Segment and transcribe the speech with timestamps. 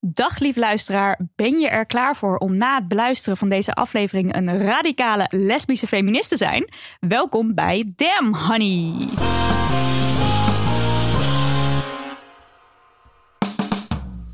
[0.00, 4.36] Dag lief luisteraar, ben je er klaar voor om na het beluisteren van deze aflevering
[4.36, 6.72] een radicale lesbische feminist te zijn?
[7.00, 9.08] Welkom bij Damn Honey.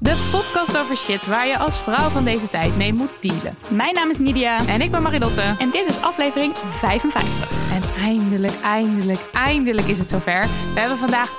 [0.02, 3.56] De podcast over shit waar je als vrouw van deze tijd mee moet dealen.
[3.70, 5.54] Mijn naam is Nidia En ik ben Marilotte.
[5.58, 7.48] en dit is aflevering 55.
[7.72, 10.46] En eindelijk, eindelijk, eindelijk is het zover.
[10.74, 11.32] We hebben vandaag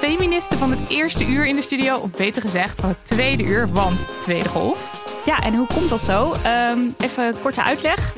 [0.00, 1.96] feministen van het eerste uur in de studio.
[1.96, 5.04] Of beter gezegd, van het tweede uur, want tweede golf.
[5.26, 6.32] Ja, en hoe komt dat zo?
[6.42, 8.14] Ehm, even korte uitleg.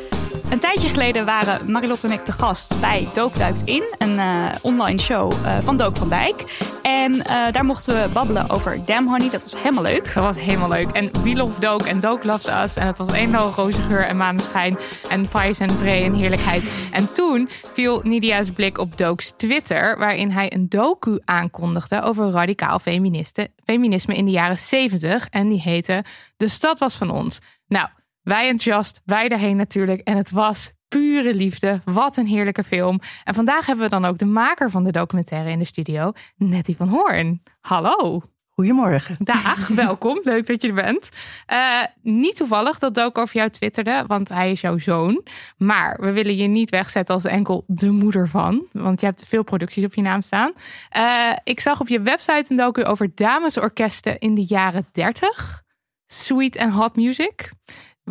[0.50, 4.50] Een tijdje geleden waren Marilotte en ik te gast bij Dook Duikt In, een eh,
[4.62, 6.68] online show eh, van Dook van Dijk.
[6.82, 10.14] En eh, daar mochten we babbelen over Damn Honey, dat was helemaal leuk.
[10.14, 10.88] Dat was helemaal leuk.
[10.88, 12.76] En We Love Dook en Dook Loves Us.
[12.76, 14.76] En het was en al roze geur en maneschijn.
[15.10, 16.62] En pais en vree en heerlijkheid.
[16.92, 19.98] En toen viel Nidia's blik op Dook's Twitter.
[19.98, 25.28] Waarin hij een docu aankondigde over radicaal feministen, feminisme in de jaren 70.
[25.28, 26.04] En die heette
[26.36, 27.38] De Stad Was Van Ons.
[27.66, 27.88] Nou,
[28.28, 30.00] wij enthousiast, wij daarheen natuurlijk.
[30.00, 31.80] En het was pure liefde.
[31.84, 33.00] Wat een heerlijke film.
[33.24, 36.12] En vandaag hebben we dan ook de maker van de documentaire in de studio.
[36.36, 37.42] Nettie van Hoorn.
[37.60, 38.22] Hallo.
[38.48, 39.16] Goedemorgen.
[39.18, 40.20] Dag, welkom.
[40.22, 41.10] Leuk dat je er bent.
[41.46, 45.26] Eh, niet toevallig dat Dook over jou twitterde, want hij is jouw zoon.
[45.56, 48.66] Maar we willen je niet wegzetten als enkel de moeder van.
[48.72, 50.52] Want je hebt veel producties op je naam staan.
[50.88, 55.62] Eh, ik zag op je website een docu over damesorkesten in de jaren 30.
[56.06, 57.50] Sweet and hot music.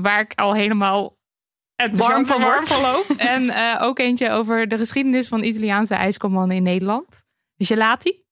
[0.01, 1.17] Waar ik al helemaal
[1.75, 2.67] Warm van warm word.
[2.67, 3.05] van loop.
[3.35, 7.23] En eh, ook eentje over de geschiedenis van Italiaanse ijskommannen in Nederland.
[7.57, 8.25] Gelati.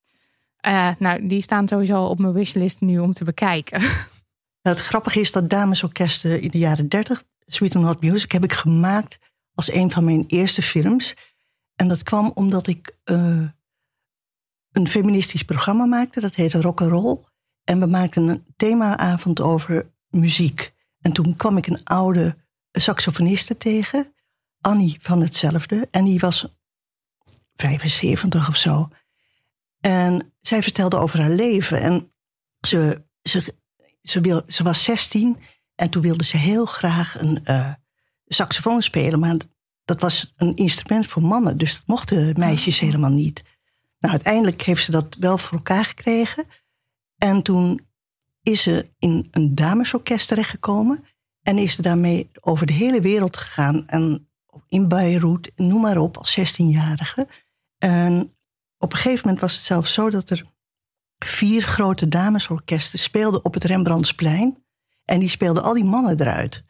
[0.56, 3.82] Eh, nou, die staan sowieso al op mijn wishlist nu om te bekijken.
[4.62, 8.54] Het grappige is dat damesorkesten in de jaren 30, Sweet and Hot Music, heb ik
[8.54, 9.18] gemaakt
[9.54, 11.14] als een van mijn eerste films.
[11.76, 13.42] En dat kwam omdat ik eh,
[14.72, 17.18] een feministisch programma maakte, dat heette Rock and Roll.
[17.64, 20.74] En we maakten een themaavond over muziek.
[21.06, 22.38] En toen kwam ik een oude
[22.72, 24.14] saxofoniste tegen,
[24.60, 25.88] Annie van hetzelfde.
[25.92, 26.48] En die was
[27.56, 28.90] 75 of zo.
[29.80, 31.82] En zij vertelde over haar leven.
[31.82, 32.14] En
[32.62, 33.56] ze, ze,
[34.02, 35.38] ze, wil, ze was 16
[35.76, 37.74] en toen wilde ze heel graag een eh,
[38.26, 39.20] saxofoon spelen.
[39.20, 39.38] Maar
[39.84, 43.44] dat was een instrument voor mannen, dus dat mochten meisjes helemaal niet.
[44.00, 46.46] Nou, uiteindelijk heeft ze dat wel voor elkaar gekregen.
[47.18, 47.85] En toen
[48.46, 51.04] is ze in een damesorkest terechtgekomen.
[51.42, 53.88] En is ze daarmee over de hele wereld gegaan.
[53.88, 54.30] En
[54.68, 57.28] in Beirut, noem maar op, als 16-jarige.
[57.78, 58.34] En
[58.78, 60.46] op een gegeven moment was het zelfs zo dat er
[61.18, 64.64] vier grote damesorkesten speelden op het Rembrandtsplein.
[65.06, 66.64] En die speelden al die mannen eruit.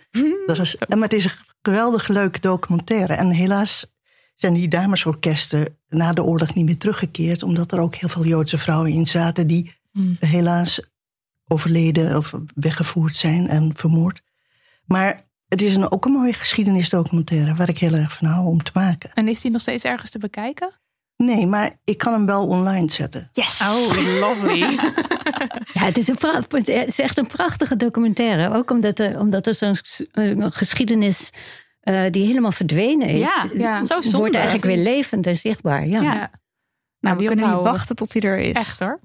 [0.46, 3.14] Dat was, maar het is een geweldig leuke documentaire.
[3.14, 3.94] En helaas
[4.35, 7.44] zijn die damesorkesten na de oorlog niet meer teruggekeerd.
[7.44, 9.74] Omdat er ook heel veel Joodse vrouwen in zaten die
[10.19, 10.81] helaas
[11.47, 14.22] overleden of weggevoerd zijn en vermoord.
[14.85, 18.63] Maar het is een, ook een mooie geschiedenisdocumentaire waar ik heel erg van hou om
[18.63, 19.11] te maken.
[19.13, 20.69] En is die nog steeds ergens te bekijken?
[21.17, 23.29] Nee, maar ik kan hem wel online zetten.
[23.31, 23.61] Yes!
[23.61, 24.59] Oh, lovely.
[25.73, 28.53] Ja, het is, een pra- het is echt een prachtige documentaire.
[28.55, 29.75] Ook omdat er, omdat er zo'n
[30.11, 31.29] een geschiedenis
[31.79, 33.20] eh, die helemaal verdwenen is.
[33.20, 33.84] Ja, ja.
[33.84, 34.17] Zo zonde.
[34.17, 35.87] Wordt eigenlijk weer levend en zichtbaar.
[35.87, 36.02] Ja.
[36.02, 36.14] Ja.
[36.14, 36.31] Ja.
[36.99, 38.55] Nou, we kunnen niet wachten tot hij er is.
[38.55, 38.99] Echt hoor.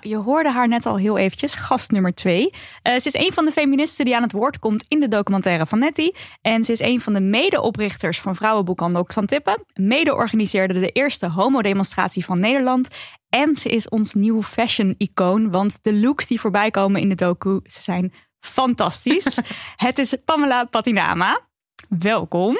[0.00, 2.50] Nou, je hoorde haar net al heel eventjes, gast nummer twee.
[2.82, 5.66] Eh, ze is een van de feministen die aan het woord komt in de documentaire
[5.66, 6.14] van Nettie.
[6.42, 9.64] En ze is een van de mede-oprichters van vrouwenboekhandel Xantippe.
[9.74, 12.88] Mede organiseerde de eerste homodemonstratie van Nederland.
[13.28, 17.60] En ze is ons nieuw fashion-icoon, want de looks die voorbij komen in de docu,
[17.64, 19.38] ze zijn fantastisch.
[19.76, 21.40] Het is Pamela Patinama.
[21.88, 22.56] Welkom.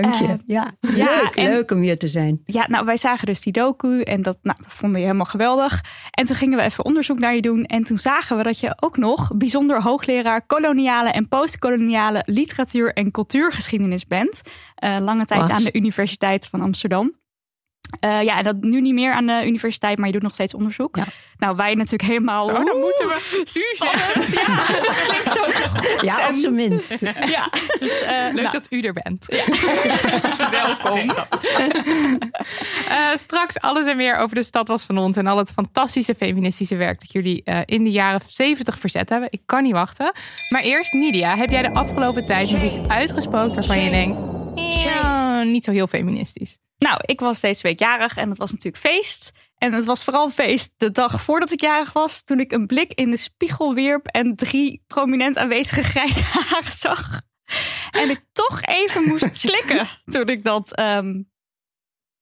[0.00, 0.26] Dank je.
[0.26, 2.40] Eh, ja, ja, leuk, en- leuk om hier te zijn.
[2.44, 5.80] Ja, nou, wij zagen dus die docu en dat nou, vonden je helemaal geweldig.
[6.10, 7.64] En toen gingen we even onderzoek naar je doen.
[7.64, 13.10] En toen zagen we dat je ook nog bijzonder hoogleraar koloniale en postkoloniale literatuur en
[13.10, 14.40] cultuurgeschiedenis bent.
[14.74, 15.50] Eh, lange tijd Was.
[15.50, 17.12] aan de Universiteit van Amsterdam.
[18.00, 20.54] Eh, ja, en dat nu niet meer aan de universiteit, maar je doet nog steeds
[20.54, 20.96] onderzoek.
[20.96, 21.04] Ja.
[21.38, 22.46] Nou, wij natuurlijk helemaal.
[22.46, 24.22] Oh, dan oeh, moeten we u zeggen.
[24.32, 26.00] Ja, dat klinkt zo goed.
[26.00, 27.00] Ja, op zijn minst.
[27.26, 29.26] Ja, dus, eh, Leuk nou, dat u er bent.
[30.50, 31.10] welkom.
[32.88, 36.14] Eh, straks alles en meer over de stad was van ons en al het fantastische
[36.14, 39.28] feministische werk dat jullie eh, in de jaren 70 verzet hebben.
[39.30, 40.12] Ik kan niet wachten.
[40.48, 44.18] Maar eerst, Nidia, heb jij de afgelopen tijd nog iets uitgesproken waarvan je denkt,
[44.84, 46.56] ja, niet zo heel feministisch?
[46.84, 49.30] Nou, ik was deze week jarig en het was natuurlijk feest.
[49.58, 52.22] En het was vooral feest de dag voordat ik jarig was.
[52.22, 57.20] Toen ik een blik in de spiegel wierp en drie prominent aanwezige grijze haren zag.
[57.90, 61.22] En ik toch even moest slikken toen ik dat ehm,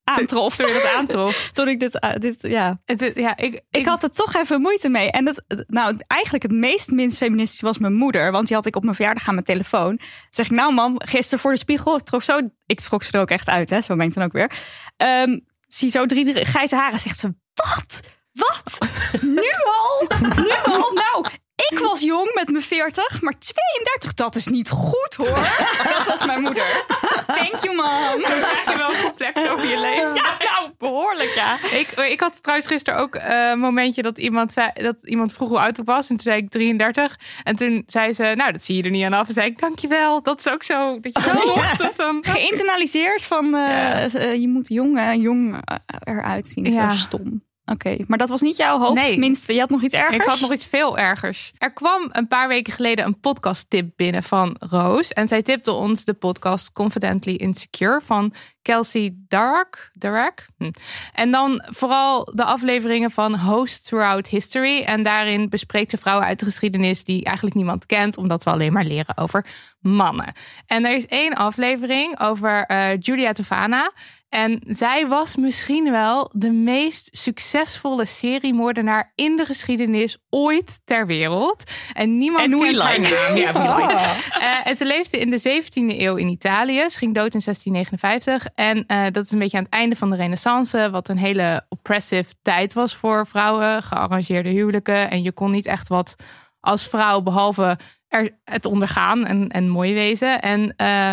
[0.05, 0.57] aantrof.
[0.57, 1.51] Toen je dat aantrof.
[1.53, 2.81] Toen ik dit, eh, dit ja.
[2.85, 5.11] Het, ja, ik, Ik had er toch even moeite mee.
[5.11, 8.33] En nou, eigenlijk het meest minst feministisch was mijn moeder.
[8.33, 9.97] Want die had ik op mijn verjaardag aan mijn telefoon.
[9.97, 11.97] Toen zeg ik, nou mam, gisteren voor de spiegel.
[11.97, 13.81] Ik trok, zo, ik trok ze er ook echt uit, hè.
[13.81, 14.51] Zo ben ik dan ook weer.
[14.97, 15.39] Ehm,
[15.69, 16.99] zie zo drie, drie grijze haren.
[16.99, 18.01] Zegt ze, wat?
[18.33, 18.79] Wat?
[19.21, 20.07] Nu al?
[20.37, 20.93] Nu al?
[20.93, 25.49] Nou, ik was jong met mijn 40, maar 32, dat is niet goed hoor.
[25.97, 26.85] Dat was mijn moeder.
[27.27, 28.21] Thank you, mom.
[28.23, 30.15] Krijg je wel een complex over je leven?
[30.15, 31.59] Ja, nou, behoorlijk, ja.
[31.65, 35.49] Ik, ik had trouwens gisteren ook eh, een momentje dat iemand, zei, dat iemand vroeg
[35.49, 36.09] hoe oud ik was.
[36.09, 37.19] En toen zei ik 33.
[37.43, 39.29] En toen zei ze, nou, dat zie je er niet aan af.
[39.29, 40.23] En zei ik, dankjewel.
[40.23, 41.01] Dat is ook zo.
[41.01, 41.61] Dat je Zo?
[41.79, 42.19] dat dan...
[42.23, 45.63] geïnternaliseerd van eh, eh, je moet jong, eh, jong
[46.05, 46.73] eruit zien.
[46.73, 46.91] Ja.
[46.91, 47.43] Zo stom.
[47.65, 49.03] Oké, maar dat was niet jouw hoofd.
[49.03, 49.19] Nee.
[49.19, 50.17] Minst, je had nog iets ergers.
[50.17, 51.53] Ik had nog iets veel ergers.
[51.59, 55.09] Er kwam een paar weken geleden een podcast tip binnen van Roos.
[55.13, 59.91] En zij tipte ons de podcast Confidently Insecure van Kelsey Dark.
[59.93, 60.47] Dark?
[60.57, 60.71] Hm.
[61.13, 64.83] En dan vooral de afleveringen van Host Throughout History.
[64.83, 68.17] En daarin bespreekt ze vrouwen uit de geschiedenis die eigenlijk niemand kent.
[68.17, 69.47] Omdat we alleen maar leren over
[69.81, 70.33] mannen.
[70.67, 73.93] En er is één aflevering over eh, Julia Tovana.
[74.33, 81.71] En zij was misschien wel de meest succesvolle seriemoordenaar in de geschiedenis ooit ter wereld.
[81.93, 83.15] En niemand En kent haar like.
[83.15, 83.37] naam.
[83.37, 83.93] Ja, like.
[84.39, 86.91] Eh, en ze leefde in de 17e eeuw in Italië.
[86.91, 88.47] Ze ging dood in 1659.
[88.55, 90.91] En eh, dat is een beetje aan het einde van de renaissance.
[90.91, 93.83] Wat een hele oppressive tijd was voor vrouwen.
[93.83, 95.11] Gearrangeerde huwelijken.
[95.11, 96.15] En je kon niet echt wat
[96.61, 100.43] als vrouw behalve er, het ondergaan en, en mooi wezen.
[100.43, 101.13] En eh,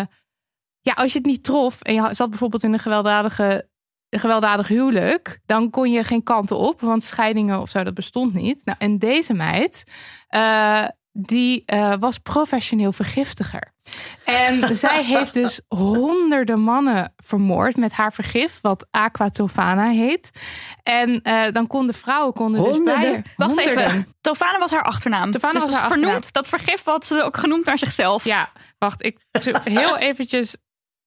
[0.80, 3.68] ja, als je het niet trof en je zat bijvoorbeeld in een gewelddadige,
[4.10, 8.64] gewelddadig huwelijk, dan kon je geen kanten op, want scheidingen of zo, dat bestond niet.
[8.64, 9.84] Nou, en deze meid,
[10.28, 13.72] eh, die eh, was professioneel vergiftiger.
[14.24, 20.30] En zij heeft dus honderden mannen vermoord met haar vergif, wat aqua tofana heet.
[20.82, 23.84] En eh, dan konden vrouwen konden dus bij haar- Wacht honderden.
[23.86, 24.14] even.
[24.20, 25.30] Tovana was haar achternaam.
[25.30, 26.14] Tovana Dus was haar vernoemd.
[26.14, 26.32] achternaam.
[26.32, 28.24] Dat vergif had ze ook genoemd naar zichzelf.
[28.24, 29.04] Ja, wacht.
[29.06, 29.18] Ik
[29.64, 30.56] heel eventjes.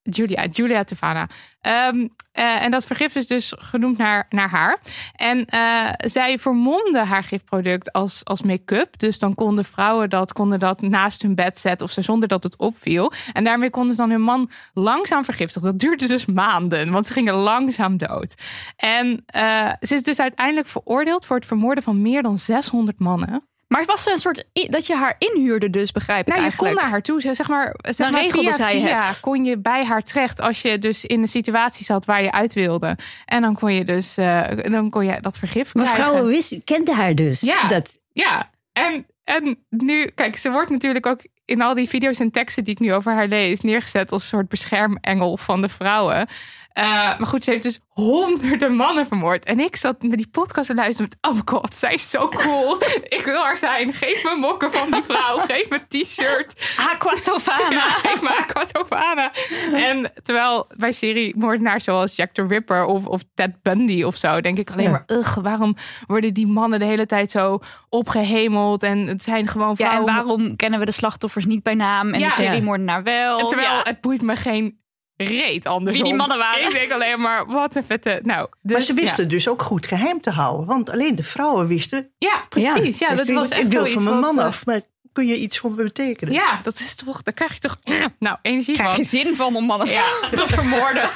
[0.04, 1.30] Julia, Julia Tevana.
[1.62, 4.80] Ehm, eh, en dat vergif is dus genoemd naar, naar haar.
[5.16, 9.00] En eh, zij vermomde haar gifproduct als, als make-up.
[9.00, 12.44] Dus dan konden vrouwen dat, konden dat naast hun bed zetten of ze zonder dat
[12.44, 13.12] het opviel.
[13.34, 15.70] En daarmee konden ze dan hun man langzaam vergiftigen.
[15.70, 18.34] Dat duurde dus maanden, want ze gingen langzaam dood.
[18.76, 23.48] En eh, ze is dus uiteindelijk veroordeeld voor het vermoorden van meer dan 600 mannen.
[23.68, 26.74] Maar was ze een soort dat je haar inhuurde, dus begrijp ik Nou, je kon
[26.74, 27.22] naar haar toe.
[27.22, 29.20] Zeg zeg maar, zeg Dan maar regelde via, zij via het.
[29.20, 32.54] kon je bij haar terecht als je dus in een situatie zat waar je uit
[32.54, 32.98] wilde.
[33.26, 36.06] En dan kon je dus eh, dan kon je dat vergif Maar krijgen.
[36.06, 37.42] vrouwen wist, kende haar dus.
[37.42, 37.68] Ja.
[37.68, 42.32] Dat, Ja, en, en nu, kijk, ze wordt natuurlijk ook in al die video's en
[42.32, 46.28] teksten die ik nu over haar lees neergezet als een soort beschermengel van de vrouwen.
[46.74, 46.84] Eh,
[47.18, 49.46] maar goed, ze heeft dus honderden mannen vermoord.
[49.46, 51.32] En ik zat met die podcast te luisteren met...
[51.34, 52.78] Oh god, zij is zo cool.
[53.18, 53.94] ik wil haar zijn.
[53.94, 55.38] Geef me mokken van die vrouw.
[55.48, 56.76] Geef me t-shirt.
[56.90, 57.70] Aqua Tovana.
[57.70, 59.32] Ja, geef me Aqua Tovana.
[59.74, 64.42] En terwijl bij seriemoordenaars zoals Jack the Ripper of, of Ted Bundy of zo...
[64.42, 64.92] denk ik alleen Ja.
[64.92, 65.04] maar...
[65.18, 65.76] Ugh, waarom
[66.08, 68.84] worden die mannen de hele tijd zo opgehemeld?
[68.84, 70.14] En het zijn gewoon Ja, en vrouwen...
[70.14, 72.28] waarom kennen we de slachtoffers niet bij naam en Ja.
[72.28, 73.40] de seriemoordenaar wel?
[73.40, 73.80] En terwijl Ja.
[73.84, 74.82] het boeit me geen
[75.16, 76.04] reet andersom.
[76.04, 76.64] Wie die mannen waren.
[76.64, 78.20] Ik denk alleen maar, wat een vette...
[78.24, 80.66] Nou, dus, maar ze wisten Ja, dus ook goed geheim te houden.
[80.66, 82.12] Want alleen de vrouwen wisten.
[82.18, 82.98] ja precies.
[82.98, 84.66] Ja, dat was echt ik wil van mijn man eh, af.
[84.66, 84.82] Maar
[85.14, 86.34] kun je iets voor me betekenen?
[86.34, 87.24] Ja, dat is toch...
[87.24, 87.78] Daar krijg je toch...
[88.20, 89.00] Nou, energie krijg van.
[89.00, 90.06] je zin van om mannen Ja.
[90.32, 91.10] te vermoorden.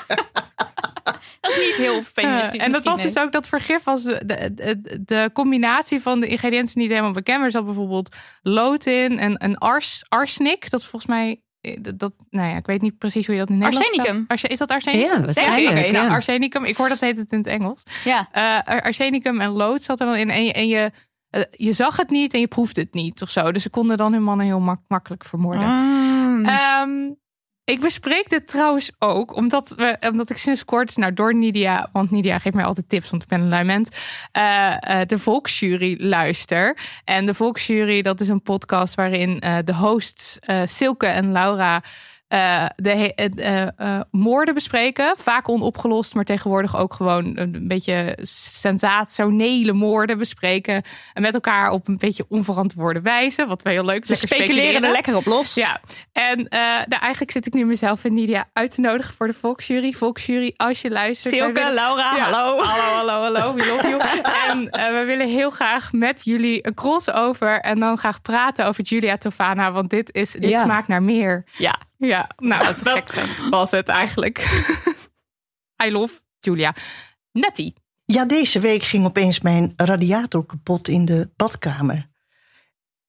[1.41, 2.59] dat is niet heel feministisch.
[2.59, 6.19] Eh, en dat was dus ook dat vergif was de, de, de, de combinatie van
[6.19, 7.43] de ingrediënten niet helemaal bekend.
[7.43, 10.69] Er zat bijvoorbeeld lood in en een ars, arsenic.
[10.69, 11.41] Dat is volgens mij
[11.81, 14.25] dat- dat, nou ja, ik weet niet precies hoe je dat in Nederland Arsenicum.
[14.27, 15.09] Arse- Is dat arsenicum?
[15.09, 16.11] Ja, waarschijnlijk, Oké, nou, ja.
[16.13, 16.63] arsenicum.
[16.63, 17.83] Ik hoor dat heet het in het Engels.
[18.03, 18.27] Ja.
[18.31, 18.43] Eh,
[18.73, 20.29] ar- arsenicum en lood zat er dan in.
[20.29, 20.91] En je, en je,
[21.29, 23.51] eh, je zag het niet en je proefde het niet of zo.
[23.51, 25.69] Dus ze konden dan hun mannen heel mak- makkelijk vermoorden.
[25.69, 26.45] Mm.
[26.45, 26.89] Ehm,
[27.67, 32.11] ik bespreek dit trouwens ook omdat, we, omdat ik sinds kort, nou door Nidia, want
[32.11, 33.89] Nidia geeft mij altijd tips, want ik ben een lui mens,
[34.31, 36.77] eh, eh, de Volksjury luister.
[37.03, 41.83] En de Volksjury, dat is een podcast waarin eh, de hosts Silke en Laura
[42.27, 45.13] eh, de eh, eh, moorden bespreken.
[45.17, 50.81] Vaak onopgelost, maar tegenwoordig ook gewoon een beetje sensationele moorden bespreken.
[51.13, 54.09] En met elkaar op een beetje onverantwoorde wijze, wat wel heel leuk is.
[54.09, 55.53] Lekker speculeren er lekker op los.
[55.53, 55.79] ja,
[56.11, 56.37] en
[56.87, 59.91] nou, eigenlijk zit ik nu mezelf en Nidia uit te nodigen voor de Volksjury.
[59.91, 61.33] Volksjury, als je luistert.
[61.33, 62.63] Silke, willen- Laura, Ja, hallo.
[62.63, 63.53] Hallo, hallo, hallo.
[63.53, 64.01] We love you.
[64.49, 64.59] en
[64.99, 67.59] we willen heel graag met jullie een crossover.
[67.59, 69.71] En dan graag praten over Julia Tovana.
[69.71, 70.63] Want dit, is, dit Ja.
[70.63, 71.43] smaakt naar meer.
[71.57, 71.79] Ja.
[71.97, 73.49] Ja, nou, dat gek zijn.
[73.49, 74.37] was het eigenlijk.
[75.85, 76.75] I love Julia.
[77.31, 77.75] Nettie.
[78.05, 82.09] Ja, deze week ging opeens mijn radiator kapot in de badkamer.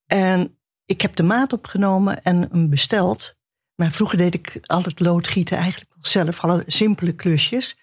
[0.06, 3.36] En ik heb de maat opgenomen en hem besteld.
[3.74, 7.76] Maar vroeger deed ik altijd loodgieten eigenlijk wel zelf, alle simpele klusjes.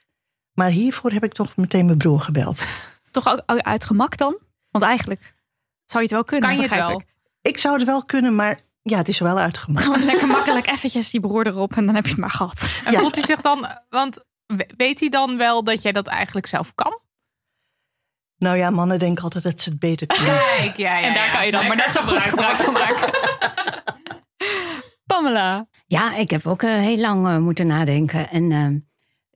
[0.54, 2.66] Maar hiervoor heb ik toch meteen mijn broer gebeld.
[3.12, 4.38] Toch ook uit gemak dan?
[4.70, 5.34] Want eigenlijk
[5.86, 6.50] zou je het wel kunnen.
[6.50, 7.00] Kan je het wel?
[7.00, 7.06] ik.
[7.42, 8.60] Ik zou het wel kunnen, maar
[8.90, 9.86] ja, het is wel uitgemaakt.
[9.86, 12.70] Gewoon lekker makkelijk eventjes die broer erop en dan heb je het maar gehad.
[12.86, 13.00] En Ja.
[13.00, 13.68] voelt hij zich dan...
[13.90, 17.00] Want we- weet hij dan wel dat jij dat eigenlijk zelf kan?
[18.38, 20.34] Nou ja, mannen denken altijd dat ze het beter kunnen.
[20.58, 21.32] Kijk, ja, ja, En daar ja.
[21.34, 23.14] kan je dan maar net zo goed gebruik van maken.
[25.06, 25.68] Pamela.
[25.88, 28.30] Ja, ik heb ook eh, heel lang eh, moeten nadenken.
[28.30, 28.68] En, eh,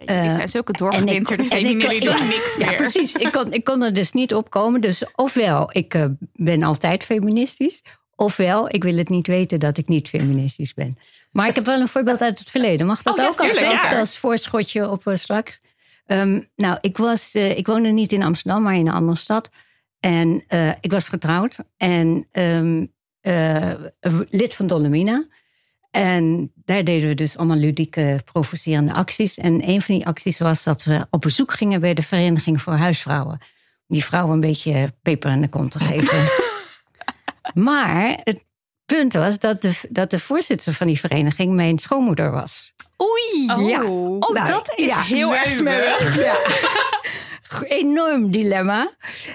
[0.07, 2.15] Jullie Eh, zijn zulke doorgewinterde en ik- feministen.
[2.17, 2.75] doen niks ja, meer.
[2.75, 3.15] precies.
[3.15, 4.81] Ik kon, ik kon er dus niet opkomen.
[4.81, 7.81] Dus ofwel, ik eh, ben altijd feministisch.
[8.19, 10.97] Ofwel, ik wil het niet weten dat ik niet feministisch ben.
[11.31, 12.85] Maar ik heb wel een voorbeeld uit het verleden.
[12.85, 13.99] Mag dat Oh, ook als, tuurlijk, als, ja.
[13.99, 15.59] als voorschotje op eh, straks?
[16.05, 19.49] Ehm, nou, ik, was, eh, ik woonde niet in Amsterdam, maar in een andere stad.
[19.99, 22.85] En eh, ik was getrouwd en ehm,
[23.21, 23.73] eh,
[24.29, 25.25] lid van Dolomina.
[25.91, 29.37] En daar deden we dus allemaal ludieke, provocerende acties.
[29.37, 32.73] En een van die acties was dat we op bezoek gingen bij de Vereniging voor
[32.73, 33.37] Huisvrouwen.
[33.87, 36.17] Om die vrouwen een beetje peper in de kont te geven.
[37.53, 38.45] maar het
[38.85, 42.73] punt was dat de, dat de voorzitter van die vereniging mijn schoonmoeder was.
[43.01, 43.51] Oei.
[43.51, 43.69] Oh.
[43.69, 43.83] Ja.
[43.83, 46.15] Oh, Nou, dat is ja, heel erg smeuig.
[46.15, 46.37] Ja.
[47.63, 48.91] Enorm dilemma.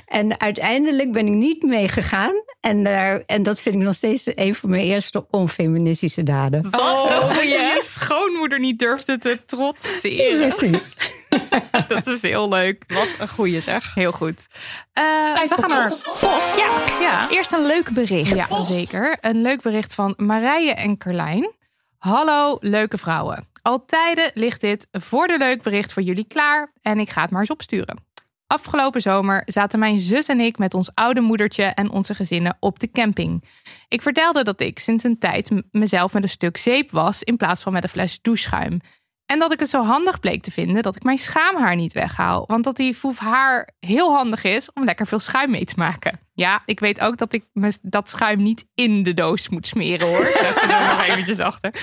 [0.06, 2.32] En uiteindelijk ben ik niet meegegaan.
[2.60, 6.70] En, daar, en dat vind ik nog steeds een van mijn eerste onfeministische daden.
[6.70, 10.48] Wat Oh, je schoonmoeder niet durfde te trotseren.
[10.56, 10.94] Precies.
[11.88, 12.84] Dat is heel leuk.
[12.86, 13.94] Wat een goeie zeg.
[13.94, 14.46] Heel goed.
[14.92, 16.56] Eh, we gaan naar post.
[16.56, 16.82] Ja.
[17.00, 17.30] ja.
[17.30, 18.34] Eerst een leuk bericht.
[18.34, 19.16] Ja, zeker.
[19.20, 21.50] Een leuk bericht van Marije en Carlijn.
[21.98, 23.48] Hallo, leuke vrouwen.
[23.66, 27.30] Al tijden ligt dit voor de leuk bericht voor jullie klaar en ik ga het
[27.30, 28.04] maar eens opsturen.
[28.46, 32.78] Afgelopen zomer zaten mijn zus en ik met ons oude moedertje en onze gezinnen op
[32.78, 33.44] de camping.
[33.88, 37.62] Ik vertelde dat ik sinds een tijd mezelf met een stuk zeep was in plaats
[37.62, 38.80] van met een fles doucheschuim.
[39.26, 42.44] En dat ik het zo handig bleek te vinden dat ik mijn schaamhaar niet weghaal.
[42.46, 46.20] Want dat die foef haar heel handig is om lekker veel schuim mee te maken.
[46.34, 47.44] Ja, ik weet ook dat ik
[47.82, 50.24] dat schuim niet in de doos moet smeren hoor.
[50.42, 51.74] Dat ze er nog eventjes achter.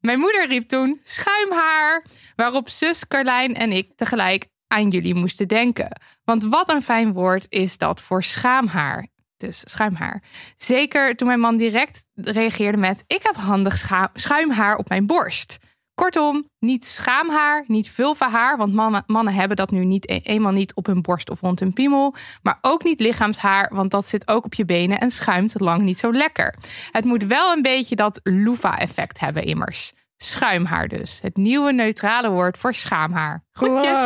[0.00, 2.04] Mijn moeder riep toen schuimhaar.
[2.36, 6.00] Waarop zus Carlijn en ik tegelijk aan jullie moesten denken.
[6.24, 9.06] Want wat een fijn woord is dat voor schaamhaar.
[9.36, 10.22] Dus schuimhaar.
[10.56, 15.58] Zeker toen mijn man direct reageerde met: Ik heb handig schuimhaar op mijn borst.
[15.96, 20.74] Kortom, niet schaamhaar, niet vulvahaar, want mannen, mannen hebben dat nu niet e- eenmaal niet
[20.74, 22.14] op hun borst of rond hun piemel.
[22.42, 25.98] Maar ook niet lichaamshaar, want dat zit ook op je benen en schuimt lang niet
[25.98, 26.54] zo lekker.
[26.90, 29.92] Het moet wel een beetje dat loofah-effect hebben immers.
[30.18, 31.18] Schuimhaar dus.
[31.22, 33.44] Het nieuwe neutrale woord voor schaamhaar.
[33.52, 33.98] Groetjes.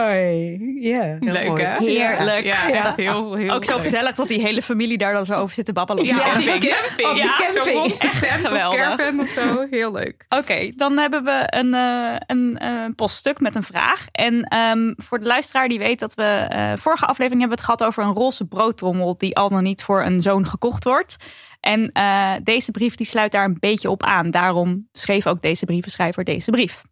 [0.81, 1.77] Ja, Leuk hè?
[1.79, 2.45] Heerlijk.
[2.45, 2.73] Ja, Ja.
[2.73, 3.81] echt heel, heel Ook zo leuk.
[3.85, 6.03] gezellig dat die hele familie daar dan zo over zit te babbelen.
[6.03, 7.09] op Ja, die camping.
[7.09, 7.65] Op de Ja, camping.
[7.65, 9.13] Zo rond de Echt geweldig.
[9.19, 9.67] of zo.
[9.71, 10.25] Heel leuk.
[10.29, 14.07] Oké, dan hebben we een, eh, een eh, poststuk met een vraag.
[14.13, 16.23] En ehm, voor de luisteraar die weet dat we...
[16.23, 19.15] eh, vorige aflevering hebben we het gehad over een roze broodtrommel...
[19.19, 21.17] die al dan niet voor een zoon gekocht wordt.
[21.61, 24.31] En eh, deze brief die sluit daar een beetje op aan.
[24.31, 26.83] Daarom schreef ook deze brievenschrijver deze brief.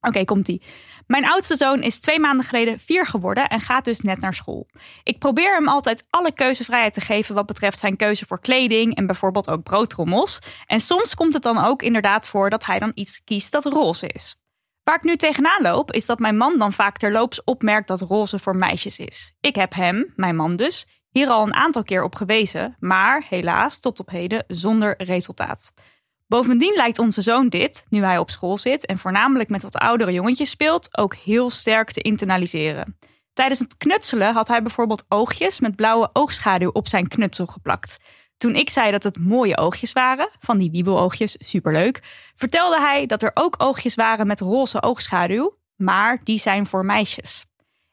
[0.00, 0.62] Oké, komt-ie.
[1.06, 4.68] Mijn oudste zoon is twee maanden geleden vier geworden en gaat dus net naar school.
[5.02, 9.06] Ik probeer hem altijd alle keuzevrijheid te geven wat betreft zijn keuze voor kleding en
[9.06, 10.38] bijvoorbeeld ook broodtrommels.
[10.66, 14.06] En soms komt het dan ook inderdaad voor dat hij dan iets kiest dat roze
[14.06, 14.36] is.
[14.82, 18.38] Waar ik nu tegenaan loop, is dat mijn man dan vaak terloops opmerkt dat roze
[18.38, 19.32] voor meisjes is.
[19.40, 23.80] Ik heb hem, mijn man dus, hier al een aantal keer op gewezen, maar helaas
[23.80, 25.72] tot op heden zonder resultaat.
[26.26, 30.12] Bovendien lijkt onze zoon dit, nu hij op school zit en voornamelijk met wat oudere
[30.12, 32.98] jongetjes speelt, ook heel sterk te internaliseren.
[33.32, 37.96] Tijdens het knutselen had hij bijvoorbeeld oogjes met blauwe oogschaduw op zijn knutsel geplakt.
[38.36, 42.00] Toen ik zei dat het mooie oogjes waren, van die wiebeloogjes, superleuk,
[42.34, 47.44] vertelde hij dat er ook oogjes waren met roze oogschaduw, maar die zijn voor meisjes.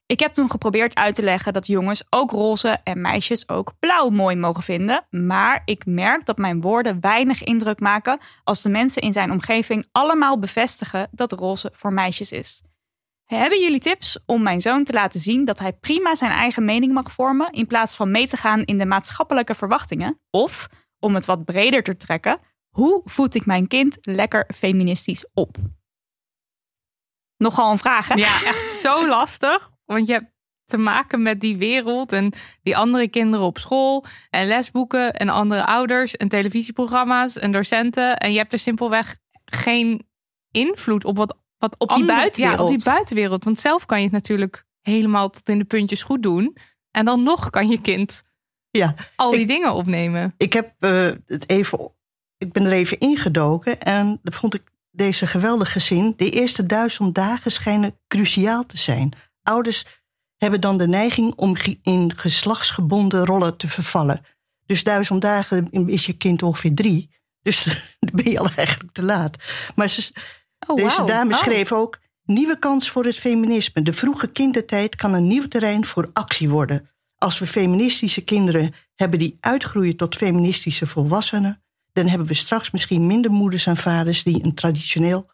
[0.08, 4.10] Ik heb toen geprobeerd uit te leggen dat jongens ook roze en meisjes ook blauw
[4.10, 9.02] mooi mogen vinden, maar ik merk dat mijn woorden weinig indruk maken als de mensen
[9.02, 12.62] in zijn omgeving allemaal bevestigen dat roze voor meisjes is.
[13.26, 16.94] Hebben jullie tips om mijn zoon te laten zien dat hij prima zijn eigen mening
[16.94, 20.20] mag vormen in plaats van mee te gaan in de maatschappelijke verwachtingen?
[20.30, 20.68] Of,
[21.00, 25.58] om het wat breder te trekken, hoe voed ik mijn kind lekker feministisch op?
[27.38, 28.14] Nogal een vraag, hè?
[28.14, 29.76] Ja, echt zo lastig.
[29.88, 34.48] Want je hebt te maken met die wereld en die andere kinderen op school en
[34.48, 38.18] lesboeken en andere ouders en televisieprogramma's en docenten.
[38.18, 40.08] En je hebt er simpelweg geen
[40.52, 42.60] invloed op wat, wat Op die buitenwereld.
[42.60, 43.44] Ja, op die buitenwereld.
[43.44, 46.58] Want zelf kan je het natuurlijk helemaal tot in de puntjes goed doen.
[46.92, 48.24] En dan nog kan je kind
[48.72, 50.34] Ja, al die Ik- dingen opnemen.
[50.38, 51.92] ik heb eh, het even.
[52.38, 56.14] Ik ben er even ingedoken en dat vond ik deze geweldige zin.
[56.18, 59.14] De eerste duizend dagen schijnen cruciaal te zijn.
[59.48, 59.86] Ouders
[60.38, 64.26] hebben dan de neiging om in geslachtsgebonden rollen te vervallen.
[64.66, 67.10] Dus duizend dagen is je kind ongeveer drie.
[67.42, 67.64] Dus
[68.00, 69.38] dan ben je al eigenlijk te laat.
[69.76, 70.12] Maar ze,
[70.68, 71.40] Oh, deze dame Oh.
[71.40, 72.00] schreef ook...
[72.24, 73.82] Nieuwe kans voor het feminisme.
[73.82, 76.90] De vroege kindertijd kan een nieuw terrein voor actie worden.
[77.18, 81.64] Als we feministische kinderen hebben die uitgroeien tot feministische volwassenen...
[81.94, 84.24] dan hebben we straks misschien minder moeders en vaders...
[84.24, 85.30] die een traditioneel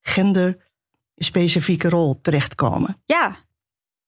[0.00, 3.02] genderspecifieke rol terechtkomen.
[3.04, 3.36] Ja.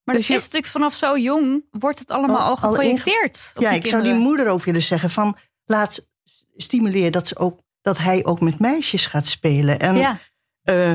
[0.05, 2.57] Maar Dus dat je- is natuurlijk vanaf zo jong, wordt het allemaal Al- al, al
[2.57, 3.53] geprojecteerd.
[3.59, 5.37] ja, ik zou die moeder ook willen zeggen van...
[5.65, 6.07] laat
[6.57, 9.79] stimuleer dat, ze ook, dat hij ook met meisjes gaat spelen.
[9.81, 10.19] En Ja.
[10.63, 10.93] eh,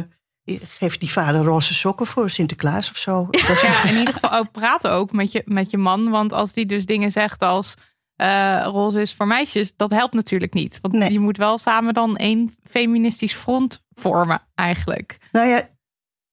[0.64, 3.28] geef die vader roze sokken voor Sinterklaas of zo.
[3.48, 6.10] Dat Ja, in ieder geval ook praten ook met je, met je man.
[6.10, 7.74] Want als die dus dingen zegt als
[8.16, 10.80] eh roze is voor meisjes, dat helpt natuurlijk niet.
[10.82, 11.12] Want Nee.
[11.12, 15.18] je moet wel samen dan één feministisch front vormen eigenlijk.
[15.32, 15.70] Nou ja,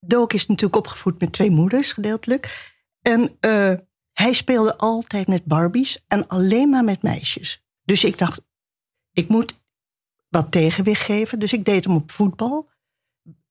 [0.07, 2.73] Dook is natuurlijk opgevoed met twee moeders, gedeeltelijk.
[3.03, 3.73] En eh,
[4.13, 7.65] hij speelde altijd met Barbies en alleen maar met meisjes.
[7.83, 8.41] Dus ik dacht,
[9.13, 9.63] ik moet
[10.29, 11.39] wat tegenwicht geven.
[11.39, 12.71] Dus ik deed hem op voetbal.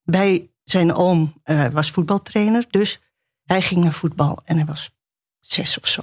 [0.03, 3.01] Bij zijn oom eh, was voetbaltrainer, dus
[3.43, 4.95] hij ging naar voetbal en hij was
[5.39, 6.01] zes of zo.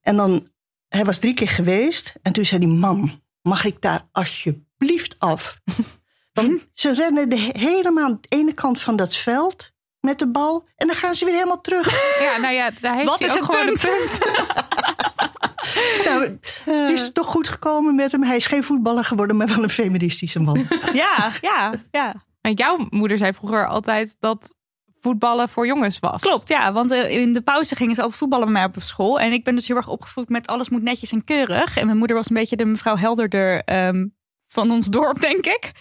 [0.00, 0.52] En dan,
[0.88, 5.60] hij was drie keer geweest en toen zei hij, mam, mag ik daar alsjeblieft af?
[6.42, 10.68] Want ze rennen de, helemaal aan de ene kant van dat veld met de bal.
[10.76, 11.86] En dan gaan ze weer helemaal terug.
[12.22, 13.82] Ja, nou ja, daar heeft Wat hij is ook het gewoon punt?
[13.84, 14.18] een punt.
[16.06, 18.22] nou, het is toch goed gekomen met hem.
[18.22, 20.66] Hij is geen voetballer geworden, maar wel een feministische man.
[20.92, 22.14] Ja, ja, ja.
[22.40, 24.54] En jouw moeder zei vroeger altijd dat
[25.00, 26.22] voetballen voor jongens was.
[26.22, 26.72] Klopt, ja.
[26.72, 29.20] Want eh, in de pauze gingen ze altijd voetballen bij mij op school.
[29.20, 31.76] En ik ben dus heel erg opgevoed met alles moet netjes en keurig.
[31.76, 34.06] En mijn moeder was een beetje de mevrouw Helderder ehm,
[34.46, 35.72] van ons dorp, denk ik.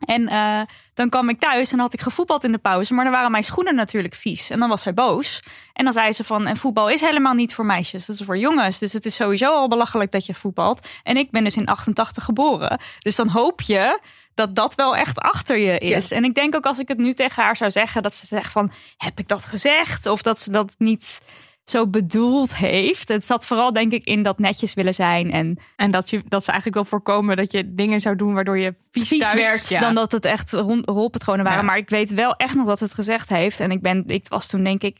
[0.00, 0.60] En eh,
[0.94, 2.94] dan kwam ik thuis en had ik gevoetbald in de pauze.
[2.94, 4.50] Maar dan waren mijn schoenen natuurlijk vies.
[4.50, 5.42] En dan was zij boos.
[5.72, 8.06] En dan zei ze van, en voetbal is helemaal niet voor meisjes.
[8.06, 8.78] Dat is voor jongens.
[8.78, 10.88] Dus het is sowieso al belachelijk dat je voetbalt.
[11.02, 12.80] En ik ben dus in 88 geboren.
[12.98, 14.00] Dus dan hoop je
[14.34, 16.10] dat dat wel echt achter je is.
[16.10, 18.02] En ik denk ook als ik het nu tegen haar zou zeggen...
[18.02, 20.06] dat ze zegt van, heb ik dat gezegd?
[20.06, 21.20] Of dat ze dat niet
[21.70, 23.08] zo bedoeld heeft.
[23.08, 25.30] Het zat vooral denk ik in dat netjes willen zijn...
[25.30, 28.58] en En dat, je, dat ze eigenlijk wil voorkomen dat je dingen zou doen waardoor
[28.58, 29.34] je vies, vies thuis...
[29.34, 29.80] werd Ja.
[29.80, 31.60] dan dat het echt rond- rolpatronen waren.
[31.60, 31.64] Ja.
[31.66, 33.60] Maar ik weet wel echt nog dat ze het gezegd heeft.
[33.60, 34.96] En ik, ben, ik was toen denk ik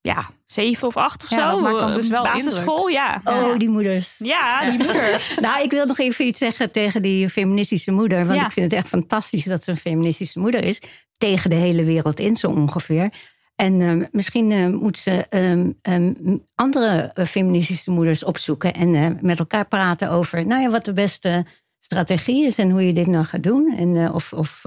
[0.00, 1.50] ja, zeven of acht of Ja, zo.
[1.50, 3.20] dat maakt dan dus wel Basisschool, ja.
[3.24, 4.14] Oh, die moeders.
[4.18, 5.34] Ja, die moeders.
[5.40, 8.26] Nou, ik wil nog even iets zeggen tegen die feministische moeder.
[8.26, 8.46] Want Ja.
[8.46, 10.80] ik vind het echt fantastisch dat ze een feministische moeder is.
[11.18, 13.10] Tegen de hele wereld in, zo ongeveer.
[13.56, 16.12] En ehm, misschien eh, moet ze ehm, ehm,
[16.54, 18.72] andere eh, feministische moeders opzoeken.
[18.72, 21.44] En eh, met elkaar praten over nou ja, wat de beste
[21.84, 22.58] strategie is.
[22.58, 23.74] En hoe je dit nou gaat doen.
[23.76, 24.62] En eh, of, of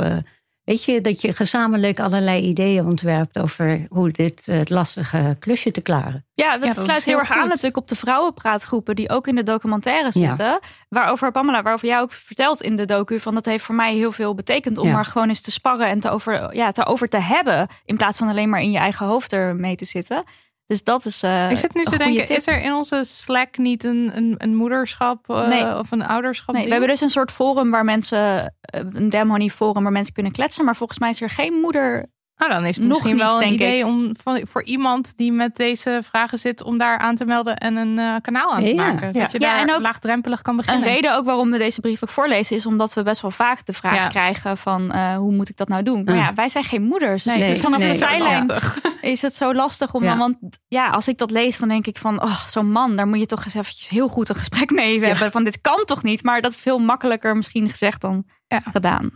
[0.67, 5.81] weet je, dat je gezamenlijk allerlei ideeën ontwerpt over hoe dit eh, lastige klusje te
[5.81, 6.25] klaren.
[6.33, 9.27] Ja, dat Ja, dat sluit heel heel erg aan natuurlijk op de vrouwenpraatgroepen die ook
[9.27, 10.27] in de documentaire Ja.
[10.27, 10.59] zitten.
[10.89, 14.11] Waarover Pamela, waarover jij ook vertelt in de docu, van dat heeft voor mij heel
[14.11, 14.97] veel betekend om Ja.
[14.97, 17.67] er gewoon eens te sparren en te over, ja, te over te hebben.
[17.85, 20.23] In plaats van alleen maar in je eigen hoofd ermee te zitten.
[20.67, 21.23] Dus dat is.
[21.23, 22.37] eh, Ik zit nu te denken, tip.
[22.37, 25.77] is er in onze Slack niet een, een, een moederschap eh, Nee.
[25.77, 26.55] of een ouderschap?
[26.55, 29.91] Nee, we hebben dus een soort forum waar mensen, eh, een Damn Honey forum waar
[29.91, 30.65] mensen kunnen kletsen.
[30.65, 32.05] Maar volgens mij is er geen moeder
[32.37, 33.85] Nou, dan is het Nog misschien niet, wel een denk idee ik.
[33.85, 37.75] om van, voor iemand die met deze vragen zit, om daar aan te melden en
[37.75, 39.09] een eh, kanaal aan te Ja, maken.
[39.13, 39.21] ja.
[39.21, 40.87] Dat je Ja, daar en ook laagdrempelig kan Een beginnen.
[40.89, 43.73] reden ook waarom we deze brief ook voorlezen is omdat we best wel vaak de
[43.73, 44.07] vraag Ja.
[44.07, 46.03] krijgen van eh, hoe moet ik dat nou doen?
[46.03, 46.21] Maar Ja.
[46.21, 47.23] ja, wij zijn geen moeders.
[47.23, 47.87] Dus Nee, het is nee, vanaf nee.
[47.91, 48.51] de zijlijn
[49.01, 50.09] is het zo lastig om Ja.
[50.09, 53.07] dan, want ja, als ik dat lees dan denk ik van, oh, zo'n man, daar
[53.07, 55.31] moet je toch eens eventjes heel goed een gesprek mee hebben.
[55.31, 56.23] Van dit kan toch niet?
[56.23, 58.59] Maar dat is veel makkelijker misschien gezegd dan Ja.
[58.71, 59.11] gedaan.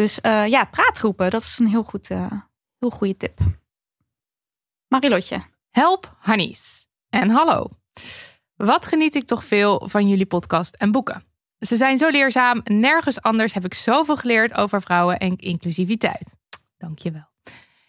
[0.00, 2.32] Dus eh, ja, praatgroepen, dat is een heel goed, eh,
[2.78, 3.38] heel goede tip.
[4.88, 5.42] Marilotje.
[5.70, 6.86] Help Hannies.
[7.08, 7.70] En hallo.
[8.56, 11.24] Wat geniet ik toch veel van jullie podcast en boeken.
[11.58, 12.60] Ze zijn zo leerzaam.
[12.64, 16.36] Nergens anders heb ik zoveel geleerd over vrouwen en inclusiviteit.
[16.78, 17.30] Dankjewel.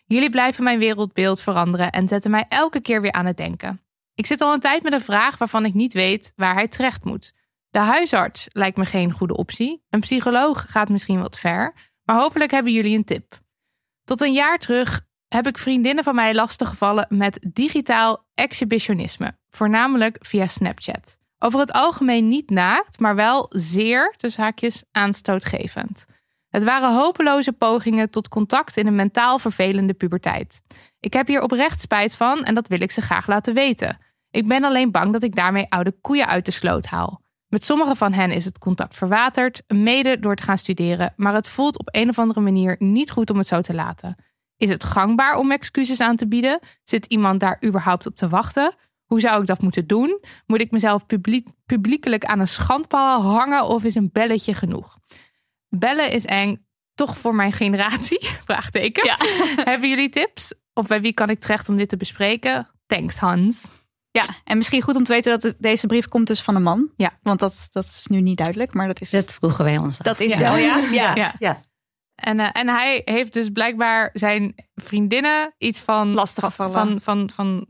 [0.05, 3.81] Jullie blijven mijn wereldbeeld veranderen en zetten mij elke keer weer aan het denken.
[4.13, 7.03] Ik zit al een tijd met een vraag waarvan ik niet weet waar hij terecht
[7.03, 7.33] moet.
[7.69, 9.85] De huisarts lijkt me geen goede optie.
[9.89, 11.73] Een psycholoog gaat misschien wat ver.
[12.11, 13.39] Maar hopelijk hebben jullie een tip.
[14.03, 20.45] Tot een jaar terug heb ik vriendinnen van mij lastiggevallen met digitaal exhibitionisme, voornamelijk via
[20.45, 21.17] Snapchat.
[21.39, 26.05] Over het algemeen niet naakt, maar wel zeer, tussen haakjes, aanstootgevend.
[26.49, 30.61] Het waren hopeloze pogingen tot contact in een mentaal vervelende puberteit.
[30.99, 33.97] Ik heb hier oprecht spijt van en dat wil ik ze graag laten weten.
[34.31, 37.21] Ik ben alleen bang dat ik daarmee oude koeien uit de sloot haal.
[37.51, 41.47] Met sommige van hen is het contact verwaterd, mede door te gaan studeren, maar het
[41.47, 44.15] voelt op een of andere manier niet goed om het zo te laten.
[44.57, 46.59] Is het gangbaar om excuses aan te bieden?
[46.83, 48.75] Zit iemand daar überhaupt op te wachten?
[49.05, 50.19] Hoe zou ik dat moeten doen?
[50.45, 54.97] Moet ik mezelf publiek, publiekelijk aan een schandpaal hangen of is een belletje genoeg?
[55.69, 58.29] Bellen is eng, toch voor mijn generatie?
[58.45, 59.05] Vraagteken.
[59.05, 59.17] Ja.
[59.71, 60.53] Hebben jullie tips?
[60.73, 62.69] Of bij wie kan ik terecht om dit te bespreken?
[62.85, 63.80] Thanks, Hans.
[64.11, 66.63] Ja, en misschien goed om te weten dat het- deze brief komt dus van een
[66.63, 66.89] man.
[66.95, 67.11] Ja.
[67.23, 70.05] Want dat, dat is nu niet duidelijk, maar dat is, Dat vroegen wij ons af.
[70.05, 70.39] dat is Ja.
[70.39, 70.77] wel, ja.
[70.91, 71.15] ja.
[71.15, 71.35] Ja.
[71.39, 71.61] Ja.
[72.15, 76.73] En, eh, en hij heeft dus blijkbaar zijn vriendinnen iets van Lastig gevallen.
[76.73, 77.65] van, van, van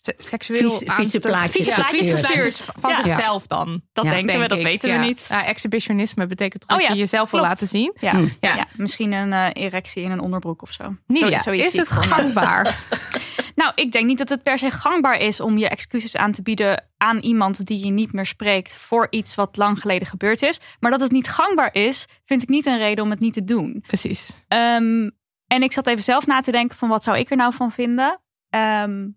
[0.00, 0.84] se- seksueel Vieze-
[1.20, 2.04] plaatjes Ja, gestuurd.
[2.04, 3.02] vieze plaatjes van Ja.
[3.02, 3.82] zichzelf dan.
[3.92, 4.64] Dat Ja, denken we, dat ik.
[4.64, 4.98] weten Ja.
[4.98, 5.26] we niet.
[5.28, 7.92] Ja, exhibitionisme betekent toch Oh dat ja, je jezelf wil laten zien.
[8.00, 8.10] Ja.
[8.10, 8.28] Hm.
[8.40, 8.56] Ja.
[8.56, 8.66] Ja.
[8.76, 10.96] misschien een eh, erectie in een onderbroek of zo.
[11.06, 12.78] Nidia, Zo- is het gangbaar?
[13.54, 16.42] Nou, ik denk niet dat het per se gangbaar is om je excuses aan te
[16.42, 20.60] bieden aan iemand die je niet meer spreekt voor iets wat lang geleden gebeurd is.
[20.80, 23.44] Maar dat het niet gangbaar is, vind ik niet een reden om het niet te
[23.44, 23.84] doen.
[23.86, 24.44] Precies.
[24.48, 25.10] Ehm,
[25.46, 27.70] en ik zat even zelf na te denken van wat zou ik er nou van
[27.70, 28.20] vinden.
[28.48, 29.08] Ehm,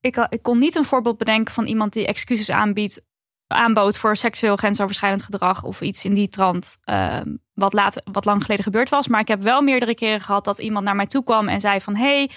[0.00, 3.02] ik, ik kon niet een voorbeeld bedenken van iemand die excuses aanbiedt,
[3.46, 6.76] aanbood voor seksueel grensoverschrijdend gedrag of iets in die trant.
[6.84, 9.08] ehm, wat, laat, wat lang geleden gebeurd was.
[9.08, 11.80] Maar ik heb wel meerdere keren gehad dat iemand naar mij toe kwam en zei
[11.80, 12.30] van hey,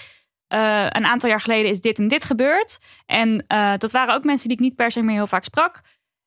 [0.50, 2.78] eh, een aantal jaar geleden is dit en dit gebeurd.
[3.06, 5.80] En eh, dat waren ook mensen die ik niet per se meer heel vaak sprak.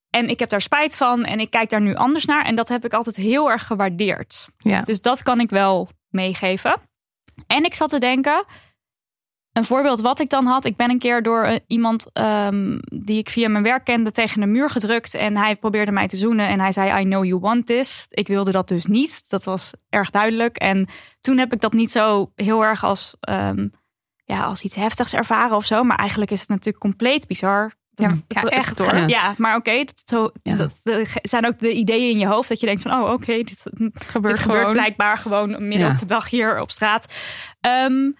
[0.09, 2.45] En ik heb daar spijt van en ik kijk daar nu anders naar.
[2.45, 4.47] En dat heb ik altijd heel erg gewaardeerd.
[4.57, 4.81] Ja.
[4.81, 6.75] Dus dat kan ik wel meegeven.
[7.47, 8.45] En ik zat te denken,
[9.53, 10.65] een voorbeeld wat ik dan had.
[10.65, 14.41] Ik ben een keer door eh, iemand ehm, die ik via mijn werk kende tegen
[14.41, 15.13] een muur gedrukt.
[15.13, 16.47] En hij probeerde mij te zoenen.
[16.47, 18.05] En hij zei, I know you want this.
[18.09, 19.29] Ik wilde dat dus niet.
[19.29, 20.57] Dat was erg duidelijk.
[20.57, 20.87] En
[21.21, 23.67] toen heb ik dat niet zo heel erg als, ehm,
[24.23, 25.83] ja, als iets heftigs ervaren of zo.
[25.83, 27.73] Maar eigenlijk is het natuurlijk compleet bizar.
[27.95, 29.09] Ja, Dat- ja, dat- echt, hoor.
[29.09, 30.55] Ja, maar oké, dat, zo, Ja.
[30.55, 33.41] dat, dat zijn ook de ideeën in je hoofd dat je denkt van, oh oké,
[33.41, 33.61] dit,
[33.93, 37.13] Gebeurt dit gebeurt blijkbaar gewoon midden op de dag hier op straat.
[37.61, 38.11] Ehm,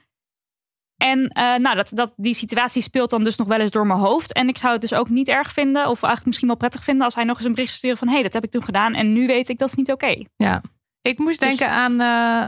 [0.98, 4.00] en eh, nou, dat, dat, die situatie speelt dan dus nog wel eens door mijn
[4.00, 4.34] hoofd.
[4.34, 7.04] En ik zou het dus ook niet erg vinden, of eigenlijk misschien wel prettig vinden,
[7.06, 8.94] als hij nog eens een bericht sturen van: hé, hey, dat heb ik toen gedaan.
[8.94, 10.16] En nu weet ik dat is niet oké.
[10.36, 10.62] Ja.
[11.02, 12.48] Ik moest Dus- denken aan, eh,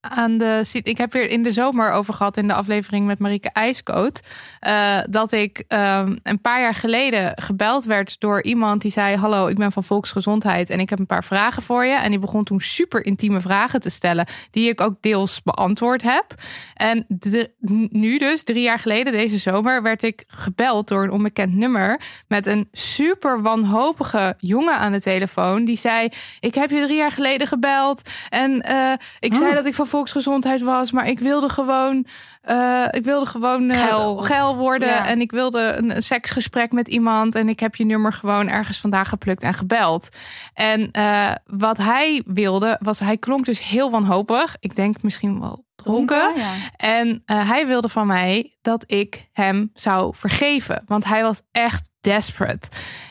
[0.00, 0.70] aan de.
[0.82, 4.20] Ik heb weer in de zomer over gehad in de aflevering met Marieke IJskoot.
[4.60, 9.46] eh, dat ik ehm, een paar jaar geleden gebeld werd door iemand die zei: Hallo,
[9.46, 11.94] ik ben van Volksgezondheid en ik heb een paar vragen voor je.
[11.94, 16.34] En die begon toen super intieme vragen te stellen, die ik ook deels beantwoord heb.
[16.74, 17.50] En de-
[17.90, 22.46] nu, dus drie jaar geleden, deze zomer, werd ik gebeld door een onbekend nummer met
[22.46, 25.64] een super wanhopige jongen aan de telefoon.
[25.64, 26.08] Die zei:
[26.40, 28.08] Ik heb je drie jaar geleden gebeld.
[28.28, 30.92] En eh, ik zei dat ik van volksgezondheid was.
[30.92, 32.06] Maar ik wilde gewoon.
[32.42, 34.16] eh, ik wilde gewoon eh, Geil.
[34.16, 34.88] geil worden.
[34.88, 35.06] Ja.
[35.06, 37.34] En ik wilde een, een seksgesprek met iemand.
[37.34, 40.08] En ik heb je nummer gewoon ergens vandaag geplukt en gebeld.
[40.54, 44.56] En eh, wat hij wilde, was hij klonk dus heel wanhopig.
[44.60, 46.32] Ik denk misschien wel dronken.
[46.36, 46.52] Ja.
[46.76, 50.82] En hij wilde van mij dat ik hem zou vergeven.
[50.86, 52.68] Want hij was echt desperate.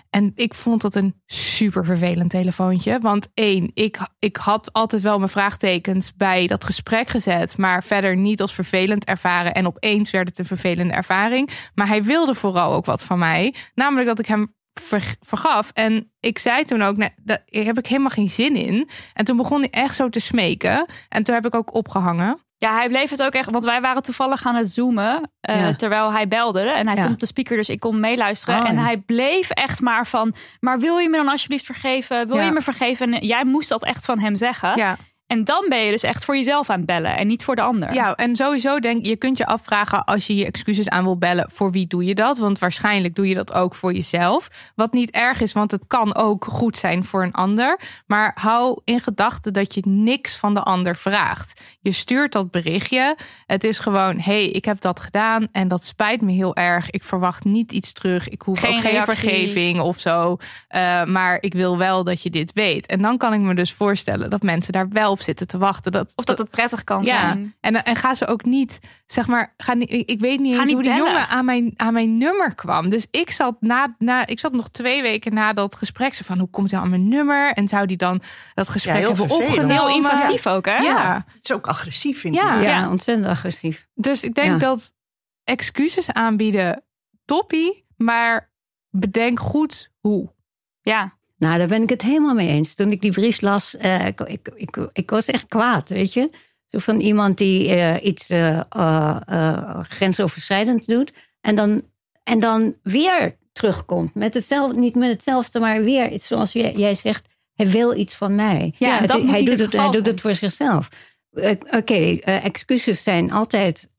[0.10, 3.00] En ik vond dat een super vervelend telefoontje.
[3.00, 7.58] Want één, ik, ik had altijd wel mijn vraagtekens bij dat gesprek gezet.
[7.58, 9.54] Maar verder niet als vervelend ervaren.
[9.54, 11.50] En opeens werd het een vervelende ervaring.
[11.76, 13.56] Maar hij wilde vooral ook wat van mij.
[13.76, 15.72] Namelijk dat ik hem ver- vergaf.
[15.74, 18.90] En ik zei toen ook, nee, daar heb ik helemaal geen zin in.
[19.14, 20.86] En toen begon hij echt zo te smeken.
[21.10, 22.40] En toen heb ik ook opgehangen.
[22.62, 25.76] Ja, hij bleef het ook echt, want wij waren toevallig aan het zoomen eh, Ja.
[25.76, 26.60] terwijl hij belde.
[26.62, 27.00] En hij Ja.
[27.02, 28.62] stond op de speaker, dus ik kon meeluisteren.
[28.62, 28.82] Oh, en ja.
[28.84, 32.28] hij bleef echt maar van, maar wil je me dan alsjeblieft vergeven?
[32.28, 33.14] Wil je me vergeven?
[33.14, 34.98] En jij moest dat echt van hem zeggen.
[35.30, 37.62] En dan ben je dus echt voor jezelf aan het bellen en niet voor de
[37.62, 37.94] ander.
[37.94, 41.50] Ja, en sowieso denk je kunt je afvragen als je je excuses aan wil bellen,
[41.54, 42.38] voor wie doe je dat?
[42.38, 44.48] Want waarschijnlijk doe je dat ook voor jezelf.
[44.76, 47.80] Wat niet erg is, want het kan ook goed zijn voor een ander.
[48.08, 51.62] Maar hou in gedachten dat je niks van de ander vraagt.
[51.82, 53.16] Je stuurt dat berichtje.
[53.46, 56.90] Het is gewoon, hey, ik heb dat gedaan en dat spijt me heel erg.
[56.90, 58.30] Ik verwacht niet iets terug.
[58.30, 59.16] Ik hoef Geen ook geen reactie.
[59.16, 60.38] vergeving of zo.
[60.76, 62.86] Uh, maar ik wil wel dat je dit weet.
[62.86, 65.92] En dan kan ik me dus voorstellen dat mensen daar wel op zitten te wachten.
[65.92, 67.56] Dat, Of dat het prettig kan ja, zijn.
[67.60, 70.60] en, en ga ze ook niet, zeg maar, ga niet, ik ik weet niet Ga
[70.60, 72.90] eens niet hoe die jongen aan mijn, aan mijn nummer kwam.
[72.90, 76.40] Dus ik zat, na, na, ik zat nog twee weken na dat gesprek zo van,
[76.40, 77.52] hoe komt hij aan mijn nummer?
[77.52, 78.22] En zou die dan
[78.54, 79.50] dat gesprek heel hebben vervelend.
[79.52, 79.88] opgenomen?
[79.88, 80.78] Heel invasief ook, hè?
[80.78, 81.26] Ja.
[81.36, 82.58] Het is ook agressief, vind Ja.
[82.58, 82.64] ik.
[82.64, 83.88] Ja, ontzettend agressief.
[83.94, 84.58] Dus ik denk Ja.
[84.68, 84.94] dat
[85.44, 86.84] excuses aanbieden,
[87.26, 88.52] toppie, maar
[88.90, 90.34] bedenk goed hoe.
[90.82, 91.18] Ja.
[91.40, 92.74] Nou, daar ben ik het helemaal mee eens.
[92.74, 96.30] Toen ik die brief las, eh, ik, ik, ik, ik was echt kwaad, weet je.
[96.68, 98.60] Zo van iemand die eh, iets eh,
[99.90, 101.12] grensoverschrijdend doet.
[101.42, 101.82] En dan,
[102.24, 104.14] en dan weer terugkomt.
[104.16, 107.28] Met hetzelfde, niet met hetzelfde, maar weer iets zoals jij, jij zegt.
[107.54, 108.74] Hij wil iets van mij.
[108.78, 110.90] Ja, Het- dat hij, doet het het, hij doet het voor zichzelf.
[111.72, 113.90] Oké, excuses zijn altijd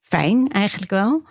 [0.00, 1.22] fijn, eigenlijk wel.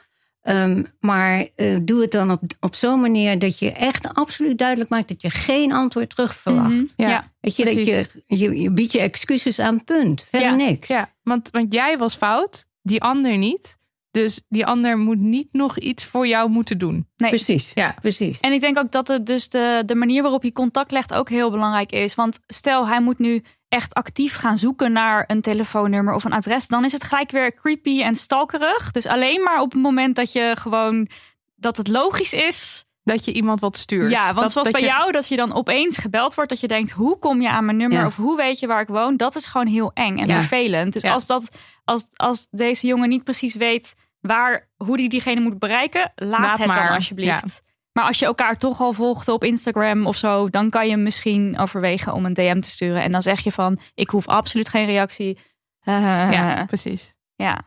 [0.46, 4.90] Ehm, maar eh, doe het dan op, op zo'n manier dat je echt absoluut duidelijk
[4.90, 6.70] maakt dat je geen antwoord terug verwacht.
[6.70, 6.84] Mhm.
[6.96, 7.10] Ja.
[7.10, 7.32] Ja.
[7.40, 10.24] Weet je, dat je, je, je biedt je excuses aan, punt.
[10.30, 10.88] Verder Ja, niks.
[10.88, 13.78] Ja, want, want jij was fout, die ander niet.
[14.12, 17.08] Dus die ander moet niet nog iets voor jou moeten doen.
[17.18, 17.30] Nee.
[17.30, 17.72] Precies.
[17.74, 17.96] Ja.
[18.02, 18.40] precies.
[18.40, 21.30] En ik denk ook dat het dus de, de manier waarop je contact legt ook
[21.30, 22.16] heel belangrijk is.
[22.16, 26.68] Want stel, hij moet nu echt actief gaan zoeken naar een telefoonnummer of een adres.
[26.68, 28.92] Dan is het gelijk weer creepy en stalkerig.
[28.92, 31.10] Dus alleen maar op het moment dat je gewoon
[31.56, 32.86] dat het logisch is.
[33.04, 34.10] Dat je iemand wat stuurt.
[34.10, 36.50] Ja, want dat, zoals dat bij je- jou, dat je dan opeens gebeld wordt.
[36.50, 38.00] Dat je denkt, hoe kom je aan mijn nummer?
[38.00, 38.06] Ja.
[38.06, 39.18] Of hoe weet je waar ik woon?
[39.18, 40.34] Dat is gewoon heel eng en Ja.
[40.40, 40.94] vervelend.
[40.94, 41.14] Dus Ja.
[41.14, 41.50] als, dat,
[41.84, 46.12] als, als deze jongen niet precies weet waar, hoe hij diegene moet bereiken.
[46.16, 46.86] Laat, Laat het maar.
[46.88, 47.62] dan alsjeblieft.
[47.98, 51.58] Maar als je elkaar toch al volgt op Instagram of zo, dan kan je misschien
[51.60, 53.02] overwegen om een DM te sturen.
[53.04, 55.38] En dan zeg je van, ik hoef absoluut geen reactie.
[55.86, 57.16] Ja, precies.
[57.36, 57.62] ja.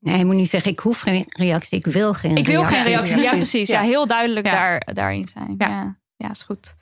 [0.00, 2.76] Nee, je moet niet zeggen, ik hoef geen reactie, ik wil geen Ik wil reactie.
[2.78, 3.16] geen reactie.
[3.16, 3.30] Ja, Ja.
[3.30, 3.68] precies.
[3.68, 3.86] Ja, Ja.
[3.86, 4.52] heel duidelijk Ja.
[4.52, 5.54] Daar, daarin zijn.
[5.58, 5.68] Ja.
[5.68, 5.96] Ja.
[6.16, 6.30] Ja.
[6.30, 6.74] is goed.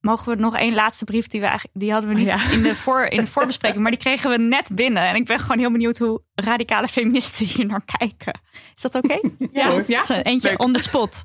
[0.00, 2.50] Mogen we nog één laatste brief die we eigenlijk die hadden we Oh, niet ja.
[2.50, 5.02] in, de voor, in de voorbespreking, maar die kregen we net binnen.
[5.08, 8.40] En ik ben gewoon heel benieuwd hoe radicale feministen hier naar kijken.
[8.74, 9.20] Is dat oké?
[9.52, 9.82] Ja.
[9.86, 10.62] Ja, eentje leuk.
[10.62, 11.24] on the spot.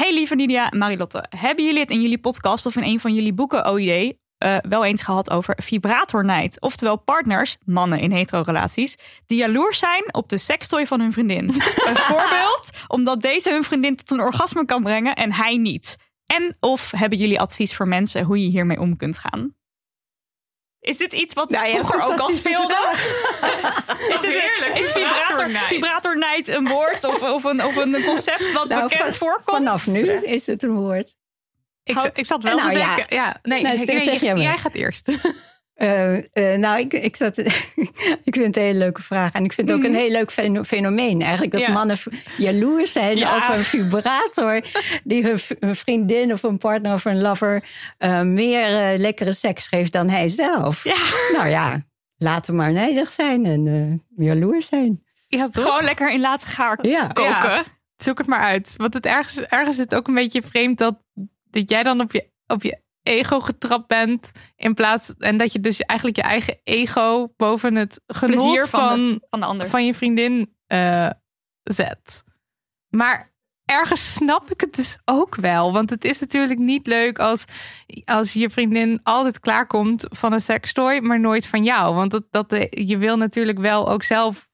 [0.00, 1.24] Hey lieve Nidia en Marilotte.
[1.28, 4.84] Hebben jullie het in jullie podcast of in een van jullie boeken OID eh, wel
[4.84, 6.60] eens gehad over vibratornijd?
[6.60, 11.48] Oftewel partners, mannen in hetero-relaties, die jaloers zijn op de sekstooi van hun vriendin.
[11.88, 15.96] Een voorbeeld, omdat deze hun vriendin tot een orgasme kan brengen en hij niet.
[16.26, 19.54] En of hebben jullie advies voor mensen hoe je hiermee om kunt gaan?
[20.80, 22.76] Is dit iets wat Nou vroeger ook al speelde?
[24.14, 25.66] Is, dit, heerlijk, is vibrator, vibratornijd.
[25.66, 29.56] vibratornijd een woord of, of, een, of een concept wat Nou, bekend van- voorkomt?
[29.56, 31.14] Vanaf nu is het een woord.
[31.84, 33.16] Ik, ik zat wel Nou, te denken.
[33.16, 35.08] Ja, nee, Nou, nee, zeg- zeg jij jij gaat eerst.
[35.80, 37.38] Eh, eh, nou, ik, ik, zat,
[38.28, 39.32] ik vind het een hele leuke vraag.
[39.32, 41.20] En ik vind het ook een heel leuk feno- fenomeen.
[41.22, 41.72] Eigenlijk dat Ja.
[41.72, 41.96] mannen
[42.36, 43.36] jaloers zijn Ja.
[43.36, 44.60] op een vibrator...
[45.04, 47.64] die hun, vriendin of een partner of een lover...
[47.98, 50.84] eh, meer lekkere seks geeft dan hij zelf.
[50.84, 50.96] Ja.
[51.36, 51.80] Nou ja,
[52.16, 53.66] laten we maar nijdig zijn en
[54.16, 55.02] eh, jaloers zijn.
[55.26, 55.48] Ja?
[55.52, 57.06] Gewoon lekker in laten gaar Ja.
[57.06, 57.24] koken.
[57.24, 57.64] Ja.
[57.96, 58.74] Zoek het maar uit.
[58.76, 60.96] Want het ergens, ergens is het ook een beetje vreemd dat,
[61.50, 64.32] dat jij dan op je, op je ego getrapt bent.
[64.56, 68.80] In plaats, en dat je dus eigenlijk je eigen ego boven het genot Plezier van,
[68.80, 69.68] van, de, van de ander.
[69.68, 71.10] van je vriendin eh,
[71.62, 72.24] zet.
[72.88, 73.32] Maar
[73.64, 75.72] ergens snap ik het dus ook wel.
[75.72, 77.44] Want het is natuurlijk niet leuk als,
[78.04, 81.94] als je vriendin altijd klaarkomt van een sekstooi, maar nooit van jou.
[81.94, 84.50] Want dat, dat, je wil natuurlijk wel ook zelf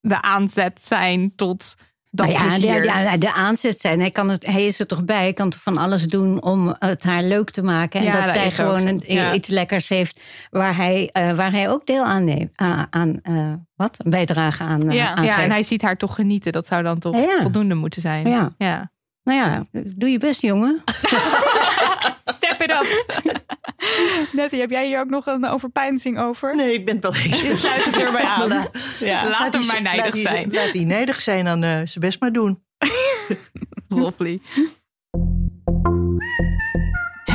[0.00, 1.74] de aanzet zijn tot
[2.12, 2.80] Nou ja, plezier.
[2.80, 4.00] de, ja, de aanzet zijn.
[4.00, 5.16] Hij, kan het, hij is er toch bij.
[5.20, 8.00] Hij kan toch van alles doen om het haar leuk te maken.
[8.00, 8.86] En Ja, dat dat zij gewoon zo.
[8.88, 9.32] een, Ja.
[9.34, 10.20] iets lekkers heeft
[10.50, 12.50] waar hij, eh, waar hij ook deel aan neemt.
[12.56, 13.94] aan aan eh, wat?
[13.98, 15.14] Een bijdrage aan, eh, Ja.
[15.14, 16.52] aan ja, en hij ziet haar toch genieten.
[16.52, 18.28] Dat zou dan toch voldoende moeten zijn.
[18.28, 18.52] Ja.
[18.58, 18.90] ja.
[19.24, 19.64] Nou ja,
[19.96, 20.82] doe je best, jongen.
[22.24, 23.04] Step it up.
[24.32, 26.54] Nettie, heb jij hier ook nog een overpeinzing over?
[26.56, 27.40] Nee, ik ben het wel eens.
[27.42, 28.48] Je sluit het erbij aan.
[28.48, 29.28] La- Ja.
[29.28, 30.52] Laat hem die- maar nijdig laat die- zijn.
[30.52, 32.62] Laat die nijdig zijn, dan eh zijn best maar doen.
[33.88, 34.40] Lovely.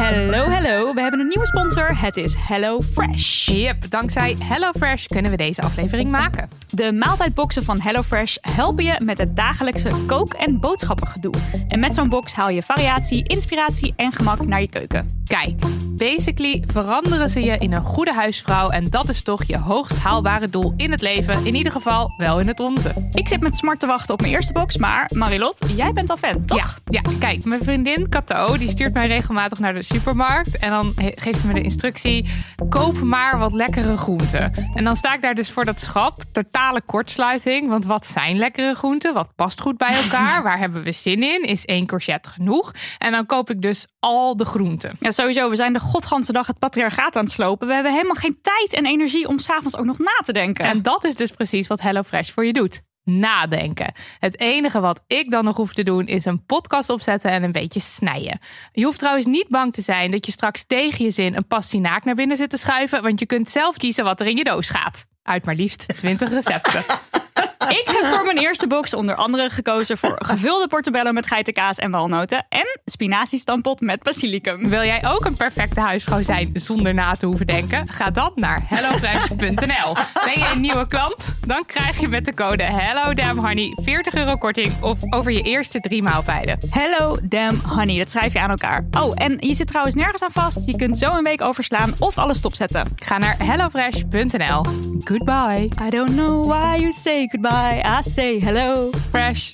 [0.07, 0.93] Hallo, hallo.
[0.93, 1.97] We hebben een nieuwe sponsor.
[1.97, 3.47] Het is HelloFresh.
[3.47, 6.49] Yep, dankzij HelloFresh kunnen we deze aflevering maken.
[6.69, 11.33] De maaltijdboxen van HelloFresh helpen je met het dagelijkse kook- en boodschappengedoe.
[11.67, 15.23] En met zo'n box haal je variatie, inspiratie en gemak naar je keuken.
[15.25, 15.55] Kijk,
[15.97, 18.69] basically veranderen ze je in een goede huisvrouw.
[18.69, 21.45] En dat is toch je hoogst haalbare doel in het leven.
[21.45, 22.93] In ieder geval wel in het onze.
[23.11, 26.17] Ik zit met smart te wachten op mijn eerste box, maar Marilot, jij bent al
[26.17, 26.79] fan, toch?
[26.85, 30.57] Ja, ja, kijk, mijn vriendin Cato, die stuurt mij regelmatig naar de supermarkt.
[30.57, 32.29] En dan geeft ze me de instructie,
[32.69, 34.51] koop maar wat lekkere groenten.
[34.73, 37.69] En dan sta ik daar dus voor dat schap, totale kortsluiting.
[37.69, 39.13] Want wat zijn lekkere groenten?
[39.13, 40.43] Wat past goed bij elkaar?
[40.47, 41.41] Waar hebben we zin in?
[41.43, 42.73] Is één courgette genoeg?
[42.97, 44.95] En dan koop ik dus al de groenten.
[44.99, 45.49] Ja, sowieso.
[45.49, 47.67] We zijn de godganse dag het patriarchaat aan het slopen.
[47.67, 50.65] We hebben helemaal geen tijd en energie om s'avonds ook nog na te denken.
[50.65, 52.81] En dat is dus precies wat HelloFresh voor je doet.
[53.07, 53.93] Nadenken.
[54.19, 57.51] Het enige wat ik dan nog hoef te doen is een podcast opzetten en een
[57.51, 58.39] beetje snijden.
[58.71, 62.03] Je hoeft trouwens niet bang te zijn dat je straks tegen je zin een pastinaak
[62.05, 64.69] naar binnen zit te schuiven, want je kunt zelf kiezen wat er in je doos
[64.69, 65.05] gaat.
[65.23, 66.85] Uit maar liefst 20 recepten.
[67.69, 71.91] Ik heb voor mijn eerste box onder andere gekozen voor gevulde portobello met geitenkaas en
[71.91, 74.69] walnoten en spinaziestampot met basilicum.
[74.69, 77.87] Wil jij ook een perfecte huisvrouw zijn zonder na te hoeven denken?
[77.87, 79.93] Ga dan naar hellofresh.nl.
[80.25, 81.35] Ben je een nieuwe klant?
[81.47, 86.03] Dan krijg je met de code HelloDamnHoney 40 euro korting of over je eerste drie
[86.03, 86.59] maaltijden.
[86.69, 88.85] Hello damn honey, dat schrijf je aan elkaar.
[88.91, 90.65] Oh, en je zit trouwens nergens aan vast.
[90.65, 92.85] Je kunt zo een week overslaan of alles stopzetten.
[92.95, 94.65] Ga naar hellofresh.nl.
[95.03, 95.69] Goodbye.
[95.81, 97.56] I don't know why you say goodbye.
[97.57, 98.89] I say hello.
[99.09, 99.53] Fresh.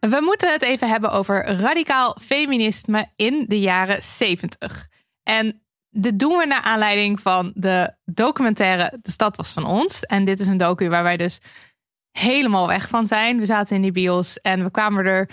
[0.00, 4.88] We moeten het even hebben over radicaal feminisme in de jaren 70.
[5.22, 10.02] En dit doen we naar aanleiding van de documentaire De Stad was van ons.
[10.02, 11.38] En dit is een docu waar wij dus
[12.10, 13.38] helemaal weg van zijn.
[13.38, 15.30] We zaten in die bios en we kwamen er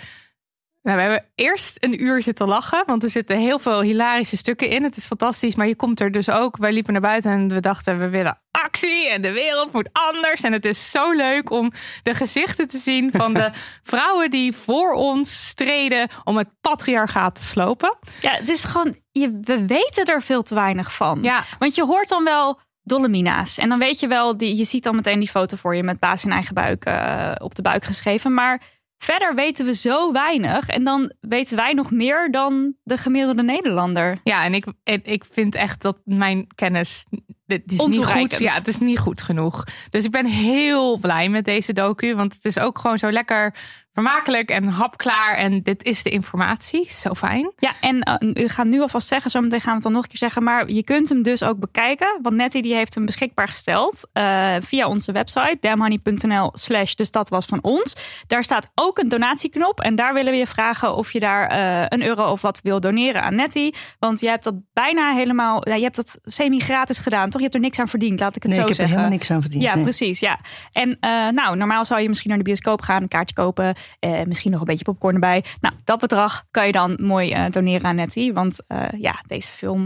[0.82, 4.68] nou, we hebben eerst een uur zitten lachen, want er zitten heel veel hilarische stukken
[4.68, 4.82] in.
[4.82, 6.56] Het is fantastisch, maar je komt er dus ook.
[6.56, 10.42] Wij liepen naar buiten en we dachten, we willen actie en de wereld moet anders.
[10.42, 13.50] En het is zo leuk om de gezichten te zien van de
[13.92, 17.96] vrouwen die voor ons streden om het patriarchaat te slopen.
[18.20, 21.22] Ja, het is gewoon, je, we weten er veel te weinig van.
[21.22, 21.44] Ja.
[21.58, 23.58] Want je hoort dan wel Dolomina's.
[23.58, 25.98] En dan weet je wel, die, je ziet dan meteen die foto voor je met
[25.98, 28.34] baas in eigen buik eh, op de buik geschreven.
[28.34, 28.62] Maar
[29.02, 30.68] verder weten we zo weinig.
[30.68, 34.20] En dan weten wij nog meer dan de gemiddelde Nederlander.
[34.24, 34.64] Ja, en ik,
[35.02, 37.04] ik vind echt dat mijn kennis.
[37.46, 38.38] Dit is niet goed.
[38.38, 39.64] Ja, het is niet goed genoeg.
[39.90, 42.14] Dus ik ben heel blij met deze docu.
[42.14, 43.54] Want het is ook gewoon zo lekker
[43.94, 45.36] vermakelijk en hapklaar.
[45.36, 46.90] En dit is de informatie.
[46.90, 47.52] Zo fijn.
[47.58, 50.08] Ja, en eh, u gaat nu alvast zeggen, zometeen gaan we het dan nog een
[50.08, 50.42] keer zeggen.
[50.42, 52.18] Maar je kunt hem dus ook bekijken.
[52.22, 55.56] Want Nettie die heeft hem beschikbaar gesteld eh, via onze website.
[55.60, 57.96] damhoney.nl slash de stad was van ons.
[58.26, 59.80] Daar staat ook een donatieknop.
[59.80, 62.80] En daar willen we je vragen of je daar eh, een euro of wat wil
[62.80, 63.74] doneren aan Nettie.
[63.98, 67.24] Want je hebt dat bijna helemaal, ja, je hebt dat semi-gratis gedaan.
[67.24, 67.36] Toch?
[67.36, 68.96] Je hebt er niks aan verdiend, laat ik het Nee, zo ik heb er zeggen.
[68.96, 69.62] helemaal niks aan verdiend.
[69.62, 69.82] Ja, nee.
[69.82, 70.20] precies.
[70.20, 70.38] Ja.
[70.72, 74.22] En eh, nou, normaal zou je misschien naar de bioscoop gaan, een kaartje kopen, eh,
[74.26, 75.44] misschien nog een beetje popcorn erbij.
[75.60, 78.32] Nou, dat bedrag kan je dan mooi eh, doneren aan Nettie.
[78.32, 79.84] Want eh, ja, deze film,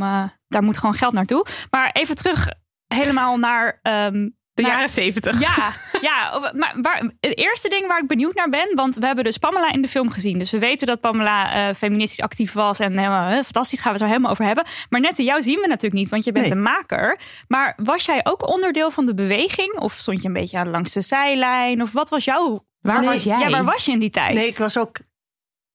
[0.49, 1.47] daar moet gewoon geld naartoe.
[1.71, 2.49] Maar even terug
[2.95, 3.79] helemaal naar.
[3.83, 5.41] ehm, De naar- jaren zeventig.
[5.41, 5.73] ja,
[6.09, 9.39] ja, maar waar, het eerste ding waar ik benieuwd naar ben, want we hebben dus
[9.39, 10.39] Pamela in de film gezien.
[10.39, 14.07] Dus we weten dat Pamela feministisch actief was en helemaal fantastisch, gaan we het zo
[14.13, 14.65] helemaal over hebben.
[14.89, 16.55] Maar Nette, jou zien we natuurlijk niet, want je bent Nee.
[16.55, 17.21] de maker.
[17.49, 19.79] Maar was jij ook onderdeel van de beweging?
[19.79, 21.83] Of stond je een beetje aan langs de zijlijn?
[21.83, 22.66] Of wat was jouw...
[22.87, 23.39] Waar Nee, was jij?
[23.39, 24.35] Ja, waar was je in die tijd?
[24.35, 24.97] Nee, ik was ook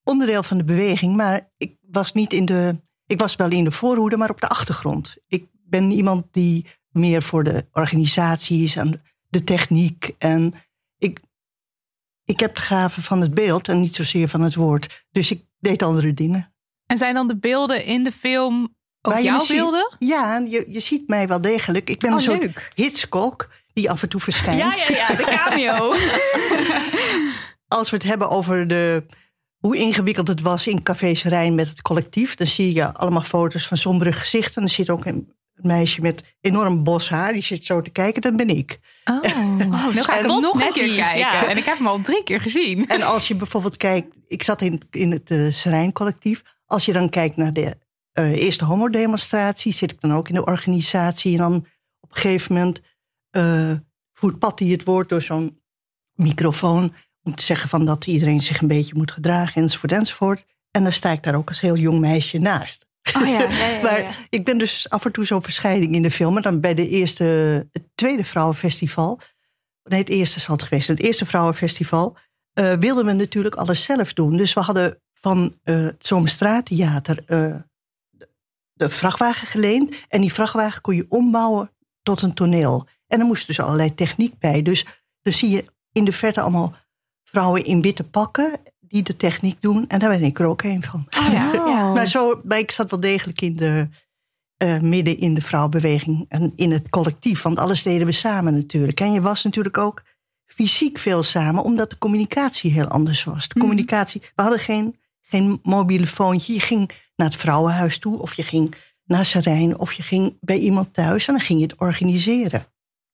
[0.04, 2.76] onderdeel van de beweging, maar ik was niet in de.
[3.06, 5.16] Ik was wel in de voorhoede, maar op de achtergrond.
[5.28, 10.12] Ik ben iemand die meer voor de organisaties en de techniek.
[10.18, 10.54] En
[10.98, 11.20] ik,
[12.26, 15.06] ik heb de gave van het beeld en niet zozeer van het woord.
[15.12, 16.54] Dus ik deed andere dingen.
[16.86, 19.96] En zijn dan de beelden in de film ook Maar je jouw ziet- beelden?
[20.00, 21.90] Ja, je, je ziet mij wel degelijk.
[21.90, 22.72] Ik ben Oh, een soort leuk.
[22.76, 24.80] hitskok die af en toe verschijnt.
[24.80, 25.94] Ja, ja, ja, de cameo.
[27.72, 29.06] als we het hebben over de,
[29.58, 33.68] hoe ingewikkeld het was in Cafés Rijn met het collectief, dan zie je allemaal foto's
[33.68, 34.56] van sombere gezichten.
[34.56, 38.22] En er zit ook een meisje met enorm bos haar, die zit zo te kijken,
[38.22, 38.80] dat ben ik.
[39.04, 39.22] Oh,
[39.94, 41.18] nu ga ik hem nog een keer kijken.
[41.18, 41.48] Ja.
[41.48, 42.88] En ik heb hem al drie keer gezien.
[42.88, 47.10] En als je bijvoorbeeld kijkt, ik zat in, in het uh, Serijncollectief, als je dan
[47.10, 47.76] kijkt naar de
[48.20, 51.32] uh, eerste homodemonstratie, zit ik dan ook in de organisatie.
[51.32, 51.56] En dan
[52.00, 52.82] op een gegeven moment
[53.32, 53.74] uh,
[54.14, 55.60] voert Patty het woord door zo'n
[56.14, 56.94] microfoon
[57.24, 60.46] om te zeggen van dat iedereen zich een beetje moet gedragen, enzovoort, enzovoort.
[60.72, 62.86] En dan sta ik daar ook als heel jong meisje naast.
[63.16, 66.36] Oh ja, ja, maar ik ben dus af en toe zo'n verschijning in de film.
[66.36, 67.24] En dan bij de eerste,
[67.72, 69.20] het tweede vrouwenfestival.
[69.84, 70.88] Nee, het eerste zal het geweest.
[70.88, 72.18] Het eerste vrouwenfestival.
[72.54, 74.38] eh, wilden we natuurlijk alles zelf doen.
[74.38, 77.56] Dus we hadden van eh, het Zomerstraattheater eh,
[78.10, 78.30] de,
[78.74, 79.96] de vrachtwagen geleend.
[80.08, 81.72] En die vrachtwagen kon je ombouwen
[82.04, 82.88] tot een toneel.
[83.08, 84.62] En er moest dus allerlei techniek bij.
[84.62, 84.86] Dus
[85.22, 86.76] dan zie je in de verte allemaal
[87.32, 89.88] vrouwen in witte pakken die de techniek doen.
[89.88, 91.08] En daar ben ik er ook een van.
[91.20, 91.52] Oh, ja.
[91.54, 91.92] ja.
[91.94, 93.88] Maar, zo, maar ik zat wel degelijk in de,
[94.58, 97.42] eh, midden in de vrouwenbeweging en in het collectief.
[97.42, 99.00] Want alles deden we samen natuurlijk.
[99.00, 100.04] En je was natuurlijk ook
[100.46, 103.48] fysiek veel samen, omdat de communicatie heel anders was.
[103.48, 103.60] De Mhm.
[103.68, 106.54] communicatie, we hadden geen, geen mobiele foontje.
[106.54, 108.76] Je ging naar het vrouwenhuis toe, of je ging
[109.06, 112.66] naar Serijn, of je ging bij iemand thuis en dan ging je het organiseren.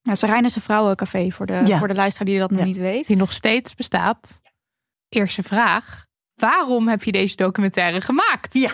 [0.08, 1.78] Ja, Serijn is een vrouwencafé voor de, Ja.
[1.78, 2.66] voor de luisteraar die dat nog Ja.
[2.66, 3.08] niet weet.
[3.08, 4.42] Die nog steeds bestaat.
[5.10, 6.06] Eerste vraag.
[6.36, 8.54] Waarom heb je deze documentaire gemaakt?
[8.54, 8.72] Ja.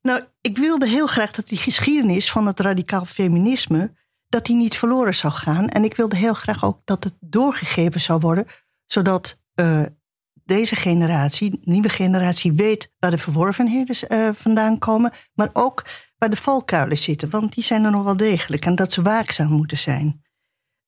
[0.00, 3.92] Nou, ik wilde heel graag dat die geschiedenis van het radicaal feminisme...
[4.28, 5.68] dat die niet verloren zou gaan.
[5.68, 8.46] En ik wilde heel graag ook dat het doorgegeven zou worden...
[8.86, 9.82] zodat eh,
[10.44, 12.52] deze generatie, de nieuwe generatie...
[12.52, 15.12] weet waar de verworvenheden eh, vandaan komen...
[15.34, 15.84] maar ook
[16.18, 17.30] waar de valkuilen zitten.
[17.30, 18.64] Want die zijn er nog wel degelijk.
[18.64, 20.22] En dat ze waakzaam moeten zijn.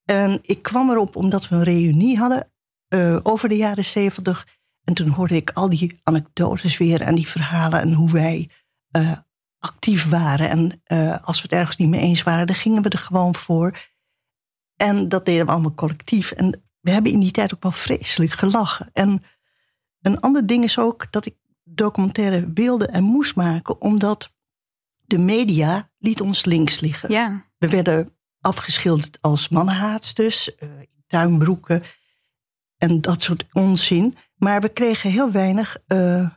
[0.04, 2.50] En ik kwam erop omdat we een reunie hadden...
[2.88, 4.46] eh, over de jaren zeventig...
[4.84, 8.50] En toen hoorde ik al die anekdotes weer en die verhalen en hoe wij
[8.90, 9.12] eh,
[9.58, 10.50] actief waren.
[10.50, 13.34] En eh, als we het ergens niet mee eens waren, dan gingen we er gewoon
[13.34, 13.78] voor.
[14.76, 16.30] En dat deden we allemaal collectief.
[16.30, 18.90] En we hebben in die tijd ook wel vreselijk gelachen.
[18.92, 19.22] En
[20.00, 24.32] een ander ding is ook dat ik documentaire wilde en moest maken, omdat
[25.00, 27.10] de media liet ons links liggen.
[27.10, 27.44] Ja.
[27.58, 31.82] We werden afgeschilderd als mannenhaatsters, eh, in tuinbroeken
[32.76, 34.16] en dat soort onzin.
[34.34, 36.28] Maar we kregen heel weinig eh,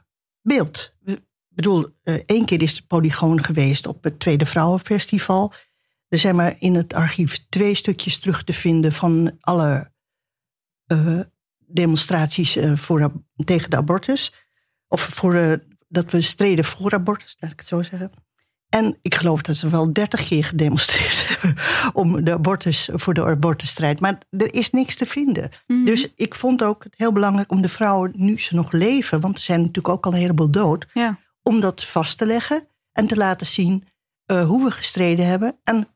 [0.42, 0.96] beeld.
[1.06, 5.54] Ik bedoel, eh, één keer is het Polygoon geweest op het Tweede Vrouwenfestival.
[6.08, 9.92] Er zijn maar in het archief twee stukjes terug te vinden van alle
[10.86, 11.20] eh,
[11.58, 13.12] demonstraties eh, voor,
[13.46, 14.34] tegen de abortus.
[14.88, 15.54] Of voor, eh,
[15.88, 18.12] dat we streden voor abortus, laat ik het zo zeggen.
[18.70, 21.56] En ik geloof dat ze wel dertig keer gedemonstreerd hebben
[21.94, 24.00] om de abortus, voor de abortusstrijd.
[24.00, 25.50] Maar er is niks te vinden.
[25.68, 25.86] Mhm.
[25.86, 29.38] Dus ik vond ook het heel belangrijk om de vrouwen, nu ze nog leven, want
[29.38, 31.20] er zijn natuurlijk ook al een heleboel dood, Ja.
[31.44, 33.88] om dat vast te leggen en te laten zien
[34.26, 35.88] eh, hoe we gestreden hebben en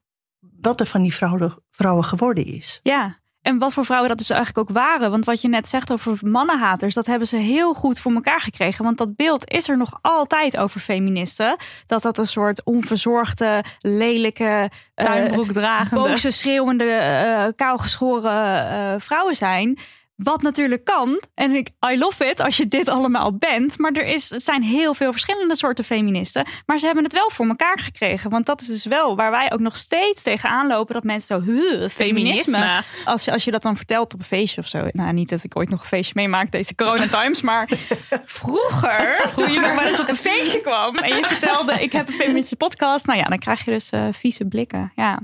[0.61, 2.79] wat er van die vrouwen, vrouwen geworden is.
[2.83, 5.11] Ja, en wat voor vrouwen dat dus eigenlijk ook waren.
[5.11, 8.83] Want wat je net zegt over mannenhaters, dat hebben ze heel goed voor elkaar gekregen.
[8.83, 11.55] Want dat beeld is er nog altijd over feministen.
[11.85, 16.07] Dat dat een soort onverzorgde, lelijke, eh, Tuinbroekdragende.
[16.07, 19.79] boze, schreeuwende, eh kaalgeschoren vrouwen zijn.
[20.23, 21.21] Wat natuurlijk kan.
[21.33, 23.77] En ik, I love it als je dit allemaal bent.
[23.77, 26.45] Maar er is, het zijn heel veel verschillende soorten feministen.
[26.65, 28.29] Maar ze hebben het wel voor elkaar gekregen.
[28.29, 30.93] Want dat is dus wel waar wij ook nog steeds tegenaan lopen.
[30.93, 31.91] Dat mensen zo, huh, feminisme.
[31.91, 32.83] Feminisme.
[33.05, 34.87] Als je, als je dat dan vertelt op een feestje of zo.
[34.91, 37.41] Nou, niet dat ik ooit nog een feestje meemaak deze corona times.
[37.41, 37.69] Maar
[38.25, 40.95] vroeger, toen je nog wel eens op een feestje kwam.
[40.95, 43.05] En je vertelde, ik heb een feministische podcast.
[43.05, 44.91] Nou ja, dan krijg je dus eh, vieze blikken.
[44.95, 45.19] Ja.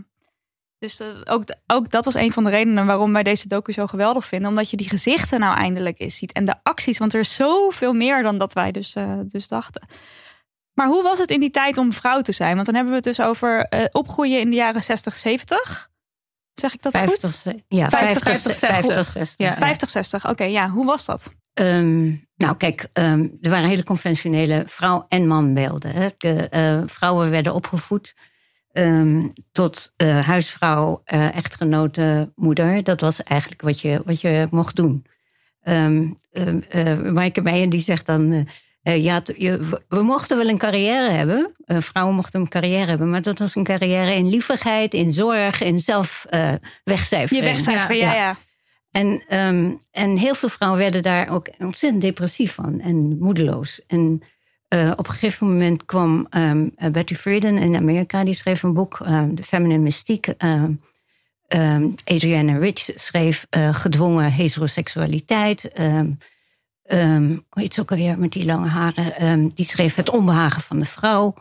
[0.79, 3.87] Dus eh, ook, ook dat was een van de redenen waarom wij deze docu zo
[3.87, 4.49] geweldig vinden.
[4.49, 6.31] Omdat je die gezichten nou eindelijk eens ziet.
[6.31, 9.87] En de acties, want er is zoveel meer dan dat wij dus, eh, dus dachten.
[10.73, 12.53] Maar hoe was het in die tijd om vrouw te zijn?
[12.53, 15.89] Want dan hebben we het dus over eh, opgroeien in de jaren 60, 70.
[16.53, 17.63] Zeg ik dat 50, goed?
[17.67, 18.85] ja, 50, 50, 60.
[18.85, 19.47] 50, 60.
[19.47, 19.57] Ja.
[19.57, 20.29] 50, 60.
[20.29, 20.69] Oké, ja.
[20.69, 21.31] Hoe was dat?
[21.53, 22.05] Ehm,
[22.35, 25.91] nou, kijk, ehm, er waren hele conventionele vrouw- en manbeelden.
[25.91, 26.09] Hè.
[26.17, 28.13] De, vrouwen werden opgevoed
[28.77, 32.83] ehm, tot eh, huisvrouw, eh, echtgenote, moeder.
[32.83, 35.05] Dat was eigenlijk wat je, wat je mocht doen.
[35.61, 38.47] Ehm, eh, Maaike Meijer die zegt dan...
[38.81, 39.57] ja, je,
[39.89, 41.55] we- mochten wel een carrière hebben.
[41.65, 43.09] Vrouwen mochten een carrière hebben.
[43.09, 47.43] Maar dat was een carrière in liefigheid, in zorg, in zelf eh Je wegcijferen.
[47.43, 48.15] wegcijferen, ja, Ja.
[48.15, 48.35] ja.
[48.91, 49.21] En,
[49.91, 53.81] en heel veel vrouwen werden daar ook ontzettend depressief van en moedeloos.
[53.87, 54.21] En
[54.67, 58.73] eh, op een gegeven moment kwam ehm, eh, Betty Friedan in Amerika, die schreef een
[58.73, 60.35] boek, ehm, The Feminine Mystique.
[60.37, 60.73] Ehm,
[62.03, 65.69] Adrienne Rich schreef eh, Gedwongen heteroseksualiteit.
[66.83, 69.51] Hoe heet ze ook alweer met die lange haren?
[69.55, 71.33] Die schreef Het onbehagen van de vrouw.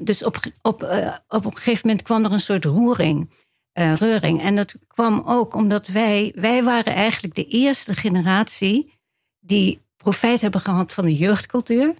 [0.00, 0.82] Dus op, op,
[1.28, 3.30] op een gegeven moment kwam er een soort roering
[3.72, 4.42] reuring.
[4.42, 8.92] En dat kwam ook omdat wij, wij waren eigenlijk de eerste generatie
[9.40, 11.94] die profijt hebben gehad van de jeugdcultuur.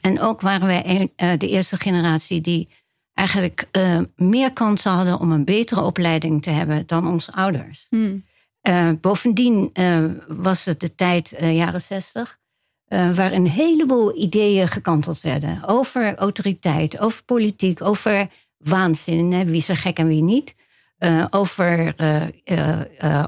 [0.00, 2.68] En ook waren wij een- eh, de eerste generatie die
[3.14, 7.86] eigenlijk eh, meer kansen hadden om een betere opleiding te hebben dan onze ouders.
[7.88, 8.18] Hm.
[8.60, 9.72] Eh, bovendien
[10.28, 12.38] was het de tijd, jaren zestig,
[12.88, 15.62] waar een heleboel ideeën gekanteld werden.
[15.66, 20.54] Over autoriteit, over politiek, over waanzin, hè, wie is er gek en wie niet.
[21.30, 21.94] Over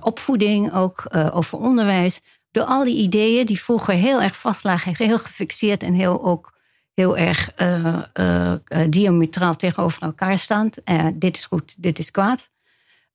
[0.01, 2.21] opvoeding, ook over onderwijs.
[2.51, 6.59] Door al die ideeën die vroeger heel erg vastlagen, heel gefixeerd en heel ook
[6.95, 8.53] heel erg uh, uh,
[8.89, 10.71] diametraal tegenover elkaar staan.
[11.15, 12.51] dit is goed, dit is kwaad.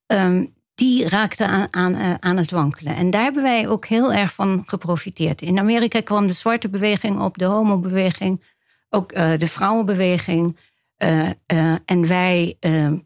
[0.06, 2.96] Um, die raakte aan, aan, aan het wankelen.
[2.96, 5.42] En daar hebben wij ook heel erg van geprofiteerd.
[5.42, 8.42] In Amerika kwam de zwarte beweging op, de homobeweging,
[8.90, 10.56] ook de vrouwenbeweging.
[11.86, 12.96] en wij ehm,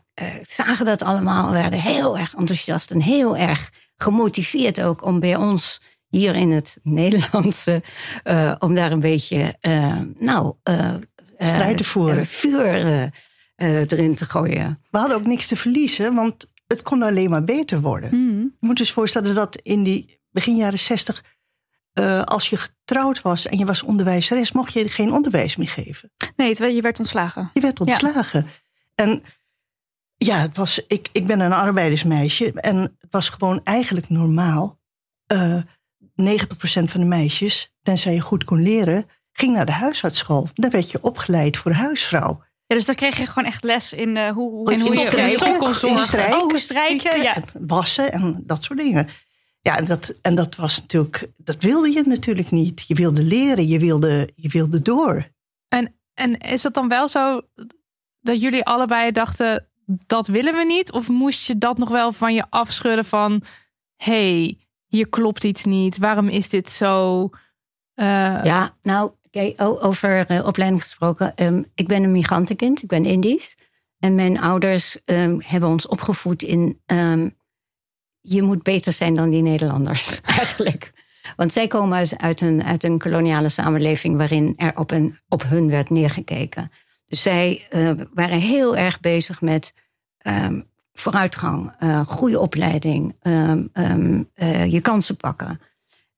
[0.42, 5.80] zagen dat allemaal, werden heel erg enthousiast en heel erg gemotiveerd ook om bij ons
[6.10, 7.82] hier in het Nederlandse,
[8.24, 10.94] uh, om daar een beetje, uh, nou, uh,
[11.38, 13.12] strijd te voeren, vuur
[13.56, 14.82] erin te gooien.
[14.90, 18.10] We hadden ook niks te verliezen, want het kon alleen maar beter worden.
[18.16, 18.56] Mm.
[18.60, 21.24] Je moet dus voorstellen dat in die begin jaren zestig,
[22.24, 26.12] als je getrouwd was en je was onderwijzeres, mocht je geen onderwijs meer geven.
[26.36, 27.50] Nee, je werd ontslagen.
[27.54, 28.46] Je werd ontslagen.
[28.94, 29.22] En
[30.24, 34.78] ja, het was, ik, ik ben een arbeidersmeisje en het was gewoon eigenlijk normaal.
[36.20, 40.48] 90% van de meisjes, tenzij je goed kon leren, ging naar de huisartsschool.
[40.54, 42.42] Daar werd je opgeleid voor huisvrouw.
[42.66, 45.00] Ja, dus dan kreeg je gewoon echt les in uh, hoe, hoe, in hoe je
[45.00, 46.32] strijken, kon zorgen.
[46.32, 47.34] Oh, hoe strijken, ja.
[47.34, 49.08] En wassen en dat soort dingen.
[49.60, 52.84] Ja, en dat, en dat was natuurlijk, dat wilde je natuurlijk niet.
[52.86, 55.28] Je wilde leren, je wilde, je wilde door.
[55.68, 57.40] En, en is het dan wel zo
[58.20, 59.68] dat jullie allebei dachten,
[60.06, 60.92] dat willen we niet?
[60.92, 63.42] Of moest je dat nog wel van je afschudden van,
[63.96, 64.58] hey,
[64.90, 65.98] hier klopt iets niet.
[65.98, 67.22] Waarom is dit zo?
[67.94, 68.40] Uh...
[68.44, 71.32] Ja, nou, kijk, over uh, opleiding gesproken.
[71.36, 73.56] Um, ik ben een migrantenkind, ik ben Indisch.
[73.98, 76.80] En mijn ouders um, hebben ons opgevoed in...
[76.86, 77.38] Um,
[78.20, 80.92] je moet beter zijn dan die Nederlanders, eigenlijk.
[81.36, 84.16] Want zij komen uit, een, uit een koloniale samenleving...
[84.16, 86.70] waarin er op, een, op hun werd neergekeken.
[87.06, 89.72] Dus zij uh, waren heel erg bezig met
[91.00, 95.60] vooruitgang, uh, goede opleiding, um, um, uh, je kansen pakken.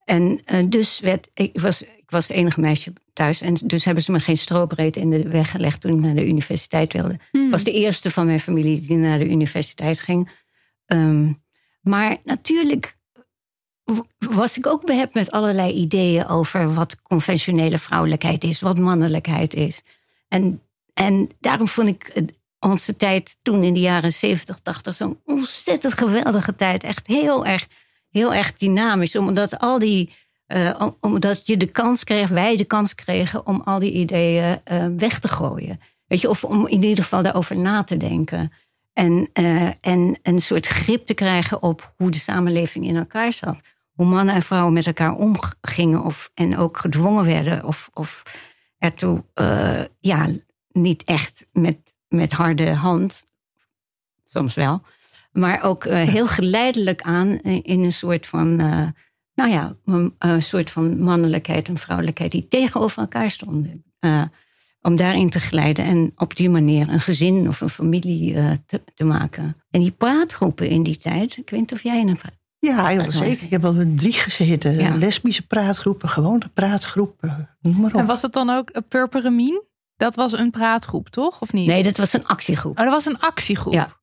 [0.05, 3.41] En uh, dus werd, ik was, ik was het enige meisje thuis.
[3.41, 6.27] En dus hebben ze me geen strobreed in de weg gelegd toen ik naar de
[6.27, 7.19] universiteit wilde.
[7.31, 7.45] Hmm.
[7.45, 10.31] Ik was de eerste van mijn familie die naar de universiteit ging.
[10.87, 11.43] Um,
[11.81, 12.97] maar natuurlijk
[14.19, 19.83] was ik ook behept met allerlei ideeën over wat conventionele vrouwelijkheid is, wat mannelijkheid is.
[20.29, 20.63] En,
[20.95, 22.23] en daarom vond ik
[22.63, 26.85] onze tijd toen in de jaren 70, 80 zo'n ontzettend geweldige tijd.
[26.85, 27.69] Echt heel erg,
[28.11, 29.17] heel erg dynamisch.
[29.17, 30.13] Omdat al die.
[30.47, 34.87] Uh, omdat je de kans kreeg, wij de kans kregen om al die ideeën uh,
[34.97, 35.81] weg te gooien.
[36.07, 38.53] Weet je, of om in ieder geval daarover na te denken.
[38.93, 43.61] En, uh, en een soort grip te krijgen op hoe de samenleving in elkaar zat.
[43.93, 47.65] Hoe mannen en vrouwen met elkaar omgingen of, en ook gedwongen werden.
[47.65, 48.23] Of, of
[48.79, 49.25] ertoe
[50.01, 50.29] ja,
[50.73, 53.27] niet echt met met harde hand,
[54.27, 54.83] soms wel,
[55.33, 58.87] maar ook uh, heel geleidelijk aan in een soort van, uh,
[59.35, 59.77] nou ja,
[60.19, 63.85] een soort van mannelijkheid en vrouwelijkheid die tegenover elkaar stonden.
[64.01, 64.23] Uh,
[64.81, 68.35] om daarin te glijden en op die manier een gezin of een familie
[68.67, 69.57] te, te, maken.
[69.71, 72.19] En die praatgroepen in die tijd, ik weet niet of jij in een
[72.71, 73.45] ja, heel zeker.
[73.45, 74.79] Ik heb wel drie gezeten.
[74.79, 74.97] Ja.
[74.97, 78.01] Lesbische praatgroepen, gewone praatgroepen, noem maar op.
[78.01, 79.63] En was het dan ook een Purperemien?
[80.03, 81.41] Dat was een praatgroep, toch?
[81.41, 81.67] Of niet?
[81.67, 82.79] Nee, dat was een actiegroep.
[82.79, 83.73] Oh, dat was een actiegroep.
[83.73, 84.01] Ja.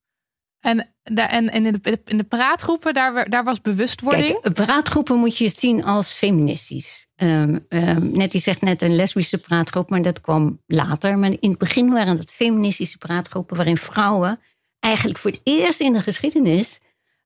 [0.60, 4.42] En, en, en in, de, in de praatgroepen, daar, daar was bewustwording?
[4.42, 7.08] Kijk, praatgroepen moet je zien als feministisch.
[7.16, 11.18] Um, um, net, die zegt net een lesbische praatgroep, maar dat kwam later.
[11.18, 13.56] Maar in het begin waren het feministische praatgroepen...
[13.56, 14.40] waarin vrouwen
[14.80, 16.80] eigenlijk voor het eerst in de geschiedenis...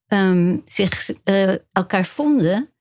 [0.07, 2.72] Um, zich uh, elkaar vonden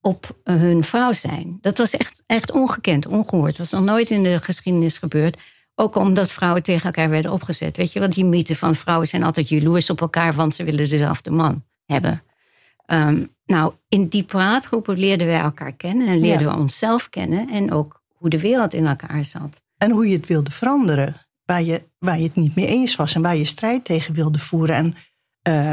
[0.00, 1.58] op hun vrouw zijn.
[1.60, 3.56] Dat was echt, echt ongekend, ongehoord.
[3.56, 5.38] Dat was nog nooit in de geschiedenis gebeurd.
[5.74, 7.76] Ook omdat vrouwen tegen elkaar werden opgezet.
[7.76, 10.88] Weet je, want die mythe van vrouwen zijn altijd jaloers op elkaar, want ze willen
[10.88, 12.22] dezelfde man hebben.
[12.86, 16.52] Um, nou, in die praatgroepen leerden wij elkaar kennen en leerden ja.
[16.52, 19.62] we onszelf kennen en ook hoe de wereld in elkaar zat.
[19.78, 23.14] En hoe je het wilde veranderen, waar je, waar je het niet mee eens was
[23.14, 24.76] en waar je strijd tegen wilde voeren.
[24.76, 24.94] En
[25.48, 25.72] uh,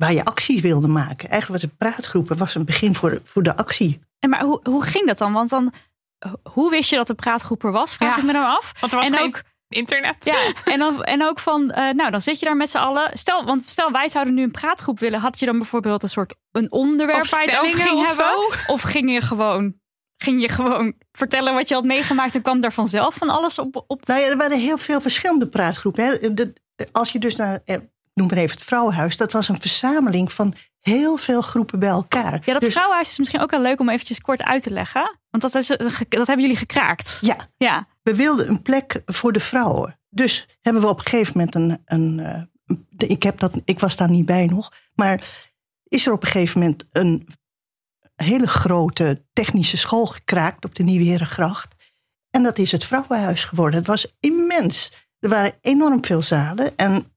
[0.00, 1.28] waar je acties wilde maken.
[1.28, 4.00] Eigenlijk was het praatgroepen was een begin voor, voor de actie.
[4.18, 5.32] En maar hoe, hoe ging dat dan?
[5.32, 5.72] Want dan,
[6.52, 7.94] hoe wist je dat de praatgroep er was?
[7.94, 8.72] Vraag ja, ik me dan af.
[8.80, 10.16] Want er was en geen ook, internet.
[10.20, 13.18] Ja, en, dan, en ook van, uh, nou dan zit je daar met z'n allen.
[13.18, 15.20] Stel, want stel wij zouden nu een praatgroep willen.
[15.20, 18.06] Had je dan bijvoorbeeld een soort een onderwerp of waar je het over ging of
[18.06, 18.58] hebben?
[18.66, 18.72] Zo?
[18.72, 19.74] Of ging je gewoon
[20.16, 23.84] ging je gewoon vertellen wat je had meegemaakt en kwam daar vanzelf van alles op?
[23.86, 24.06] op?
[24.06, 26.04] Nou ja, er waren heel veel verschillende praatgroepen.
[26.04, 26.34] Hè.
[26.34, 26.52] De,
[26.92, 27.60] als je dus naar
[28.14, 29.16] noem maar even het Vrouwenhuis.
[29.16, 32.42] Dat was een verzameling van heel veel groepen bij elkaar.
[32.44, 35.18] Ja, dat Dus- Vrouwenhuis is misschien ook wel leuk om eventjes kort uit te leggen.
[35.30, 37.18] Want dat, is, dat hebben jullie gekraakt.
[37.20, 39.98] Ja, Ja, we wilden een plek voor de vrouwen.
[40.08, 41.82] Dus hebben we op een gegeven moment een.
[41.84, 42.42] een eh,
[42.96, 44.72] ik, heb dat, ik was daar niet bij nog.
[44.94, 45.24] Maar
[45.88, 47.28] is er op een gegeven moment een,
[48.24, 51.74] hele grote technische school gekraakt op de Nieuwe Herengracht.
[52.30, 53.78] En dat is het vrouwenhuis geworden.
[53.78, 54.92] Het was immens.
[55.18, 56.76] Er waren enorm veel zalen.
[56.76, 57.12] En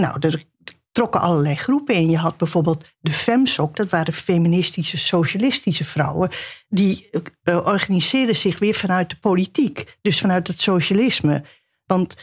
[0.00, 0.44] nou, er
[0.92, 2.10] trokken allerlei groepen in.
[2.10, 6.30] Je had bijvoorbeeld de FEMSOC, dat waren feministische, socialistische vrouwen.
[6.68, 7.08] Die
[7.44, 9.98] uh, organiseerden zich weer vanuit de politiek.
[10.00, 11.44] Dus vanuit het socialisme.
[11.86, 12.16] Want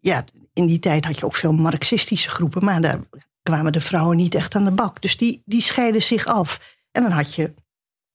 [0.00, 2.64] ja, in die tijd had je ook veel marxistische groepen.
[2.64, 3.00] Maar daar
[3.42, 5.02] kwamen de vrouwen niet echt aan de bak.
[5.02, 6.76] Dus die, die scheiden zich af.
[6.92, 7.54] En dan had je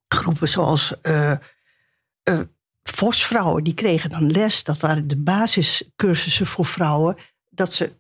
[0.08, 1.38] groepen zoals uh,
[2.84, 4.64] Vosvrouwen, die kregen dan les.
[4.64, 7.16] Dat waren de basiscursussen voor vrouwen.
[7.50, 7.96] Dat ze,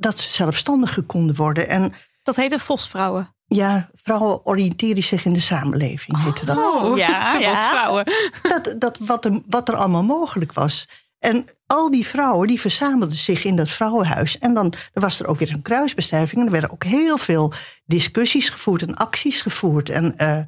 [0.00, 1.68] dat ze zelfstandiger konden worden.
[1.68, 1.92] En,
[2.22, 3.34] dat heette Vosvrouwen.
[3.46, 6.56] Ja, vrouwen oriënteren zich in de samenleving, heette dat.
[6.56, 7.50] Oh, ja, ja.
[7.50, 8.12] Vosvrouwen.
[8.42, 10.88] Dat, dat wat, er, wat er allemaal mogelijk was.
[11.18, 14.38] En al die vrouwen die verzamelden zich in dat vrouwenhuis.
[14.38, 16.40] En dan, dan was er ook weer een kruisbestuiving.
[16.40, 17.52] En er werden ook heel veel
[17.84, 19.88] discussies gevoerd en acties gevoerd.
[19.88, 20.40] En uh,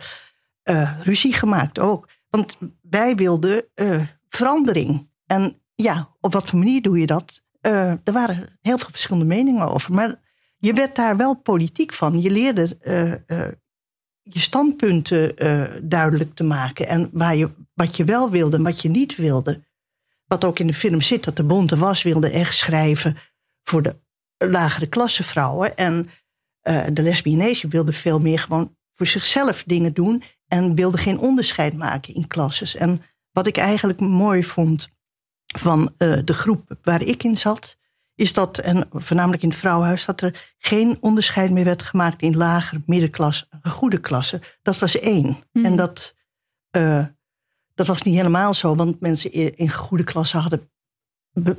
[0.65, 2.09] uh, ruzie gemaakt ook.
[2.31, 5.09] Want wij wilden uh, verandering.
[5.27, 7.43] En ja, op wat voor manier doe je dat?
[7.63, 9.95] Er waren heel veel verschillende meningen over.
[9.95, 10.21] Maar
[10.57, 12.21] je werd daar wel politiek van.
[12.21, 12.79] Je leerde
[14.23, 15.35] je standpunten
[15.89, 16.89] duidelijk te maken.
[16.89, 19.71] En waar je, wat je wel wilde en wat je niet wilde
[20.27, 23.17] wat ook in de film zit, dat de Bonte Was wilde echt schrijven
[23.63, 23.97] voor de
[24.39, 25.77] lagere klasse vrouwen.
[25.77, 26.09] En
[26.93, 32.15] de lesbienese wilde veel meer gewoon voor zichzelf dingen doen en wilde geen onderscheid maken
[32.15, 32.77] in klasses.
[32.77, 34.89] En wat ik eigenlijk mooi vond
[35.59, 37.77] van uh, de groep waar ik in zat,
[38.15, 42.37] is dat, en voornamelijk in het vrouwenhuis, dat er geen onderscheid meer werd gemaakt in
[42.37, 44.41] lager, middenklasse, goede klasse.
[44.63, 45.37] Dat was één.
[45.53, 45.65] Mhm.
[45.65, 46.15] En dat,
[46.77, 47.07] uh,
[47.75, 50.71] dat was niet helemaal zo, want mensen in goede klassen hadden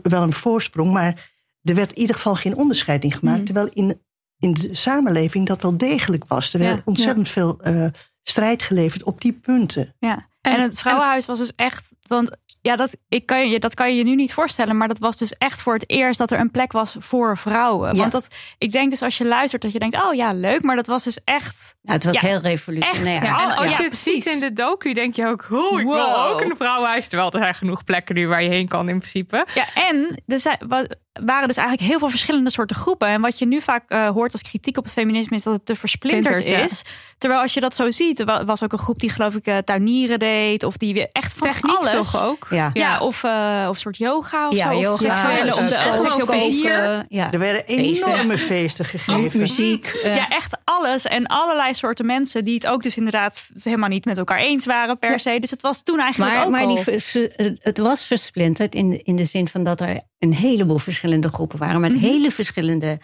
[0.01, 1.31] wel een voorsprong, maar
[1.61, 3.37] er werd in ieder geval geen onderscheid in gemaakt.
[3.37, 3.45] Mhm.
[3.45, 4.01] Terwijl in,
[4.37, 6.53] in de samenleving dat wel degelijk was.
[6.53, 7.87] Er werd Ja, ontzettend veel eh,
[8.23, 9.95] strijd geleverd op die punten.
[9.99, 10.27] Ja.
[10.41, 11.93] En, het vrouwenhuis was dus echt.
[12.07, 14.77] Want ja, dat, ik kan je, dat kan je je nu niet voorstellen.
[14.77, 17.93] Maar dat was dus echt voor het eerst dat er een plek was voor vrouwen.
[17.93, 17.99] Ja.
[17.99, 20.61] Want dat, ik denk dus als je luistert dat je denkt: oh ja, leuk.
[20.63, 21.75] Maar dat was dus echt.
[21.81, 23.15] Nou, het was Ja, heel revolutionair.
[23.21, 25.47] echt, Ja, en als ja, je het ziet in de docu, denk je ook...
[25.51, 26.31] Oh, ik wil Wow.
[26.31, 27.07] ook een vrouwenhuis.
[27.07, 29.45] Terwijl er zijn genoeg plekken nu waar je heen kan in principe.
[29.53, 30.87] Ja, en er zijn, wa-
[31.23, 33.07] waren dus eigenlijk heel veel verschillende soorten groepen.
[33.07, 35.65] En wat je nu vaak eh, hoort als kritiek op het feminisme is dat het
[35.65, 36.81] te versplinterd Splinterd, is.
[37.17, 39.45] Terwijl als je dat zo ziet, er wa- was ook een groep die geloof ik
[39.45, 40.63] eh, tuinieren deed.
[40.63, 42.11] Of die weer echt van Techniek alles.
[42.11, 42.47] toch ook?
[42.53, 42.69] Ja.
[42.73, 44.91] Ja, of, eh, of soort yoga of Ja, zo.
[44.93, 47.05] Of seksuele, eh, om de, plezier.
[47.09, 47.31] ja.
[47.31, 49.39] Er werden enorme feesten gegeven.
[49.39, 49.85] muziek.
[49.85, 51.05] eh, Ja, echt alles.
[51.05, 54.99] En allerlei soorten mensen die het ook dus inderdaad helemaal niet met elkaar eens waren
[54.99, 55.37] per se.
[55.39, 56.75] Dus het was toen eigenlijk maar ook maar al...
[56.85, 61.29] die, het was versplinterd in, de- in de zin van dat er een heleboel verschillende
[61.29, 61.81] groepen waren.
[61.81, 61.99] Met Mhm.
[62.03, 62.99] hele verschillende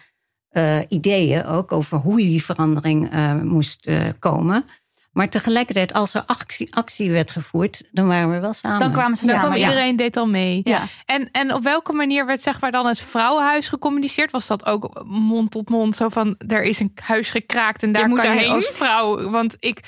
[0.50, 3.88] eh, ideeën ook over hoe die verandering eh, moest
[4.18, 4.64] komen.
[5.10, 8.80] Maar tegelijkertijd, als er actie, actie werd gevoerd, dan waren we wel samen.
[8.80, 9.48] Dan kwamen ze Dan samen.
[9.50, 9.68] kwam ja.
[9.68, 10.60] iedereen deed al mee.
[10.64, 10.82] Ja.
[11.06, 14.30] En, en op welke manier werd zeg maar dan het vrouwenhuis gecommuniceerd?
[14.30, 15.96] Was dat ook mond tot mond?
[15.96, 18.54] Zo van, er is een huis gekraakt en daar moet kan je daarheen.
[18.54, 19.30] als vrouw...
[19.30, 19.80] Want ik,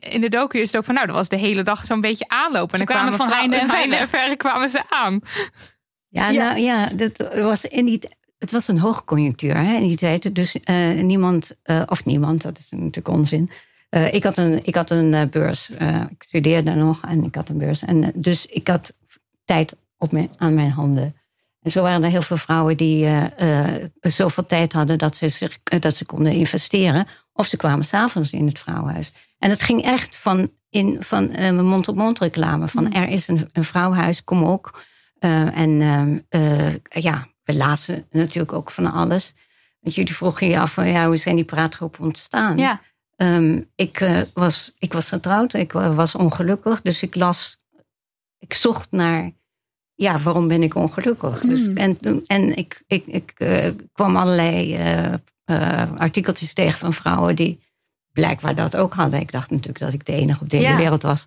[0.00, 2.28] in de docu is het ook van, nou, dat was de hele dag zo'n beetje
[2.28, 2.76] aanlopen.
[2.76, 5.20] Ze en dan kwamen van heinde en heinde verre kwamen ze aan.
[6.08, 6.44] Ja, Ja.
[6.44, 8.00] nou ja, dat was in die,
[8.38, 10.34] het was een hoogconjunctuur hè, in die tijd.
[10.34, 13.50] Dus eh, niemand, eh, of niemand, dat is natuurlijk onzin.
[13.92, 15.70] Eh, ik had een, ik had een eh, beurs.
[15.70, 17.82] Eh, ik studeerde nog en ik had een beurs.
[17.82, 18.92] En, dus ik had
[19.44, 21.16] tijd op mijn, aan mijn handen.
[21.60, 23.08] En zo waren er heel veel vrouwen die
[24.00, 27.06] zoveel tijd hadden dat ze, zich, dat ze konden investeren.
[27.32, 29.12] Of ze kwamen s'avonds in het vrouwenhuis.
[29.38, 32.68] En het ging echt van, in, van mond-op-mond reclame.
[32.68, 34.82] Van er is een, een vrouwenhuis, kom ook.
[35.18, 39.32] En ehm, eh, ja, we lazen natuurlijk ook van alles.
[39.80, 42.58] Want jullie vroegen je af van ja, hoe zijn die praatgroepen ontstaan?
[42.58, 42.80] Ja.
[43.22, 46.82] Ehm, ik, eh, was, ik was getrouwd, ik wa- was ongelukkig.
[46.82, 47.60] Dus ik las,
[48.38, 49.30] ik zocht naar,
[49.94, 51.40] ja, waarom ben ik ongelukkig?
[51.40, 51.76] Dus, Hmm.
[51.76, 54.74] en en ik, ik, ik eh, kwam allerlei
[55.44, 57.60] eh, artikeltjes tegen van vrouwen die
[58.12, 59.20] blijkbaar dat ook hadden.
[59.20, 60.76] Ik dacht natuurlijk dat ik de enige op de hele Ja.
[60.76, 61.26] wereld was.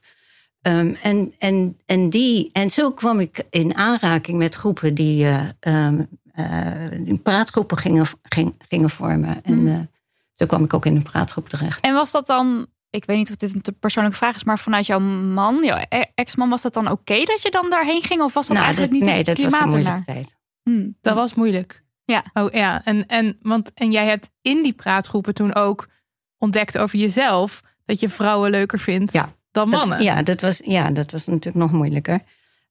[0.62, 5.46] Ehm, en, en, en, die, en zo kwam ik in aanraking met groepen die eh,
[5.60, 6.02] ehm,
[6.34, 9.44] eh, praatgroepen gingen, ging, gingen vormen.
[9.44, 9.90] En
[10.36, 11.80] Zo kwam ik ook in een praatgroep terecht.
[11.84, 14.60] En was dat dan, ik weet niet of dit een te persoonlijke vraag is, maar
[14.60, 18.22] vanuit jouw man, jouw e- ex-man, was dat dan oké dat je dan daarheen ging?
[18.22, 20.24] Of was dat Nou, eigenlijk dat- niet nee, het dat was een klimaat moeilijke ernaar?
[20.24, 20.36] tijd.
[20.64, 20.98] Hmm.
[21.02, 21.84] Dat was moeilijk.
[22.06, 22.24] Ja.
[22.34, 25.88] Oh ja, en, en, want, en jij hebt in die praatgroepen toen ook
[26.38, 29.30] ontdekt over jezelf dat je vrouwen leuker vindt Ja.
[29.52, 30.04] dan Dat- mannen.
[30.04, 32.20] ja, dat was, ja, dat was natuurlijk nog moeilijker.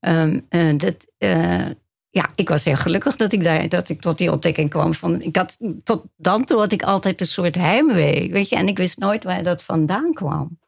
[0.00, 1.66] Ehm, eh, dat, eh,
[2.14, 4.94] ja, ik was heel gelukkig dat ik, daar, dat ik tot die ontdekking kwam.
[4.94, 8.30] Van, ik had, tot dan toe had ik altijd een soort heimwee.
[8.30, 10.58] Weet je, en ik wist nooit waar dat vandaan kwam.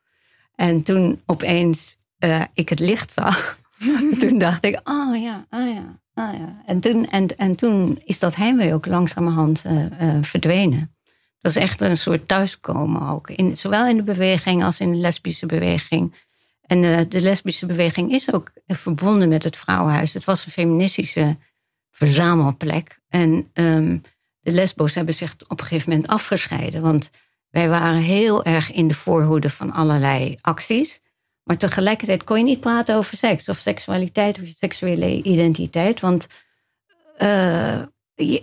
[0.55, 3.59] En toen opeens uh, ik het licht zag,
[4.21, 6.63] toen dacht ik, oh ja, oh ja, oh ja.
[6.67, 10.97] En toen, en, en toen is dat heimwee ook langzamerhand uh, uh, verdwenen.
[11.41, 13.31] Dat is echt een soort thuiskomen ook.
[13.31, 16.15] In, zowel in de beweging als in de lesbische beweging.
[16.67, 20.14] En de lesbische beweging is ook verbonden met het vrouwenhuis.
[20.14, 21.37] Het was een feministische
[21.91, 23.01] verzamelplek.
[23.09, 24.03] En um,
[24.41, 26.83] de lesbo's hebben zich op een gegeven moment afgescheiden.
[26.83, 27.11] Want
[27.51, 31.01] wij waren heel erg in de voorhoede van allerlei acties.
[31.43, 36.01] Maar tegelijkertijd kon je niet praten over seks of seksualiteit of seksuele identiteit.
[36.01, 36.27] Want
[37.19, 37.83] uh,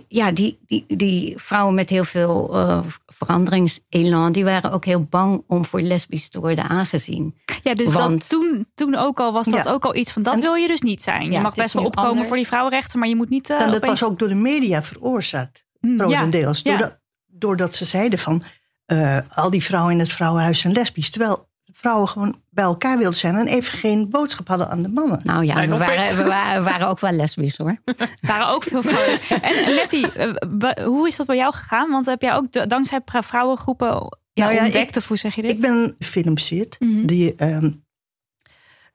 [0.08, 2.84] ja, die, die, die vrouwen met heel veel uh,
[3.16, 7.34] veranderingselan, die waren ook heel bang om voor lesbisch te worden aangezien.
[7.62, 9.72] Ja, dus Want, dat, toen, toen ook al was dat Ja.
[9.72, 11.24] ook al iets van dat En- wil je dus niet zijn.
[11.30, 12.28] Ja, je mag best wel opkomen anders.
[12.28, 13.50] voor die vrouwenrechten, maar je moet niet.
[13.50, 15.96] eh, en dat opeens- was ook door de media veroorzaakt, Mm, ja.
[15.98, 16.60] grotendeels.
[16.62, 16.70] ja.
[16.76, 18.42] Doordat, doordat ze zeiden van,
[18.86, 21.10] eh, al die vrouwen in het vrouwenhuis zijn lesbisch.
[21.10, 21.48] Terwijl
[21.84, 25.20] vrouwen gewoon bij elkaar wilden zijn en even geen boodschap hadden aan de mannen.
[25.22, 27.80] nou ja, we waren, we, waren, we waren ook wel lesbisch hoor.
[27.84, 29.18] Er waren ook veel vrouwen.
[29.42, 31.90] en Letty, eh, hoe is dat bij jou gegaan?
[31.90, 33.86] Want heb jij ook dankzij vrouwengroepen
[34.32, 34.90] ja, Nou ja, ontdekt?
[34.90, 35.50] ik- of hoe zeg je dit?
[35.50, 36.76] Ik ben filmzit.
[36.78, 37.06] Mhm.
[37.06, 37.70] Die, ehm,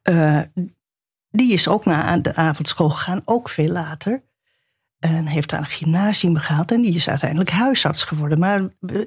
[0.01, 0.41] eh,
[1.31, 4.23] die is ook naar de avondschool gegaan, ook veel later.
[4.99, 6.71] En heeft daar een gymnasium gehaald.
[6.71, 8.39] En die is uiteindelijk huisarts geworden.
[8.39, 8.99] Maar eh,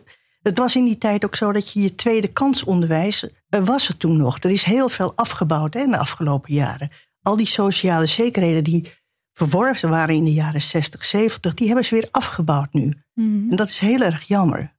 [0.43, 3.28] het was in die tijd ook zo dat je je tweede kansonderwijs...
[3.53, 4.39] eh, was er toen nog.
[4.39, 6.91] Er is heel veel afgebouwd hè, in de afgelopen jaren.
[7.23, 8.93] Al die sociale zekerheden die
[9.33, 11.55] verworven waren in de jaren 60, 70...
[11.55, 13.03] die hebben ze weer afgebouwd nu.
[13.15, 13.51] Mhm.
[13.51, 14.77] En dat is heel erg jammer.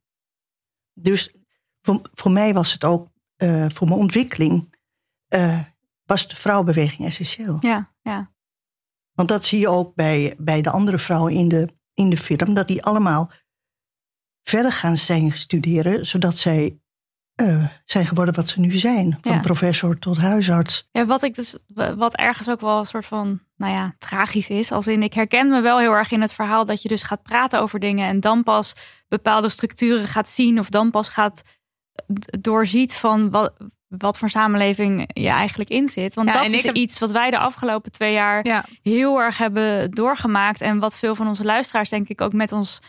[0.92, 1.34] Dus
[1.82, 4.76] voor, voor mij was het ook, eh, voor mijn ontwikkeling,
[5.28, 5.60] eh,
[6.04, 7.56] was de vrouwenbeweging essentieel.
[7.60, 8.32] Ja, ja.
[9.12, 12.54] Want dat zie je ook bij, bij de andere vrouwen in de, in de film,
[12.54, 13.30] dat die allemaal
[14.42, 16.78] verder gaan zijn studeren, zodat zij
[17.34, 19.18] eh, zijn geworden wat ze nu zijn.
[19.20, 19.40] Van Ja.
[19.40, 20.88] professor tot huisarts.
[20.92, 21.56] Ja, wat ik dus,
[21.96, 24.72] wat ergens ook wel een soort van, nou ja, tragisch is.
[24.72, 27.22] Als in, ik herken me wel heel erg in het verhaal dat je dus gaat
[27.22, 28.74] praten over dingen en dan pas
[29.08, 31.42] bepaalde structuren gaat zien of dan pas gaat
[32.20, 33.52] d- doorziet van wat,
[33.88, 36.14] wat voor samenleving je eigenlijk in zit.
[36.14, 38.64] Want Ja, dat is heb- iets wat wij de afgelopen twee jaar Ja.
[38.82, 40.60] heel erg hebben doorgemaakt.
[40.60, 42.80] En wat veel van onze luisteraars denk ik ook met ons...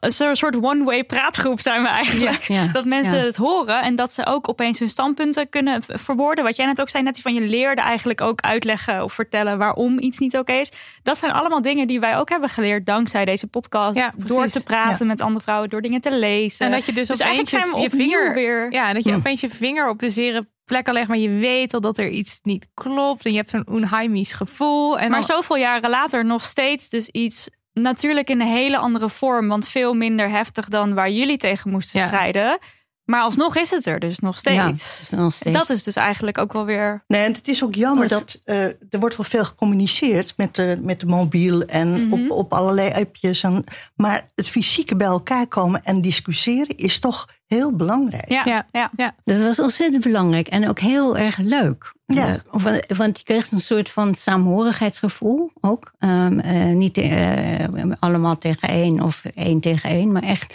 [0.00, 2.42] Een soort one-way praatgroep zijn we eigenlijk.
[2.42, 2.66] Ja.
[2.66, 3.24] Dat mensen Ja.
[3.24, 6.44] het horen en dat ze ook opeens hun standpunten kunnen verwoorden.
[6.44, 9.98] Wat jij net ook zei, net van je leerde eigenlijk ook uitleggen of vertellen waarom
[9.98, 10.72] iets niet oké is.
[11.02, 13.96] Dat zijn allemaal dingen die wij ook hebben geleerd dankzij deze podcast.
[13.96, 16.66] Ja, door te praten met andere vrouwen, door dingen te lezen.
[16.66, 18.72] En dat je dus, dus opeens eigenlijk zijn we je, vinger weer...
[18.72, 19.16] Ja, dat je Hm.
[19.16, 22.40] opeens je vinger op de zere plekken legt, maar je weet al dat er iets
[22.42, 23.24] niet klopt.
[23.24, 24.98] En je hebt zo'n onheimisch gevoel.
[24.98, 27.48] En maar zoveel jaren later nog steeds dus iets...
[27.72, 32.00] Natuurlijk in een hele andere vorm, want veel minder heftig dan waar jullie tegen moesten
[32.00, 32.06] Ja.
[32.06, 32.58] strijden.
[33.04, 34.56] Maar alsnog is het er dus nog steeds.
[34.56, 35.56] Ja, het is nog steeds.
[35.56, 37.04] Dat is dus eigenlijk ook wel weer.
[37.06, 40.78] Nee, en het is ook jammer dat eh, er wordt wel veel gecommuniceerd met de,
[40.82, 42.12] met de mobiel en Mhm.
[42.12, 43.42] op, op allerlei appjes.
[43.42, 48.28] En, maar het fysieke bij elkaar komen en discussiëren is toch heel belangrijk.
[48.32, 48.66] Ja, Ja.
[48.72, 48.90] ja.
[48.96, 49.14] ja.
[49.24, 51.92] Dat was ontzettend belangrijk en ook heel erg leuk.
[52.06, 52.28] Ja.
[52.28, 55.92] Eh, want, want je kreeg een soort van saamhorigheidsgevoel ook.
[55.98, 60.54] Ehm, eh, niet eh, allemaal tegen één of één tegen één, maar echt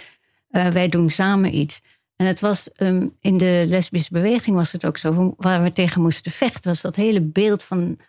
[0.50, 1.82] eh, wij doen samen iets.
[2.18, 6.02] En het was ehm, in de lesbische beweging was het ook zo, waar we tegen
[6.02, 8.00] moesten vechten, was dat hele beeld van,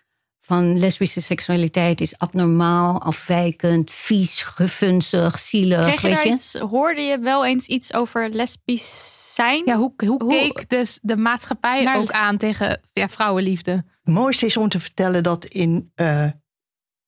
[0.41, 5.85] van lesbische seksualiteit is abnormaal, afwijkend, vies, gefunzig, zielig.
[5.87, 6.33] Kreeg je weet daar je?
[6.33, 9.63] iets, hoorde je wel eens iets over lesbisch zijn?
[9.65, 13.71] ja, hoe, hoe, Hoe- keek dus de maatschappij Naar- ook aan tegen ja, vrouwenliefde?
[14.03, 16.31] Het mooiste is om te vertellen dat in eh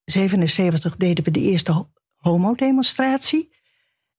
[0.05, 3.57] 77 deden we de eerste ho- homodemonstratie.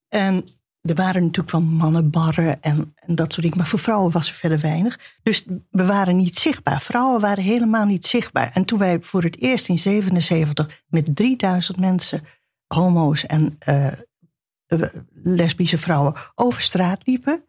[0.08, 3.58] En er waren natuurlijk wel mannenbarren en, en dat soort dingen.
[3.58, 5.00] Maar voor vrouwen was er verder weinig.
[5.24, 6.82] Dus we waren niet zichtbaar.
[6.82, 8.52] Vrouwen waren helemaal niet zichtbaar.
[8.54, 12.22] En toen wij voor het eerst in 77 met 3000 mensen,
[12.68, 14.82] homo's en eh, eh,
[15.24, 17.44] lesbische vrouwen, over straat liepen,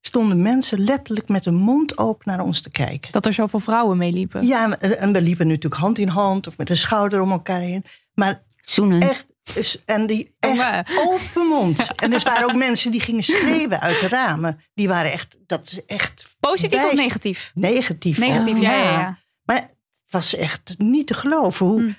[0.00, 3.12] stonden mensen letterlijk met hun mond open naar ons te kijken.
[3.12, 4.46] Dat er zoveel vrouwen meeliepen.
[4.46, 7.60] Ja, en en we liepen natuurlijk hand in hand of met een schouder om elkaar
[7.60, 7.84] heen.
[8.14, 9.00] Maar Zoenen.
[9.00, 11.90] echt, is- en die echt open mond.
[11.96, 14.60] En er waren ook mensen die gingen schreeuwen uit de ramen.
[14.74, 17.50] Die waren echt, dat is echt Positief of negatief?
[17.54, 18.18] negatief.
[18.18, 19.18] Negatief, ja, ja, ja.
[19.44, 19.70] Maar het
[20.10, 21.90] was echt niet te geloven hoe, Hm.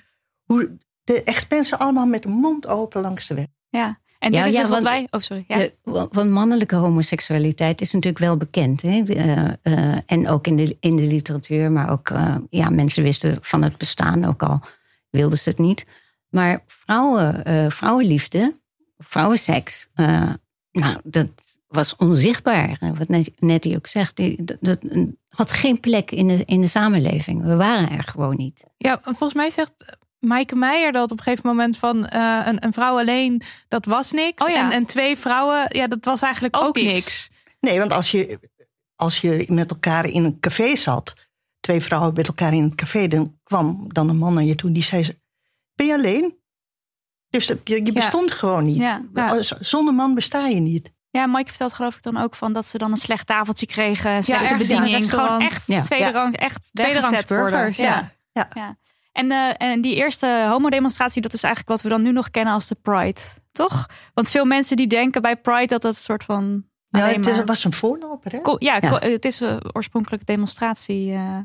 [0.44, 3.46] hoe de echt mensen allemaal met de mond open langs de weg.
[3.68, 3.98] ja.
[4.18, 5.06] En dit Ja, is ja, dus wat want- wij...
[5.10, 5.44] Oh, sorry.
[5.48, 5.56] Ja.
[5.56, 8.82] De- wa- want mannelijke homoseksualiteit is natuurlijk wel bekend.
[8.82, 9.02] Hè?
[9.06, 11.70] Eh, eh, en ook in de, in de literatuur.
[11.70, 14.60] Maar ook, eh, ja, mensen wisten van het bestaan, ook al
[15.10, 15.86] wilden ze het niet.
[16.30, 18.56] Maar vrouwen, eh, vrouwenliefde,
[18.98, 20.32] vrouwenseks, eh,
[20.72, 21.28] nou, dat,
[21.68, 22.76] was onzichtbaar.
[22.80, 24.78] En Wat net- Nettie ook zegt, die, dat, dat
[25.28, 27.42] had geen plek in de, in de samenleving.
[27.42, 28.64] We waren er gewoon niet.
[28.76, 29.72] Ja, volgens mij zegt
[30.18, 34.12] Maaike Meijer dat op een gegeven moment van eh, een, een vrouw alleen, dat was
[34.12, 34.42] niks.
[34.44, 34.64] Oh ja.
[34.64, 36.92] en, en twee vrouwen, ja, dat was eigenlijk ook, Ook niks.
[36.92, 37.30] niks.
[37.60, 38.38] Nee, want als je,
[38.96, 41.14] als je met elkaar in een café zat,
[41.60, 44.72] twee vrouwen met elkaar in het café, dan kwam dan een man naar je toe
[44.72, 45.06] die zei:
[45.80, 46.38] Ben je alleen?
[47.28, 48.76] Dus dat- je, je bestond gewoon niet.
[48.76, 49.42] Ja, ja.
[49.42, 50.92] Z- Zonder man besta je niet.
[51.10, 54.24] Ja, Mike vertelt geloof ik dan ook van dat ze dan een slecht tafeltje kregen,
[54.24, 55.80] slechte ergens bediening, gewoon echt Ja.
[55.80, 56.10] tweede Ja.
[56.10, 57.50] rang, echt weggezet worden.
[57.50, 58.12] burgers, ja.
[58.32, 58.76] Ja.
[59.12, 62.54] En, eh, en die eerste homodemonstratie, dat is eigenlijk wat we dan nu nog kennen
[62.54, 63.20] als de Pride,
[63.52, 63.86] toch?
[64.14, 67.44] Want veel mensen die denken bij Pride dat dat een soort van Ja, het maar-
[67.44, 68.32] was een voorloper.
[68.32, 68.40] Hè?
[68.40, 68.88] Ko- ja, Ja.
[68.88, 71.12] ko- het is eh, oorspronkelijk demonstratie.
[71.12, 71.38] eh,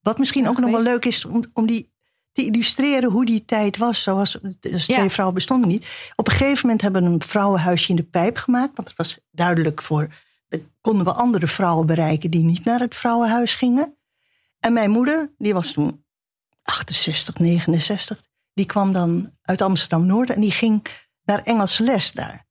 [0.00, 1.92] Wat misschien ook nog wel leuk is om, om die
[2.34, 4.02] te illustreren hoe die tijd was.
[4.02, 5.10] Zoals dus twee Ja.
[5.10, 5.86] vrouwen bestonden niet.
[6.16, 8.76] Op een gegeven moment hebben we een vrouwenhuisje in de pijp gemaakt.
[8.76, 10.08] Want het was duidelijk voor.
[10.48, 13.96] Dan konden we andere vrouwen bereiken die niet naar het vrouwenhuis gingen.
[14.60, 16.04] En mijn moeder, die was toen
[16.62, 18.22] 68, 69.
[18.54, 20.86] Die kwam dan uit Amsterdam Noord en die ging
[21.24, 22.46] naar Engelse les daar.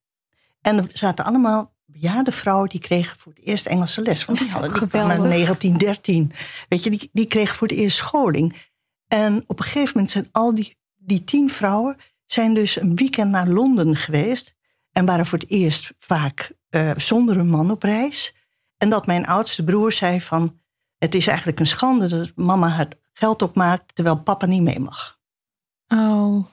[0.61, 4.25] En er zaten allemaal bejaarde vrouwen die kregen voor het eerst Engelse les.
[4.25, 5.59] Want die hadden die kwamen in geweldig.
[5.59, 6.31] 1913.
[6.69, 8.71] Weet je, die, die kregen voor het eerst scholing.
[9.13, 13.31] En op een gegeven moment zijn al die, die tien vrouwen zijn dus een weekend
[13.31, 14.55] naar Londen geweest.
[14.91, 18.35] En waren voor het eerst vaak eh, zonder een man op reis.
[18.77, 20.59] En dat mijn oudste broer zei van...
[20.97, 23.95] het is eigenlijk een schande dat mama het geld opmaakt...
[23.95, 25.19] terwijl papa niet mee mag.
[25.87, 26.45] Oh.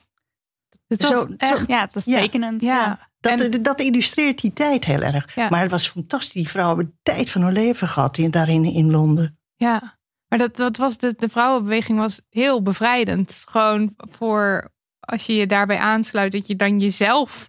[0.87, 2.19] Het was Zo- zo- echt, ja, dat is Ja.
[2.19, 2.61] tekenend.
[2.61, 3.09] ja.
[3.19, 5.35] Dat, En- dat illustreert die tijd heel erg.
[5.35, 5.49] Ja.
[5.49, 6.33] Maar het was fantastisch.
[6.33, 9.39] Die vrouwen hebben de tijd van hun leven gehad in, daarin in Londen.
[9.55, 9.99] Ja,
[10.31, 13.43] maar dat, dat was de, de vrouwenbeweging was heel bevrijdend.
[13.45, 17.47] Gewoon voor als je je daarbij aansluit, dat je dan jezelf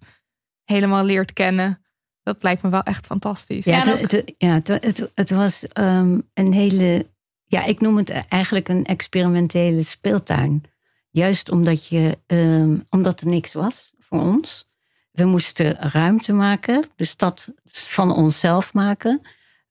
[0.65, 1.85] helemaal leert kennen.
[2.23, 3.65] Dat lijkt me wel echt fantastisch.
[3.65, 7.07] Ja, het, het, ja, het, het, het was ehm, een hele,
[7.45, 10.65] ja, ik noem het eigenlijk een experimentele speeltuin.
[11.11, 14.71] Juist omdat, je, ehm, omdat er niks was voor ons.
[15.11, 19.21] We moesten ruimte maken, de stad van onszelf maken.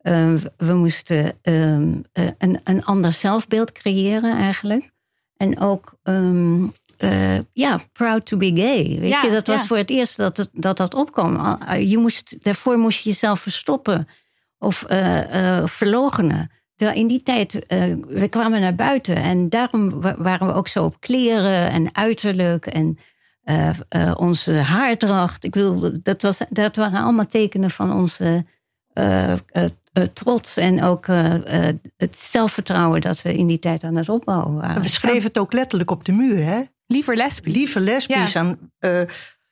[0.02, 4.90] Ehm, we moesten ehm, eh, een, een ander zelfbeeld creëren eigenlijk.
[5.38, 9.00] En ook, ehm, eh, ja, proud to be gay.
[9.00, 9.68] Weet Ja, je, dat was ja.
[9.68, 11.36] voor het eerst dat het, dat, dat opkwam.
[11.36, 14.08] Al- Je moest, daarvoor moest je jezelf verstoppen
[14.60, 16.52] of eh eh verlogenen.
[16.76, 20.68] Terwijl in die tijd, eh, we kwamen naar buiten en daarom wa- waren we ook
[20.68, 22.98] zo op kleren en uiterlijk en
[23.42, 25.44] eh, eh, onze haardracht.
[25.44, 28.46] Ik bedoel, dat, was, dat waren allemaal tekenen van onze
[28.94, 29.38] eh, eh,
[29.94, 34.10] eh, trots en ook eh, eh, het zelfvertrouwen dat we in die tijd aan het
[34.10, 34.76] opbouwen waren.
[34.76, 36.44] En we schreven het ook letterlijk op de muur.
[36.44, 36.62] Hè?
[36.88, 37.54] Liever lesbisch.
[37.54, 39.02] Lieve lesbisch aan eh,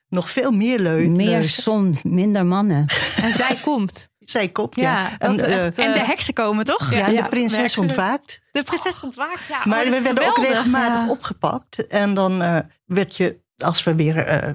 [0.09, 2.85] nog veel meer leu Meer zon, minder mannen.
[3.23, 4.09] En zij komt.
[4.19, 4.83] Zij kop, ja.
[4.83, 6.91] Ja, en, eh, echt, En de heksen komen, toch?
[6.91, 8.41] ja, en de prinses ontwaakt.
[8.51, 9.61] De prinses ontwaakt, ja.
[9.65, 11.09] Maar oh, we werden ook regelmatig Ja.
[11.09, 11.87] opgepakt.
[11.87, 14.51] En dan eh, werd je, als we weer eh,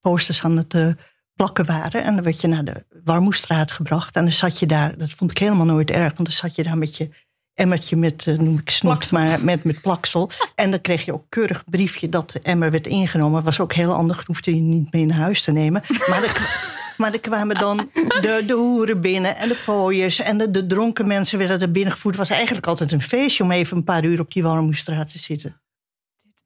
[0.00, 0.88] posters aan het eh,
[1.34, 2.04] plakken waren...
[2.04, 4.16] en dan werd je naar de Warmoestraat gebracht.
[4.16, 6.12] En dan zat je daar, dat vond ik helemaal nooit erg...
[6.16, 7.10] want dan zat je daar met je
[7.54, 9.18] emmertje met, eh, noem ik snoep, Plaksel.
[9.18, 10.30] maar met, met plaksel.
[10.54, 13.42] En dan kreeg je ook keurig briefje dat de emmer werd ingenomen.
[13.42, 15.82] was ook heel handig, hoefde je niet mee naar huis te nemen.
[16.08, 16.60] Maar er,
[16.98, 20.18] maar er kwamen dan de, de hoeren binnen en de pooiers...
[20.18, 22.16] en de, de dronken mensen werden er binnengevoerd.
[22.16, 25.18] Het was eigenlijk altijd een feestje om even een paar uur op die Warmoestraat te
[25.18, 25.61] zitten.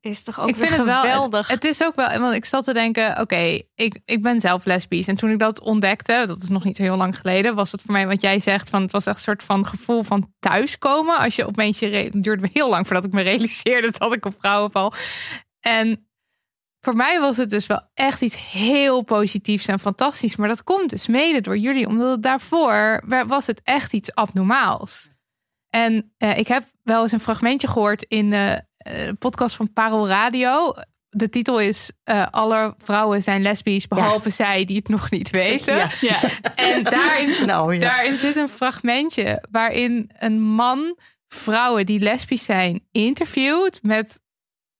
[0.06, 1.30] Is toch ook ik vind het wel.
[1.30, 4.64] Het, het is ook wel, want ik zat te denken: oké, ik, ik ben zelf
[4.64, 5.06] lesbisch.
[5.08, 7.82] En toen ik dat ontdekte, dat is nog niet zo heel lang geleden, was het
[7.82, 11.18] voor mij wat jij zegt: van het was echt een soort van gevoel van thuiskomen.
[11.18, 11.86] Als je opeens je.
[11.86, 14.92] Het duurde heel lang voordat ik me realiseerde dat ik op vrouwen val.
[15.60, 16.08] En
[16.80, 20.36] voor mij was het dus wel echt iets heel positiefs en fantastisch.
[20.36, 24.14] Maar dat komt dus mede door jullie, omdat het daarvoor wa- was het echt iets
[24.14, 25.08] abnormaals.
[25.70, 28.56] En eh, ik heb wel eens een fragmentje gehoord in eh,
[28.86, 30.74] eh, podcast van Parel Radio.
[31.08, 35.76] De titel is eh, Alle vrouwen zijn lesbisch, behalve zij die het nog niet weten.
[35.76, 35.90] Ja.
[36.00, 36.20] Ja.
[36.54, 37.80] En daarin, Nou, ja.
[37.80, 44.20] daarin zit een fragmentje waarin een man vrouwen die lesbisch zijn interviewt met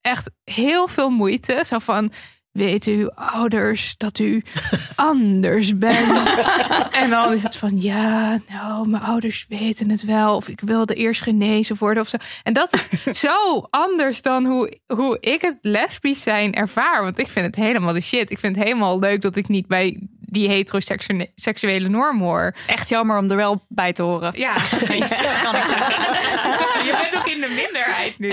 [0.00, 1.62] echt heel veel moeite.
[1.66, 2.12] Zo van,
[2.56, 4.42] weten uw ouders dat u
[4.96, 6.40] anders bent?
[7.00, 10.36] en dan is het van, ja, nou, mijn ouders weten het wel.
[10.36, 12.16] Of ik wilde eerst genezen worden of zo.
[12.42, 12.88] En dat is
[13.28, 17.02] zo anders dan hoe, hoe ik het lesbisch zijn ervaar.
[17.02, 18.30] Want ik vind het helemaal de shit.
[18.30, 22.54] Ik vind het helemaal leuk dat ik niet bij die heteroseksuele norm hoor.
[22.66, 24.32] Echt jammer om er wel bij te horen.
[24.36, 25.08] Ja, precies.
[25.42, 26.04] kan ik zeggen.
[26.84, 28.32] Je bent ook in de minderheid nu.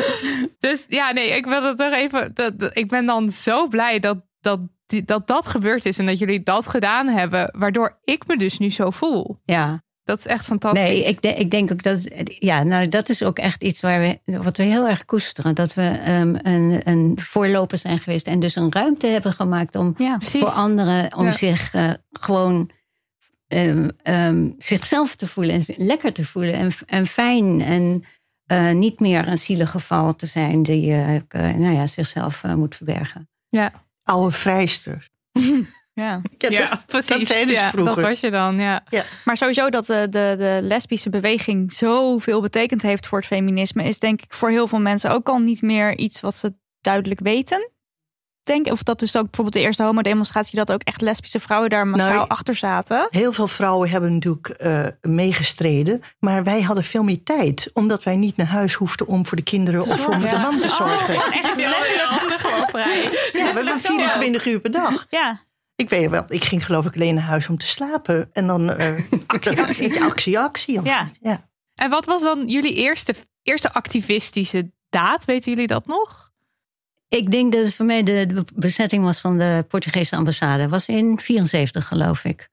[0.58, 2.30] dus ja, nee, ik wil het toch even.
[2.34, 4.60] Dat, dat- ik ben dan zo blij dat, dat
[5.04, 8.70] dat dat gebeurd is en dat jullie dat gedaan hebben, waardoor ik me dus nu
[8.70, 9.38] zo voel.
[9.44, 10.82] Ja, Dat is echt fantastisch.
[10.82, 11.98] nee, ik, de- ik denk ook dat.
[12.38, 15.54] Ja, nou, dat is ook echt iets waar we, wat we heel erg koesteren.
[15.54, 19.94] Dat we ehm, een, een voorloper zijn geweest en dus een ruimte hebben gemaakt om
[19.98, 20.16] Ja.
[20.20, 21.32] Voor anderen om Ja.
[21.32, 22.70] zich eh, gewoon
[23.48, 28.04] ehm, ehm, zichzelf te voelen en lekker te voelen en, en fijn en
[28.46, 31.22] eh, niet meer een zielig geval te zijn die eh, eh,
[31.56, 33.28] nou ja, zichzelf eh, moet verbergen.
[33.48, 33.72] Ja,
[34.02, 35.08] Oude vrijster.
[36.00, 36.20] Ja.
[36.38, 37.18] ja precies.
[37.18, 37.94] Dat zeiden ze ja, vroeger.
[37.94, 38.84] dat was je dan, ja.
[39.24, 43.98] Maar sowieso dat de, de, de lesbische beweging zoveel betekend heeft voor het feminisme, is
[43.98, 47.70] denk ik voor heel veel mensen ook al niet meer iets wat ze duidelijk weten.
[48.46, 51.86] Denk, of dat is ook bijvoorbeeld de eerste homodemonstratie, dat ook echt lesbische vrouwen daar
[51.86, 53.06] massaal Nou, achter zaten.
[53.10, 56.00] Heel veel vrouwen hebben natuurlijk eh, meegestreden.
[56.18, 57.70] Maar wij hadden veel meer tijd.
[57.72, 60.30] Omdat wij niet naar huis hoefden om voor de kinderen of voor Ja.
[60.30, 61.14] de man te zorgen.
[61.14, 63.02] Echt letterlijk handen gewoon vrij.
[63.32, 65.06] Ja, we hebben 24 uur per dag.
[65.10, 65.40] Ja,
[65.76, 68.30] Ik weet wel, ik ging geloof ik alleen naar huis om te slapen.
[68.32, 70.80] En dan eh actie, actie, actie, actie.
[70.82, 71.08] ja.
[71.20, 71.48] Ja.
[71.74, 75.24] En wat was dan jullie eerste, eerste activistische daad?
[75.24, 76.25] Weten jullie dat nog?
[77.08, 80.68] Ik denk dat het voor mij de, bezetting was van de Portugese ambassade.
[80.68, 82.48] Was in 74 geloof ik.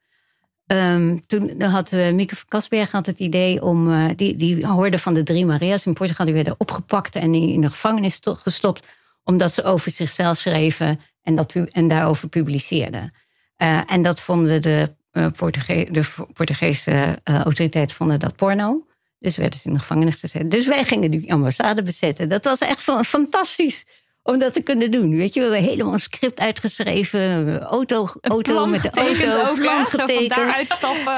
[0.65, 3.91] Ehm, toen had uh, Mieke Kasberg had het idee om...
[3.91, 6.25] eh, die, die hoorde van de drie Maria's in Portugal.
[6.25, 8.87] Die werden opgepakt en in de gevangenis to- gestopt.
[9.23, 13.13] Omdat ze over zichzelf schreven en, dat, en daarover publiceerden.
[13.55, 14.95] Eh, en dat vonden de,
[15.35, 18.85] Portuge- de Portugese autoriteiten vonden dat porno.
[19.19, 20.51] Dus werden ze in de gevangenis gezet.
[20.51, 22.29] Dus wij gingen die ambassade bezetten.
[22.29, 23.85] Dat was echt fa- fantastisch
[24.23, 25.15] om dat te kunnen doen.
[25.17, 27.59] Weet je, we hebben helemaal een script uitgeschreven.
[27.61, 30.31] Auto, auto plan met de auto, ook, plan getekend.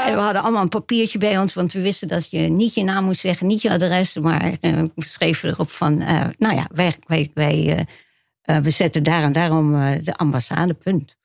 [0.06, 2.84] En we hadden allemaal een papiertje bij ons, want we wisten dat je niet je
[2.84, 6.66] naam moest zeggen, niet je adres, maar eh, we schreven erop van, eh, nou ja,
[6.74, 11.16] wij, wij, wij eh, eh, we zetten daar en daarom eh, de ambassade, punt.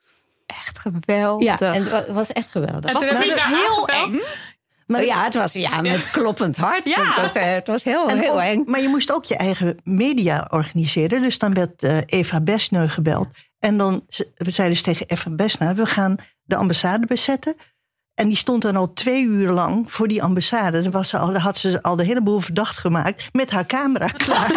[0.46, 1.58] Echt geweldig.
[1.60, 2.92] Ja, en het wa- het was echt geweldig.
[2.92, 3.90] Was het heb niet heel aangebeld?
[3.90, 4.20] eng?
[4.90, 6.88] Maar, ja, het was ja, met kloppend hart.
[6.88, 7.06] Ja.
[7.06, 8.62] Het, was, eh, het was heel, en heel eng.
[8.66, 11.22] maar je moest ook je eigen media organiseren.
[11.22, 13.28] Dus dan werd eh, Eva Besneu gebeld.
[13.58, 14.04] En dan
[14.36, 15.74] zeiden ze tegen Eva Besneu...
[15.74, 17.54] we gaan de ambassade bezetten.
[18.20, 20.82] En die stond dan al twee uur lang voor die ambassade.
[20.82, 24.06] Dan was ze al, had ze al de hele boel verdacht gemaakt met haar camera
[24.24, 24.52] klaar.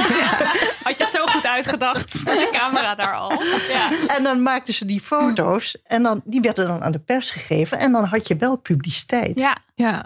[0.83, 2.13] Had je het zo goed uitgedacht?
[2.25, 3.31] Met de camera daar al.
[3.71, 4.15] Ja.
[4.17, 7.77] En dan maakten ze die foto's en dan, die werden dan aan de pers gegeven.
[7.79, 9.39] En dan had je wel publiciteit.
[9.39, 9.57] Ja.
[9.75, 10.05] Ja.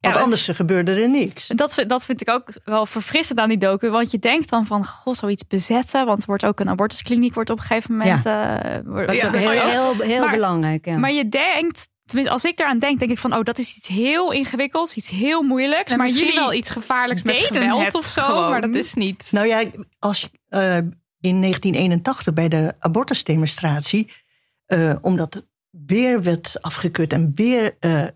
[0.00, 1.46] Want Ja, anders gebeurde er niks.
[1.46, 3.90] Dat, vind- dat vind ik ook wel verfrissend aan die docu.
[3.90, 6.06] Want je denkt dan van, goh, zoiets bezetten.
[6.06, 8.26] Want er wordt ook een abortuskliniek wordt op een gegeven moment...
[8.26, 8.54] eh,
[8.84, 10.84] wordt- Dat is ook heel, heel, heel Maar- belangrijk.
[10.86, 10.96] Ja.
[10.98, 13.34] Maar je denkt, tenminste als ik daaraan denk, denk ik van...
[13.34, 15.90] oh, dat is iets heel ingewikkelds, iets heel moeilijks.
[15.92, 18.50] En maar misschien jullie wel iets gevaarlijks met geweld of zo, gewoon.
[18.50, 19.28] maar dat is niet.
[19.32, 19.62] Nou ja,
[19.98, 20.76] als eh,
[21.20, 24.12] in 1981 bij de abortusdemonstratie,
[24.66, 28.06] eh, omdat er weer werd afgekeurd en weer eh,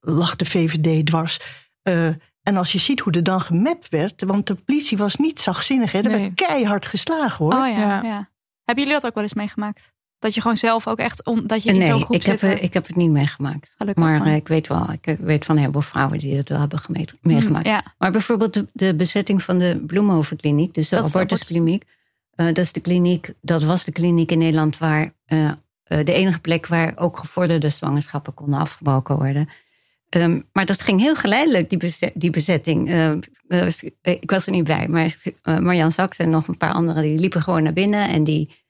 [0.00, 1.40] lag de VVD dwars.
[1.82, 2.08] eh,
[2.42, 5.92] en als je ziet hoe er dan gemapt werd, want de politie was niet zachtzinnig,
[5.92, 6.20] hè, er Nee.
[6.20, 7.54] werd keihard geslagen hoor.
[7.54, 8.02] Oh ja, Ja.
[8.02, 8.30] ja.
[8.64, 9.94] Hebben jullie dat ook wel eens meegemaakt?
[10.18, 12.38] Dat je gewoon zelf ook echt, on, dat je in nee, zo'n groep ik heb,
[12.38, 12.56] zit.
[12.58, 13.74] eh, ik heb het niet meegemaakt.
[13.78, 16.78] Gelukkig maar ik weet wel, ik weet van een heleboel vrouwen die het wel hebben
[16.78, 17.66] geme- meegemaakt.
[17.66, 21.84] Ja, Maar bijvoorbeeld de, de bezetting van de Bloemhovenkliniek, dus de Dat abortuskliniek.
[22.30, 25.54] eh, dat is de kliniek, dat was de kliniek in Nederland waar eh, eh,
[26.04, 29.48] de enige plek waar ook gevorderde zwangerschappen konden afgebroken worden.
[30.08, 32.90] Ehm, maar dat ging heel geleidelijk, die, die bezetting.
[34.02, 35.16] Ik was er niet bij, maar
[35.60, 38.64] Marjan Saks en nog een paar anderen die liepen gewoon naar binnen en die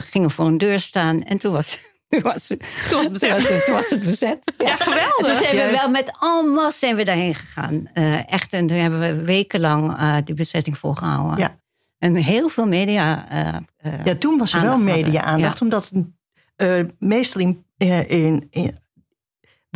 [0.00, 1.22] gingen voor een deur staan.
[1.22, 2.58] En toen was, toen was, toen
[2.90, 3.64] was het bezet.
[3.64, 4.38] Toen was het bezet.
[4.58, 4.66] Ja.
[4.66, 5.16] ja geweldig.
[5.18, 7.88] En toen zijn we wel met en masse zijn we daarheen gegaan.
[7.92, 11.38] Eh, echt, en toen hebben we wekenlang eh die bezetting volgehouden.
[11.38, 11.58] Ja.
[11.98, 13.28] En heel veel media.
[13.28, 15.64] eh, eh, Ja, toen was er wel media-aandacht, Ja.
[15.64, 15.90] omdat
[16.56, 18.78] eh, meestal in, eh, in, in-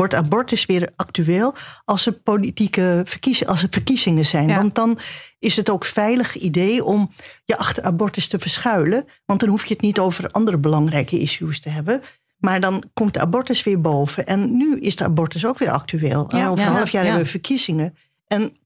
[0.01, 4.49] wordt abortus weer actueel als er politieke verkiezingen, als er verkiezingen zijn.
[4.49, 4.55] Ja.
[4.55, 4.99] Want dan
[5.39, 7.11] is het ook veilig idee om
[7.45, 9.05] je achter abortus te verschuilen.
[9.25, 12.01] Want dan hoef je het niet over andere belangrijke issues te hebben.
[12.39, 14.27] Maar dan komt de abortus weer boven.
[14.27, 16.29] En nu is de abortus ook weer actueel.
[16.29, 17.09] En Ja, over een ja, half jaar ja.
[17.09, 17.97] hebben we verkiezingen.
[18.27, 18.57] En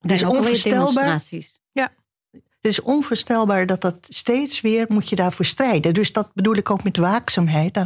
[0.00, 0.92] het is onvoorstelbaar.
[0.94, 1.62] demonstraties.
[2.64, 5.94] Het is onvoorstelbaar dat dat steeds weer moet je daarvoor strijden.
[5.94, 7.78] Dus dat bedoel ik ook met waakzaamheid.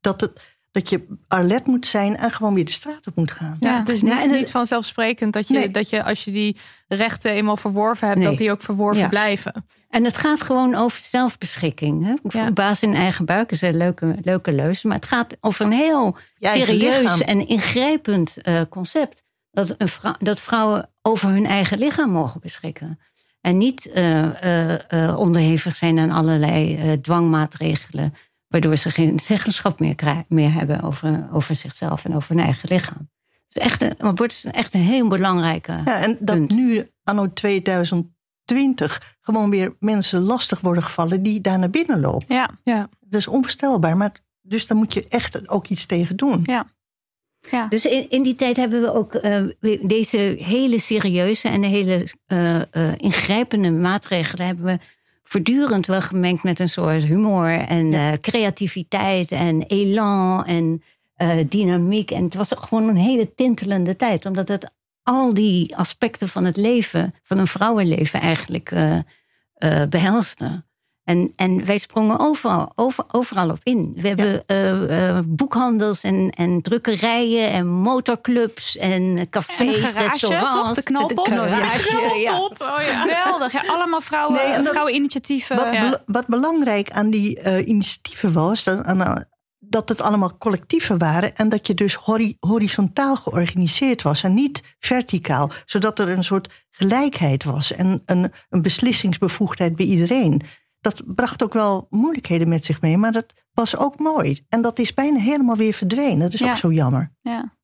[0.00, 0.40] Dat, het,
[0.72, 3.56] dat je alert moet zijn en gewoon weer de straat op moet gaan.
[3.60, 5.70] Ja, het is niet, Ja, en het- niet vanzelfsprekend dat je, Nee.
[5.70, 6.56] dat je als je die
[6.88, 8.28] rechten eenmaal verworven hebt, Nee.
[8.28, 9.08] dat die ook verworven Ja.
[9.08, 9.64] blijven.
[9.88, 12.04] En het gaat gewoon over zelfbeschikking.
[12.06, 12.38] Hè?
[12.38, 12.52] Ja.
[12.52, 14.82] Baas in eigen buik is een leuke, leuke leus.
[14.82, 19.22] Maar het gaat over een heel serieus en ingrijpend eh, concept.
[19.50, 22.98] Dat, een vrou- dat vrouwen over hun eigen lichaam mogen beschikken.
[23.40, 28.14] En niet eh, eh, eh, onderhevig zijn aan allerlei eh, dwangmaatregelen.
[28.48, 32.68] Waardoor ze geen zeggenschap meer, krijgen, meer hebben over, over zichzelf en over hun eigen
[32.68, 33.10] lichaam.
[33.48, 35.72] Dus echt een, is echt een heel belangrijke.
[35.84, 36.54] Ja, en dat punt.
[36.54, 42.34] nu, anno 2020, gewoon weer mensen lastig worden gevallen die daar naar binnen lopen.
[42.34, 42.50] Ja.
[42.64, 42.88] Ja.
[43.00, 43.96] Dat is onvoorstelbaar.
[43.96, 46.40] Maar, dus daar moet je echt ook iets tegen doen.
[46.44, 46.66] Ja.
[47.50, 47.66] Ja.
[47.68, 49.42] Dus in, in die tijd hebben we ook eh,
[49.82, 54.78] deze hele serieuze en hele eh, eh, ingrijpende maatregelen hebben we
[55.28, 60.82] voortdurend wel gemengd met een soort humor en eh, creativiteit en elan en
[61.14, 62.10] eh, dynamiek.
[62.10, 64.70] En het was gewoon een hele tintelende tijd, omdat het
[65.02, 68.72] al die aspecten van het leven, van een vrouwenleven eigenlijk
[69.88, 70.64] behelste.
[71.08, 73.92] En, en wij sprongen overal, over, overal op in.
[73.96, 80.56] We hebben eh, eh, boekhandels en, en drukkerijen en motorclubs en cafés, En garage, restaurants.
[80.56, 80.74] toch?
[80.74, 81.24] De knalpot?
[81.24, 82.38] De ja.
[82.38, 83.00] Oh ja.
[83.00, 83.52] Geweldig.
[83.52, 85.56] Ja, allemaal vrouwen, Nee, en dat- vrouweninitiatieven.
[85.56, 89.26] Wat, wat belangrijk aan die eh, initiatieven was, dat, aan,
[89.58, 94.62] dat het allemaal collectieven waren en dat je dus hori- horizontaal georganiseerd was en niet
[94.78, 100.42] verticaal, zodat er een soort gelijkheid was en een, een beslissingsbevoegdheid bij iedereen.
[100.80, 104.44] Dat bracht ook wel moeilijkheden met zich mee, maar dat was ook mooi.
[104.48, 106.18] En dat is bijna helemaal weer verdwenen.
[106.18, 106.50] Dat is Ja.
[106.50, 107.12] ook zo jammer.
[107.20, 107.56] Ja.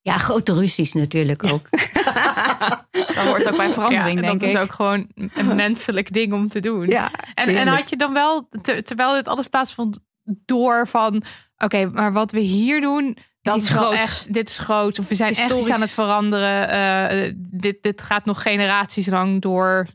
[0.00, 1.68] Ja, grote ruzies natuurlijk ook.
[2.90, 4.54] Dat hoort ook bij verandering, Ja, denk dat ik.
[4.56, 6.86] is ook gewoon een menselijk ding om te doen.
[6.86, 9.98] Ja, En, en had je dan wel, te- terwijl dit alles plaatsvond,
[10.44, 11.22] door van...
[11.58, 13.96] Oké, maar wat we hier doen, dat is wel groots.
[13.96, 14.32] echt...
[14.34, 14.98] Dit is groot.
[14.98, 15.74] Of we zijn echt iets Historisch.
[15.74, 16.68] aan het veranderen.
[16.68, 19.86] eh, dit, dit gaat nog generaties lang door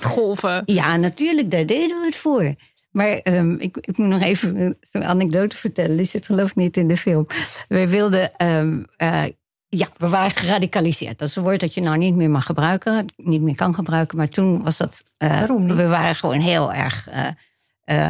[0.00, 0.62] golven.
[0.64, 2.54] Ja, natuurlijk, daar deden we het voor.
[2.90, 5.96] Maar ehm, ik, ik moet nog even eh, zo'n anekdote vertellen.
[5.96, 7.26] Die zit geloof ik niet in de film.
[7.68, 8.36] We wilden...
[8.36, 9.24] ehm, eh,
[9.68, 11.18] ja, we waren geradicaliseerd.
[11.18, 13.06] Dat is een woord dat je nou niet meer mag gebruiken.
[13.16, 14.16] Niet meer kan gebruiken.
[14.16, 15.02] Maar toen was dat...
[15.16, 15.74] eh, Waarom niet?
[15.76, 17.08] We waren gewoon heel erg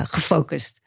[0.05, 0.81] gefocust.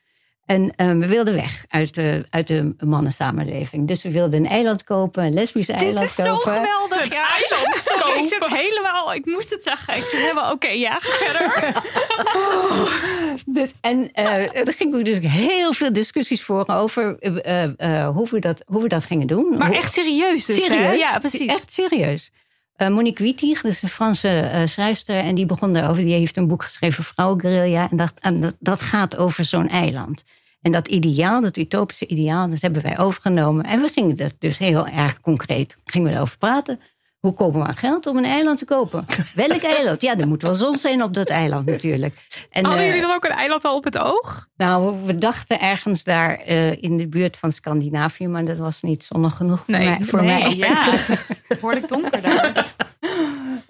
[0.47, 3.87] En ehm, we wilden weg uit de, uit de mannensamenleving.
[3.87, 6.51] Dus we wilden een eiland kopen, een lesbisch Dit eiland is zo kopen.
[6.53, 7.09] geweldig.
[7.09, 7.27] Ja.
[7.29, 8.55] eiland Sorry, ik zit kopen.
[8.57, 9.13] helemaal...
[9.13, 9.95] Ik moest het zeggen.
[9.95, 10.51] Ik zit helemaal...
[10.51, 11.73] Oké, ja, ga verder.
[13.45, 18.39] Dus, en eh er gingen dus heel veel discussies voor over eh, eh, hoe, we
[18.39, 19.57] dat, hoe we dat gingen doen.
[19.57, 20.61] Maar Hoe- echt serieus dus, hè?
[20.73, 20.97] serieus.
[20.99, 21.51] Ja, precies.
[21.51, 22.31] Echt serieus.
[22.77, 26.03] Eh, Monique Wittig, dat is een Franse eh, schrijfster, en die begon daarover.
[26.03, 27.89] Die heeft een boek geschreven, Vrouwenguerilla.
[27.89, 30.23] En dat, en dat, dat gaat over zo'n eiland.
[30.61, 33.65] En dat ideaal, dat utopische ideaal, dat hebben wij overgenomen.
[33.65, 36.79] En we gingen dat dus heel erg concreet gingen we erover praten.
[37.27, 39.05] Hoe komen we aan geld om een eiland te kopen?
[39.35, 40.01] Welk eiland?
[40.01, 42.15] Ja, er moet wel zon zijn op dat eiland natuurlijk.
[42.49, 44.47] En, Hadden eh, jullie dan ook een eiland al op het oog?
[44.57, 49.03] nou, we dachten ergens daar eh, in de buurt van Scandinavië, maar dat was niet
[49.03, 49.97] zonnig genoeg voor Nee, mij.
[50.01, 50.55] Voor nee, mij.
[50.55, 50.91] ja.
[50.91, 52.65] Het is behoorlijk donker daar.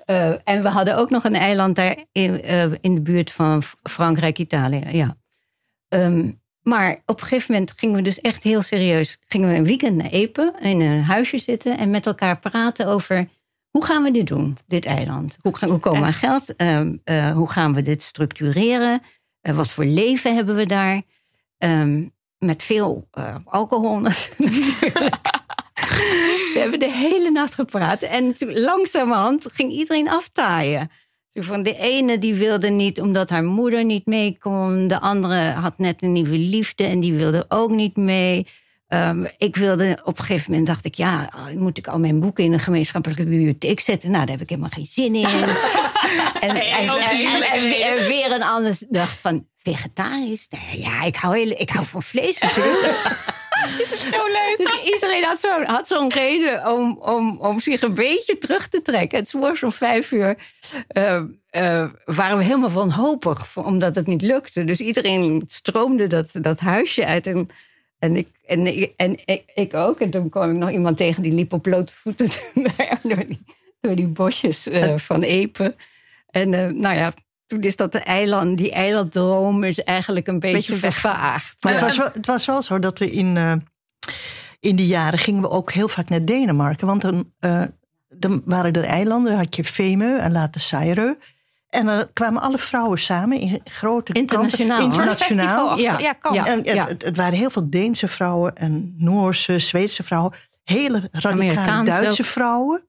[0.05, 2.43] Eh, en we hadden ook nog een eiland daar in,
[2.81, 4.83] in de buurt van Frankrijk, Italië.
[4.91, 5.17] Ja.
[5.87, 6.31] Ehm,
[6.61, 9.17] maar op een gegeven moment gingen we dus echt heel serieus.
[9.27, 13.27] Gingen we een weekend naar Epe in een huisje zitten en met elkaar praten over
[13.71, 15.37] hoe gaan we dit doen, dit eiland?
[15.41, 16.55] Hoe, gaan, komen we aan geld?
[16.55, 19.01] Ehm, eh, hoe gaan we dit structureren?
[19.41, 21.01] Eh, wat voor leven hebben we daar?
[21.57, 22.05] Ehm,
[22.37, 25.17] met veel eh, alcohol natuurlijk.
[26.53, 28.01] We hebben de hele nacht gepraat.
[28.01, 30.91] En langzamerhand ging iedereen aftaaien.
[31.33, 34.87] Van de ene die wilde niet omdat haar moeder niet mee kon.
[34.87, 38.47] De andere had net een nieuwe liefde en die wilde ook niet mee.
[38.87, 42.43] Ehm, ik wilde op een gegeven moment dacht ik, ja, moet ik al mijn boeken
[42.43, 44.11] in een gemeenschappelijke bibliotheek zetten?
[44.11, 45.25] Nou, daar heb ik helemaal geen zin in.
[46.39, 50.47] en, en, weer een ander dacht van vegetarisch.
[50.49, 52.39] Nee, ja, ik hou, heel, ik hou van vlees.
[52.39, 52.95] natuurlijk.
[54.11, 54.55] Zo leuk.
[54.57, 58.81] Dus iedereen had zo'n had zo'n reden om, om, om zich een beetje terug te
[58.81, 59.19] trekken.
[59.19, 60.35] Het was om vijf uur
[60.87, 64.63] eh, eh, waren we helemaal wanhopig, omdat het niet lukte.
[64.63, 67.27] Dus iedereen stroomde dat, dat huisje uit.
[67.27, 67.49] En,
[67.99, 69.99] en, ik, en, ik, en ik, ik ook.
[69.99, 72.27] En toen kwam ik nog iemand tegen die liep op blote voeten
[73.03, 73.39] door, die,
[73.81, 75.75] door die bosjes eh, van Epen.
[76.29, 77.13] En eh, nou ja,
[77.47, 81.63] toen is dat de eiland, die eilanddroom is eigenlijk een beetje, vervaagd.
[81.63, 83.53] Maar het, was wel, het was wel zo dat we in, eh,
[84.59, 86.87] in die jaren gingen we ook heel vaak naar Denemarken.
[86.87, 87.31] Want dan,
[88.09, 91.35] dan waren er eilanden, dan had je Femö en later Sairö.
[91.77, 94.21] En dan kwamen alle vrouwen samen in grote kampen.
[94.21, 94.89] Internationaal, hoor.
[94.89, 95.77] Internationaal.
[95.77, 95.99] Ja.
[95.99, 96.35] Ja, kan.
[96.35, 100.33] En het, het, het waren heel veel Deense vrouwen en Noorse, Zweedse vrouwen.
[100.63, 102.27] Hele radicale Duitse ook.
[102.27, 102.87] vrouwen.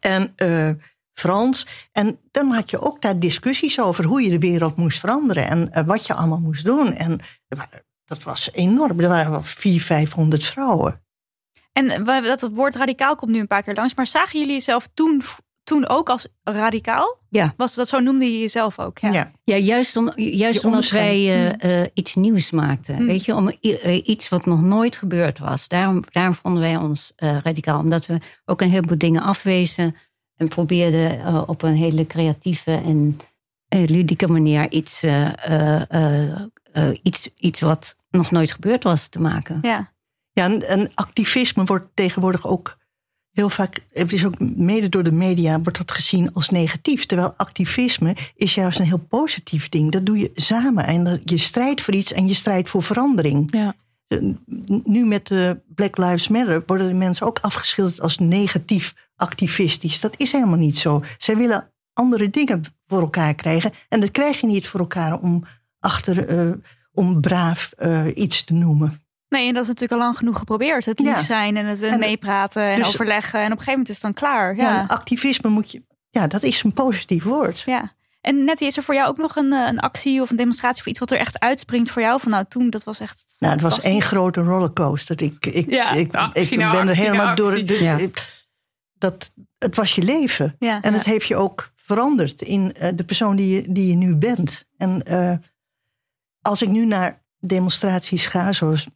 [0.00, 0.70] En eh,
[1.12, 1.66] Frans.
[1.92, 5.48] En dan had je ook daar discussies over hoe je de wereld moest veranderen.
[5.48, 6.94] En eh, wat je allemaal moest doen.
[6.94, 7.20] En
[8.04, 9.00] dat was enorm.
[9.00, 11.02] Er waren wel 400, 500 vrouwen.
[11.72, 13.94] En dat woord radicaal komt nu een paar keer langs.
[13.94, 15.22] Maar zagen jullie jezelf toen,
[15.70, 17.18] toen ook als radicaal?
[17.28, 17.54] Ja.
[17.56, 18.98] Was dat zo noemde je jezelf ook?
[18.98, 19.12] Ja.
[19.12, 19.32] Ja.
[19.44, 22.96] Ja, juist, om, juist omdat wij eh, eh, iets nieuws maakten.
[22.96, 23.06] Hmm.
[23.06, 25.68] Weet je, om eh, iets wat nog nooit gebeurd was.
[25.68, 27.78] Daarom, daarom vonden wij ons eh, radicaal.
[27.78, 29.96] Omdat we ook een heleboel dingen afwezen.
[30.36, 33.18] En probeerden eh, op een hele creatieve en
[33.68, 36.42] eh, ludieke manier iets, eh, eh, eh,
[36.72, 39.58] eh, iets, iets wat nog nooit gebeurd was te maken.
[39.62, 39.92] Ja.
[40.32, 42.78] Ja, en, en activisme wordt tegenwoordig ook
[43.32, 47.06] heel vaak, het is ook mede door de media, wordt dat gezien als negatief.
[47.06, 49.90] Terwijl activisme is juist een heel positief ding.
[49.90, 53.48] Dat doe je samen en je strijdt voor iets en je strijdt voor verandering.
[53.54, 53.74] Ja.
[54.84, 60.00] Nu met de Black Lives Matter worden de mensen ook afgeschilderd als negatief activistisch.
[60.00, 61.04] Dat is helemaal niet zo.
[61.18, 63.72] Zij willen andere dingen voor elkaar krijgen.
[63.88, 65.44] En dat krijg je niet voor elkaar om
[65.78, 66.52] achter, eh,
[66.92, 69.02] om braaf eh, iets te noemen.
[69.30, 70.84] Nee, en dat is natuurlijk al lang genoeg geprobeerd.
[70.84, 73.38] Het lief zijn en het En- meepraten en dus- overleggen.
[73.40, 74.56] En op een gegeven moment is het dan klaar.
[74.56, 75.82] Ja, activisme moet je.
[76.10, 77.60] Ja, dat is een positief woord.
[77.66, 77.92] ja.
[78.20, 80.82] En Nettie, is er voor jou ook nog een, eh, een actie of een demonstratie
[80.82, 82.20] voor iets wat er echt uitspringt voor jou?
[82.20, 83.24] Van nou, toen, dat was echt.
[83.38, 85.22] Nou, het was één grote rollercoaster.
[85.22, 85.90] Ik, ik, Ja.
[85.90, 87.50] ik, Actie ik nou ben er helemaal door.
[87.50, 87.64] actie.
[87.64, 87.96] De, Ja.
[87.96, 88.46] ik-
[88.98, 90.56] dat, het was je leven.
[90.58, 90.80] Ja.
[90.80, 94.14] En het heeft je ook veranderd in eh, de persoon die je, die je nu
[94.14, 94.64] bent.
[94.76, 95.34] En eh,
[96.42, 98.86] als ik nu naar demonstraties ga, zoals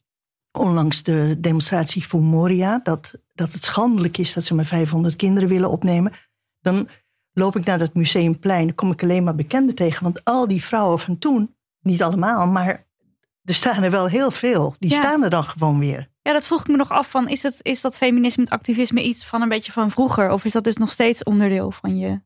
[0.59, 5.49] onlangs de demonstratie voor Moria, dat, dat het schandelijk is dat ze maar 500 kinderen
[5.49, 6.13] willen opnemen,
[6.61, 6.89] dan
[7.33, 10.03] loop ik naar dat museumplein, dan kom ik alleen maar bekenden tegen.
[10.03, 12.87] Want al die vrouwen van toen, niet allemaal, maar
[13.45, 14.75] er staan er wel heel veel.
[14.79, 14.97] Die Ja.
[14.97, 16.09] staan er dan gewoon weer.
[16.23, 19.03] Ja, dat vroeg ik me nog af van, is dat, is dat feminisme, het activisme
[19.03, 20.31] iets van een beetje van vroeger?
[20.31, 22.21] Of is dat dus nog steeds onderdeel van je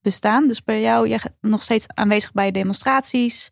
[0.00, 0.48] bestaan?
[0.48, 3.50] Dus bij jou, jij gaat nog steeds aanwezig bij demonstraties.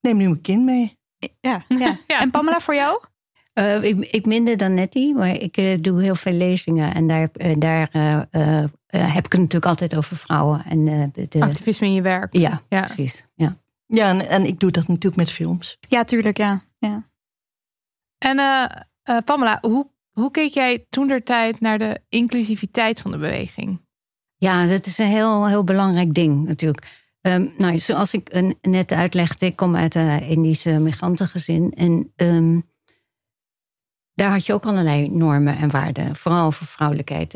[0.00, 0.98] Neem nu mijn kind mee.
[1.40, 1.98] Ja, ja.
[2.06, 2.20] Ja.
[2.20, 3.00] En Pamela, voor jou?
[3.56, 6.94] Eh, ik, ik minder dan Nettie, maar ik eh, doe heel veel lezingen.
[6.94, 8.68] En daar, eh, daar eh, eh, eh,
[9.14, 10.64] heb ik het natuurlijk altijd over vrouwen.
[10.64, 12.36] En, eh, de, Activisme in je werk.
[12.36, 12.80] ja, Ja.
[12.82, 13.26] precies.
[13.34, 13.56] Ja.
[13.86, 15.76] Ja, en, en ik doe dat natuurlijk met films.
[15.80, 16.62] Ja, tuurlijk, ja.
[16.78, 17.08] ja.
[18.18, 18.64] En eh,
[19.02, 23.80] eh, Pamela, hoe, hoe keek jij toen der tijd naar de inclusiviteit van de beweging?
[24.36, 27.06] Ja, dat is een heel, heel belangrijk ding natuurlijk.
[27.20, 31.72] Ehm, nou, zoals ik net uitlegde, ik kom uit een Indische migrantengezin.
[31.76, 32.58] En ehm,
[34.16, 36.16] daar had je ook allerlei normen en waarden.
[36.16, 37.34] Vooral voor vrouwelijkheid.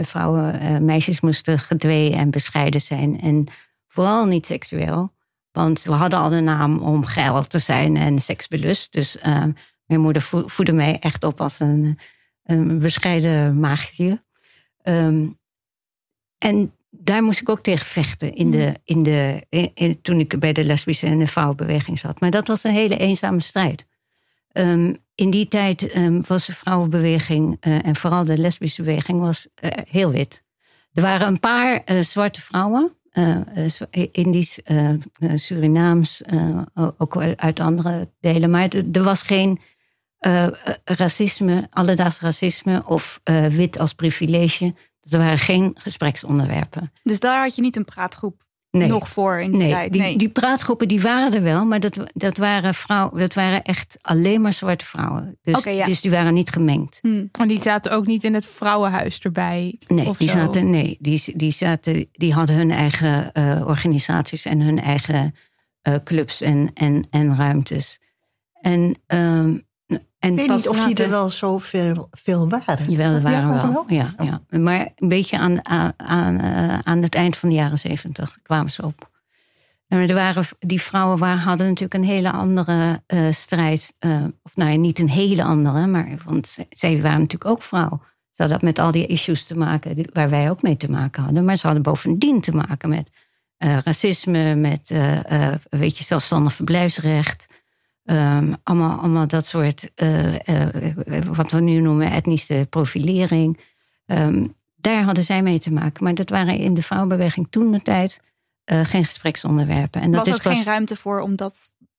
[0.00, 3.20] Vrouwen, eh, meisjes moesten gedwee en bescheiden zijn.
[3.20, 3.46] En
[3.88, 5.12] vooral niet seksueel.
[5.52, 8.92] Want we hadden al de naam om geil te zijn en seksbelust.
[8.92, 9.50] Dus ehm,
[9.86, 11.98] mijn moeder vo- voedde mij echt op als een,
[12.44, 14.24] een bescheiden maagdje.
[14.82, 15.26] Ehm,
[16.38, 20.38] en daar moest ik ook tegen vechten in de, in de, in- in- toen ik
[20.38, 22.20] bij de lesbische en de vrouwenbeweging zat.
[22.20, 23.86] Maar dat was een hele eenzame strijd.
[24.52, 29.46] Ehm, in die tijd ehm, was de vrouwenbeweging eh, en vooral de lesbische beweging was
[29.54, 30.42] eh, heel wit.
[30.92, 32.92] Er waren een paar eh, zwarte vrouwen,
[34.12, 34.58] Indisch,
[35.34, 36.22] Surinaams,
[36.98, 38.50] ook uit andere delen.
[38.50, 39.60] Maar er- was geen
[40.84, 44.74] racisme, alledaags racisme of wit als privilege.
[45.10, 46.92] Er waren geen gespreksonderwerpen.
[47.02, 48.43] Dus daar had je niet een praatgroep
[48.78, 48.88] Nee.
[48.88, 49.92] nog voor in die Nee, tijd.
[49.92, 50.16] die, nee.
[50.16, 54.40] die praatgroepen die waren er wel, maar dat, dat, waren vrouwen, dat waren echt alleen
[54.40, 55.38] maar zwarte vrouwen.
[55.42, 55.86] Dus, ja.
[55.86, 56.98] dus die waren niet gemengd.
[57.02, 57.24] Hm.
[57.32, 59.78] Want die zaten ook niet in het vrouwenhuis erbij.
[59.86, 60.38] Nee, of die, zo.
[60.38, 65.34] zaten, nee die, die, zaten, die hadden hun eigen eh, organisaties en hun eigen
[65.82, 68.00] eh, clubs en, en, en ruimtes.
[68.60, 69.56] En, ehm
[70.24, 72.08] en Ik weet pas niet of die er wel zo veel,
[72.48, 72.90] waren.
[72.90, 73.84] Jawel, er waren Ja, wel.
[73.88, 74.58] Ja, ja.
[74.58, 78.72] Maar een beetje aan, aan, aan, eh, aan het eind van de jaren zeventig kwamen
[78.72, 79.10] ze op.
[79.88, 83.94] En er waren, die vrouwen waren, hadden natuurlijk een hele andere eh, strijd.
[83.98, 88.00] eh, of nou ja, niet een hele andere, maar want zij- waren natuurlijk ook vrouw.
[88.32, 91.44] Ze hadden met al die issues te maken waar wij ook mee te maken hadden.
[91.44, 93.08] Maar ze hadden bovendien te maken met
[93.84, 94.92] racisme, met
[95.70, 97.46] weet je, zelfstandig verblijfsrecht.
[98.04, 103.60] Ehm, allemaal, allemaal dat soort, eh, eh, wat we nu noemen etnische profilering.
[104.06, 106.04] Ehm, daar hadden zij mee te maken.
[106.04, 108.20] Maar dat waren in de vrouwenbeweging toen de tijd
[108.64, 110.00] eh, geen gespreksonderwerpen.
[110.00, 111.56] En Er dat was is ook pas, geen ruimte voor om dat...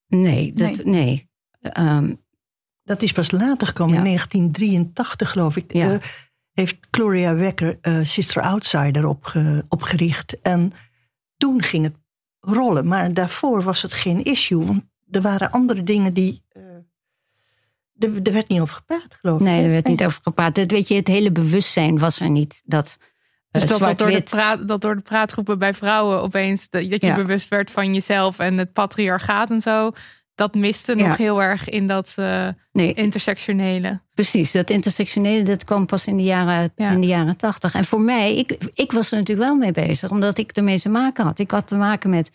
[0.07, 1.29] Nee, dat, nee.
[1.61, 2.13] Ehm,
[2.83, 3.99] Dat is pas later gekomen, Ja.
[3.99, 5.73] in 1983 geloof ik.
[5.73, 5.91] Ja.
[5.91, 5.99] eh,
[6.53, 10.39] heeft Gloria Wekker eh, Sister Outsider opge- opgericht.
[10.41, 10.73] En
[11.37, 11.95] toen ging het
[12.39, 12.87] rollen.
[12.87, 14.65] Maar daarvoor was het geen issue.
[14.65, 16.43] Want er waren andere dingen die...
[16.51, 16.61] eh,
[17.99, 19.45] er, er werd niet over gepraat, geloof ik.
[19.45, 20.55] nee, er werd niet over gepraat.
[20.55, 22.61] Het, weet je, het hele bewustzijn was er niet.
[22.65, 22.97] Dat,
[23.51, 26.89] eh, Dus dat, dat, door de praat, dat door de praatgroepen bij vrouwen opeens dat,
[26.89, 27.15] dat je Ja.
[27.15, 29.91] bewust werd van jezelf en het patriarchaat en zo.
[30.35, 31.07] dat miste Ja.
[31.07, 33.99] nog heel erg in dat eh, Nee, intersectionele.
[34.13, 36.89] Precies, dat intersectionele dat kwam pas in de jaren, Ja.
[36.91, 37.73] in de jaren tachtig.
[37.73, 40.89] En voor mij, ik, ik was er natuurlijk wel mee bezig, omdat ik ermee te
[40.89, 41.39] maken had.
[41.39, 42.29] Ik had te maken met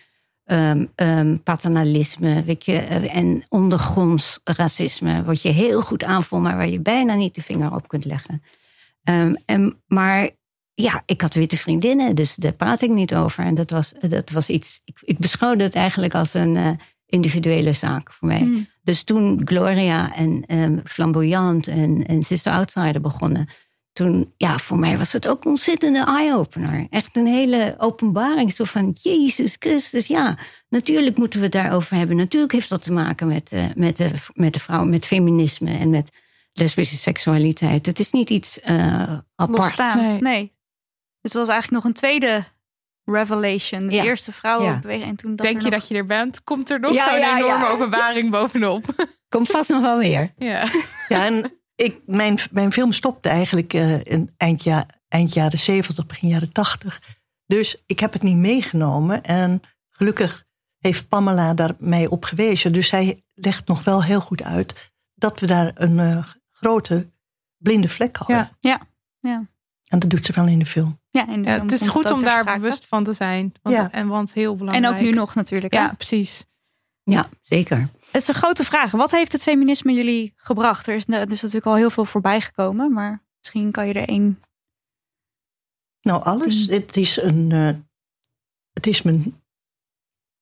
[0.50, 6.56] ehm, ehm, paternalisme weet je, eh, en ondergronds racisme, wat je heel goed aanvoelt, maar
[6.56, 8.42] waar je bijna niet de vinger op kunt leggen.
[9.02, 10.30] Ehm, en, maar
[10.74, 13.44] ja, ik had witte vriendinnen, dus daar praat ik niet over.
[13.44, 16.70] En dat was, dat was iets, ik, ik beschouwde het eigenlijk als een eh,
[17.06, 18.40] individuele zaak voor mij.
[18.40, 18.66] Hmm.
[18.82, 23.48] Dus toen Gloria en Flamboyant en, en Sister Outsider begonnen,
[23.92, 26.86] toen, ja, voor mij was het ook een ontzettende eye-opener.
[26.90, 28.52] Echt een hele openbaring.
[28.52, 30.38] Zo van, Jezus Christus, ja,
[30.68, 32.16] natuurlijk moeten we het daarover hebben.
[32.16, 35.90] Natuurlijk heeft dat te maken met, eh, met, de, met de vrouw, met feminisme en
[35.90, 36.10] met
[36.52, 37.86] lesbische seksualiteit.
[37.86, 39.58] Het is niet iets eh apart.
[39.58, 40.02] Losstaand.
[40.02, 40.20] Nee.
[40.20, 40.42] Nee.
[41.20, 42.44] Dus het was eigenlijk nog een tweede
[43.04, 43.80] revelation.
[43.86, 44.02] Dus Ja.
[44.02, 45.08] de eerste vrouwenbeweging.
[45.08, 46.44] En toen dat Denk je nog- dat je er bent?
[46.44, 47.70] Komt er nog Ja, zo'n ja, enorme ja.
[47.70, 49.06] openbaring bovenop?
[49.28, 50.32] Komt vast nog wel weer.
[50.50, 50.68] ja.
[51.08, 56.06] Ja, en ik, mijn, mijn film stopte eigenlijk eh, in eind, ja, eind jaren 70,
[56.06, 57.00] begin jaren 80.
[57.46, 59.22] Dus ik heb het niet meegenomen.
[59.22, 60.44] En gelukkig
[60.78, 62.72] heeft Pamela daar mij op gewezen.
[62.72, 67.10] Dus zij legt nog wel heel goed uit dat we daar een eh, grote
[67.56, 68.36] blinde vlek hadden.
[68.36, 68.50] Ja.
[68.60, 68.80] Ja,
[69.20, 69.48] ja.
[69.88, 70.98] En dat doet ze wel in de film.
[71.10, 72.60] Ja, in de Ja, film het is goed om daar sprake.
[72.60, 73.52] bewust van te zijn.
[73.62, 73.90] Want, Ja.
[73.92, 74.94] En want heel En belangrijk.
[74.94, 75.74] ook nu nog natuurlijk.
[75.74, 75.80] hè?
[75.80, 76.44] Ja, precies.
[77.10, 77.88] Ja, zeker.
[78.10, 78.90] Het is een grote vraag.
[78.90, 80.86] Wat heeft het feminisme jullie gebracht?
[80.86, 82.92] Er is dus natuurlijk al heel veel voorbij gekomen.
[82.92, 84.42] Maar misschien kan je er één...
[86.02, 86.66] Nou, alles.
[86.66, 87.52] Het is een.
[87.52, 87.74] eh,
[88.72, 89.42] het is mijn.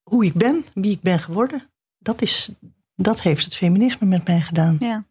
[0.03, 1.69] Hoe ik ben, wie ik ben geworden.
[1.97, 2.49] Dat, is,
[2.95, 4.75] dat heeft het feminisme met mij gedaan.
[4.79, 5.05] Ja.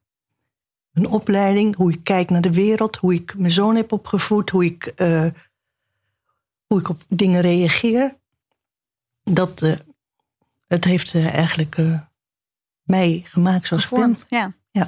[0.92, 4.64] Een opleiding, hoe ik kijk naar de wereld, hoe ik mijn zoon heb opgevoed, hoe
[4.64, 5.26] ik, eh,
[6.66, 8.16] hoe ik op dingen reageer.
[9.22, 9.76] Dat eh,
[10.68, 12.00] het heeft eh, eigenlijk eh,
[12.82, 13.98] mij gemaakt zoals ik ben.
[13.98, 14.26] gevormd.
[14.28, 14.86] Ja.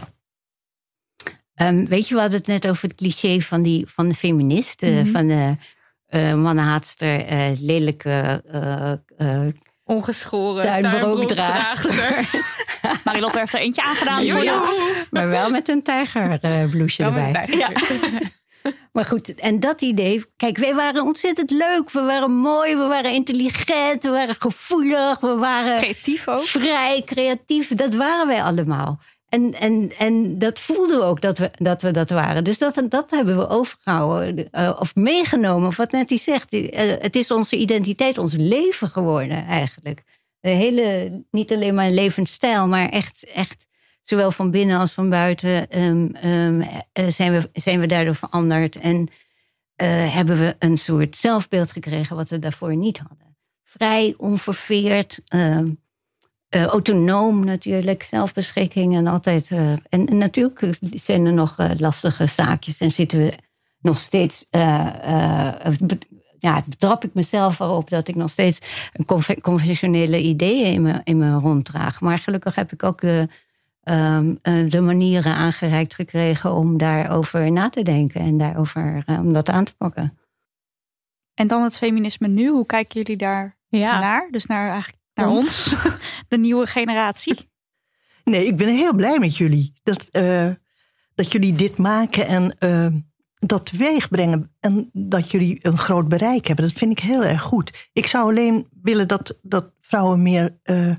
[1.54, 4.82] Ehm, weet je, we hadden het net over het cliché van, die, van de feminist.
[4.82, 5.10] eh, Mhm.
[5.10, 5.56] Van de
[6.06, 8.92] eh, mannenhaatster, eh, lelijke eh,
[9.46, 9.52] eh,
[9.84, 10.64] Ongeschoren.
[10.64, 12.30] tuinbrookdraagster.
[13.04, 14.68] Marilotte heeft er eentje aangedaan jou.
[15.10, 17.26] maar wel met een tijgerbloesje erbij.
[17.26, 18.32] een tijger.
[18.92, 20.24] Maar goed, en dat idee.
[20.36, 21.90] Kijk, wij waren ontzettend leuk.
[21.90, 26.40] We waren mooi, we waren intelligent, we waren gevoelig, we waren Creatief ook.
[26.42, 27.74] vrij, creatief.
[27.74, 29.00] Dat waren wij allemaal.
[29.28, 32.44] En, en, en dat voelden we ook dat we dat, we dat waren.
[32.44, 35.68] Dus dat, dat hebben we overgehouden eh, of meegenomen.
[35.68, 36.52] Of wat net die zegt.
[36.52, 40.02] eh, het is onze identiteit, ons leven geworden eigenlijk.
[40.40, 43.66] De hele, niet alleen maar een levensstijl, maar echt, echt
[44.10, 46.60] zowel van binnen als van buiten ehm, ehm,
[46.92, 48.76] eh, zijn, we, zijn we daardoor veranderd.
[48.76, 49.08] En
[49.76, 53.36] eh, hebben we een soort zelfbeeld gekregen wat we daarvoor niet hadden.
[53.64, 55.70] Vrij, onverveerd, ehm,
[56.48, 59.50] eh, autonoom natuurlijk, zelfbeschikking en altijd.
[59.50, 63.32] en, en natuurlijk zijn er nog lastige zaakjes en zitten we
[63.80, 64.46] nog steeds.
[66.38, 68.58] ja, betrap ik mezelf erop dat ik nog steeds
[69.40, 72.00] conventionele ideeën in me, in me ronddraag.
[72.00, 73.00] Maar gelukkig heb ik ook
[73.90, 79.32] ehm, eh, de manieren aangereikt gekregen om daarover na te denken en daarover eh, om
[79.32, 80.18] dat aan te pakken.
[81.34, 82.48] En dan het feminisme nu.
[82.48, 83.98] Hoe kijken jullie daar Ja.
[84.00, 84.28] naar?
[84.30, 85.72] Dus naar, eigenlijk naar Ons.
[85.72, 85.74] ons.
[86.28, 87.48] De nieuwe generatie.
[88.24, 89.72] Nee, ik ben heel blij met jullie.
[89.82, 90.48] Dat, eh,
[91.14, 92.56] dat jullie dit maken en
[93.34, 94.54] dat teweeg brengen.
[94.60, 96.64] En dat jullie een groot bereik hebben.
[96.64, 97.88] Dat vind ik heel erg goed.
[97.92, 100.94] Ik zou alleen willen dat, dat vrouwen meer eh,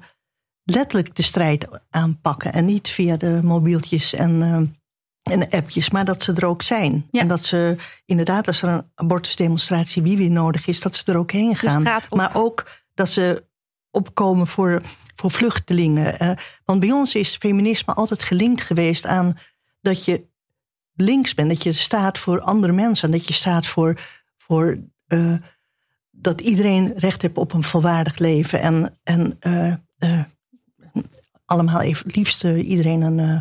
[0.64, 2.54] letterlijk de strijd aanpakken.
[2.54, 5.90] En niet via de mobieltjes en, eh, en appjes.
[5.90, 7.08] Maar dat ze er ook zijn.
[7.12, 7.22] Ja.
[7.22, 7.76] En dat ze
[8.06, 11.56] inderdaad, als er een abortusdemonstratie wie weer nodig is, dat ze er ook heen De
[11.56, 11.84] gaan.
[12.10, 13.44] Maar ook dat ze
[13.92, 14.82] opkomen voor,
[15.16, 16.20] voor vluchtelingen.
[16.20, 16.32] Eh,
[16.66, 19.38] want bij ons is feminisme altijd gelinkt geweest aan
[19.82, 20.30] dat je
[20.94, 21.50] links bent.
[21.50, 23.12] Dat je staat voor andere mensen.
[23.12, 24.00] En dat je staat voor,
[24.38, 24.78] voor
[25.08, 25.36] eh,
[26.12, 28.62] dat iedereen recht heeft op een volwaardig leven.
[28.62, 29.40] En, en
[31.52, 33.40] allemaal even het liefst iedereen een, eh,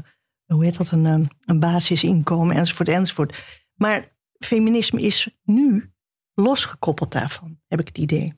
[0.55, 3.45] hoe heet dat, een, eh, een basisinkomen enzovoort enzovoort.
[3.75, 4.09] Maar
[4.39, 5.93] feminisme is nu
[6.35, 8.35] losgekoppeld daarvan, heb ik het idee.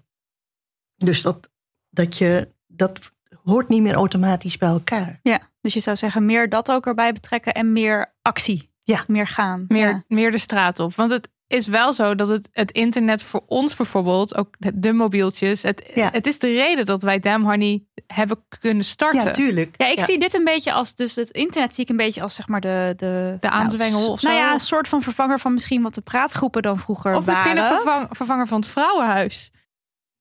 [0.97, 1.51] Dus dat,
[1.91, 3.13] dat je, dat
[3.43, 5.21] hoort niet meer automatisch bij elkaar.
[5.23, 8.71] Ja, dus je zou zeggen meer dat ook erbij betrekken en meer actie.
[8.83, 9.05] Ja.
[9.07, 9.65] Meer gaan.
[9.69, 10.05] meer, Ja.
[10.09, 10.95] meer de straat op.
[10.95, 15.63] Want het is wel zo dat het, het internet voor ons bijvoorbeeld, ook de, mobieltjes,
[15.63, 16.09] het, Ja.
[16.13, 19.25] het is de reden dat wij Damn Honey hebben kunnen starten.
[19.25, 19.75] Ja, tuurlijk.
[19.77, 22.35] Ja, ik zie dit een beetje als, dus het internet zie ik een beetje als
[22.35, 22.93] zeg maar de...
[22.97, 24.29] De, De aanzwengel nou, of zo.
[24.29, 27.55] Nou ja, een soort van vervanger van misschien wat de praatgroepen dan vroeger of misschien
[27.55, 27.71] waren.
[27.73, 29.51] een vervang- vervanger van het vrouwenhuis.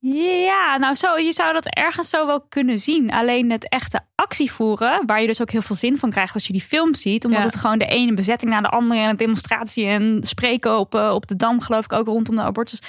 [0.10, 3.12] Ja, nou zo, je zou dat ergens zo wel kunnen zien.
[3.12, 6.54] Alleen het echte actievoeren, waar je dus ook heel veel zin van krijgt als je
[6.54, 7.26] die film ziet.
[7.26, 7.46] Omdat Ja.
[7.46, 11.12] het gewoon de ene bezetting na de andere en een demonstratie en spreken op, eh,
[11.14, 12.80] op de Dam, geloof ik ook rondom de abortus.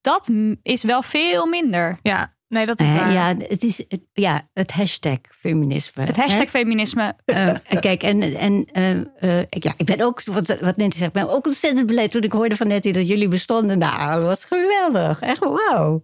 [0.00, 0.30] Dat
[0.62, 1.98] is wel veel minder.
[2.02, 6.04] Ja, nee, dat is Eh, ja, het is het, ja, het hashtag feminisme.
[6.04, 6.58] Het hashtag hè?
[6.58, 7.14] feminisme.
[7.24, 8.90] Eh, kijk, en, en eh,
[9.38, 12.22] eh, ik- ja, ik ben ook, wat, wat Nettie zegt, ben ook ontzettend blij toen
[12.22, 13.78] ik hoorde van Nettie dat jullie bestonden.
[13.78, 15.20] Nou, dat was geweldig.
[15.20, 16.02] Echt wauw.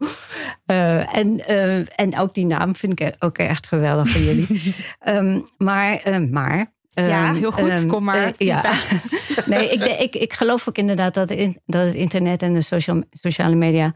[0.66, 4.46] Eh, en, eh, en ook die naam vind ik ook echt geweldig van jullie.
[4.98, 6.76] Ehm, maar, eh, maar.
[6.90, 7.68] Ja, ehm, heel goed.
[7.68, 8.62] ehm, Kom maar, eh, ja.
[9.46, 13.02] nee, ik, ik, ik geloof ook inderdaad dat, in, dat het internet en de social,
[13.10, 13.94] sociale media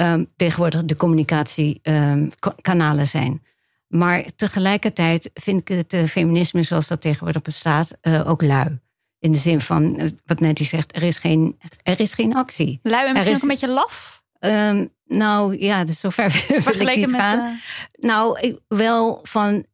[0.00, 3.42] ehm, tegenwoordig de communicatiekanalen zijn.
[3.88, 8.78] Maar tegelijkertijd vind ik het eh, feminisme zoals dat tegenwoordig bestaat eh, ook lui.
[9.18, 12.80] In de zin van, eh, wat Nettie zegt, er is geen, er is geen actie.
[12.82, 14.22] Lui en misschien is- ook een beetje laf.
[14.38, 17.20] Ehm, nou ja, dus zover ik Vergeleken met.
[17.20, 17.58] gaan.
[17.92, 19.64] Nou, ik, wel van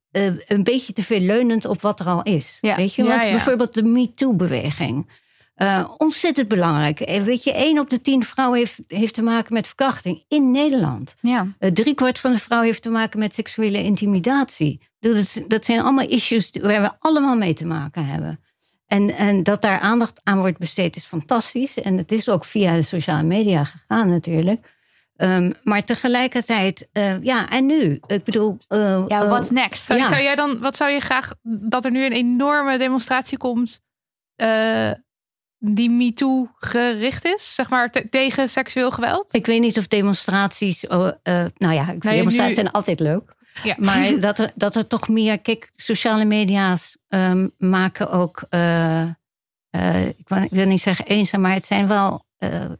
[0.46, 2.58] een beetje te veel leunend op wat er al is.
[2.60, 2.76] Ja.
[2.76, 3.30] Weet je, Ja, want ja.
[3.30, 5.10] bijvoorbeeld de MeToo-beweging.
[5.56, 7.00] Eh, ontzettend belangrijk.
[7.00, 10.50] Eh, Weet je, één op de tien vrouwen heeft, heeft te maken met verkrachting in
[10.50, 11.14] Nederland.
[11.20, 11.46] ja.
[11.60, 14.80] Uh, driekwart van de vrouw heeft te maken met seksuele intimidatie.
[15.00, 18.40] Dat, dat zijn allemaal issues waar we allemaal mee te maken hebben.
[18.86, 21.80] En, en dat daar aandacht aan wordt besteed is fantastisch.
[21.80, 24.74] En het is ook via de sociale media gegaan natuurlijk.
[25.16, 26.88] Ehm, maar tegelijkertijd,
[27.22, 28.00] ja, en nu?
[28.06, 28.58] Ik bedoel...
[28.68, 29.84] eh, ja, what's next?
[29.86, 30.08] Zou, Ja.
[30.08, 33.80] zou jij dan, wat zou je graag dat er nu een enorme demonstratie komt
[35.74, 39.28] die MeToo gericht is, zeg maar te- tegen seksueel geweld?
[39.34, 40.86] Ik weet niet of demonstraties.
[40.86, 43.34] oh, eh, nou ja, ik vind Nee, demonstraties nu- zijn altijd leuk.
[43.62, 43.74] Ja.
[43.78, 45.38] Maar dat er, dat er toch meer.
[45.40, 48.44] Kijk, sociale media's ehm, maken ook.
[48.48, 49.00] eh,
[49.70, 52.24] eh, ik, wil, ik wil niet zeggen eenzaam, maar het zijn wel.
[52.36, 52.70] eh, eh,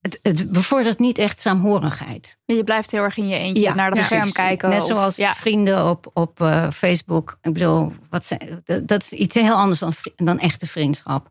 [0.00, 2.36] het, het bevordert niet echt saamhorigheid.
[2.44, 4.36] Je blijft heel erg in je eentje naar dat Ja, scherm precies.
[4.38, 4.68] kijken.
[4.68, 5.34] Net of- zoals ja.
[5.34, 7.38] vrienden op, op eh, Facebook.
[7.42, 11.30] Ik bedoel, wat zijn, dat, dat is iets heel anders dan, dan echte vriendschap.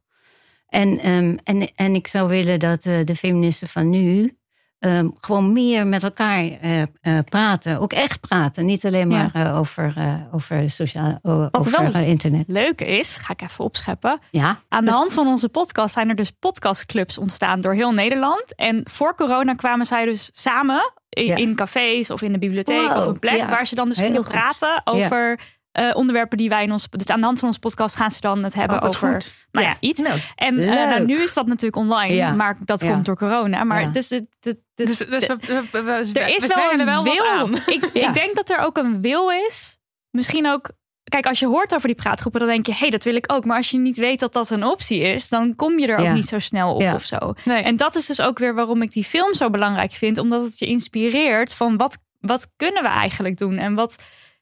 [0.68, 4.38] En, ehm, en, en ik zou willen dat eh, de feministen van nu
[4.80, 6.88] ehm, gewoon meer met elkaar eh, eh,
[7.30, 7.80] praten.
[7.80, 8.66] Ook echt praten.
[8.66, 9.94] Niet alleen maar over,
[10.32, 12.44] over sociaal Wat over wel- internet.
[12.48, 14.20] Leuk is, ga ik even opscheppen.
[14.32, 18.56] Ja, Aan de hand van onze podcast zijn er dus podcastclubs ontstaan door heel Nederland.
[18.56, 21.56] En voor corona kwamen zij dus samen in, Ja.
[21.56, 23.50] cafés of in de bibliotheek Wow, of een plek ja.
[23.50, 24.34] waar ze dan dus Heel kunnen goed.
[24.34, 25.40] praten over
[25.76, 26.88] eh, onderwerpen die wij in ons.
[26.89, 29.14] Dus aan de hand van onze podcast gaan ze dan het hebben Oh, over.
[29.14, 29.31] goed.
[29.52, 29.72] Nou Ja.
[29.72, 30.02] ja, iets.
[30.02, 30.88] Nou, en eh, leuk.
[30.88, 32.31] nou, nu is dat natuurlijk online, Ja.
[32.31, 32.91] maar dat Ja.
[32.91, 33.64] komt door corona.
[33.64, 33.88] Maar Ja.
[33.89, 37.14] dus, het- Dus, dus we, we, we, we- er is we wel een wel wat
[37.14, 37.26] wil.
[37.27, 37.53] aan.
[37.76, 38.07] Ik, Ja.
[38.07, 39.80] ik denk dat er ook een wil is.
[40.11, 40.69] Misschien ook.
[41.03, 43.31] Kijk, als je hoort over die praatgroepen, dan denk je, hé, hey, dat wil ik
[43.34, 43.45] ook.
[43.45, 46.06] Maar als je niet weet dat dat een optie is, dan kom je er ook
[46.06, 46.14] Ja.
[46.14, 46.93] niet zo snel op Ja.
[46.93, 47.34] of zo.
[47.43, 47.64] Nee.
[47.64, 50.60] En dat is dus ook weer waarom ik die film zo belangrijk vind, omdat het
[50.60, 53.95] je inspireert van wat, wat kunnen we eigenlijk doen en wat,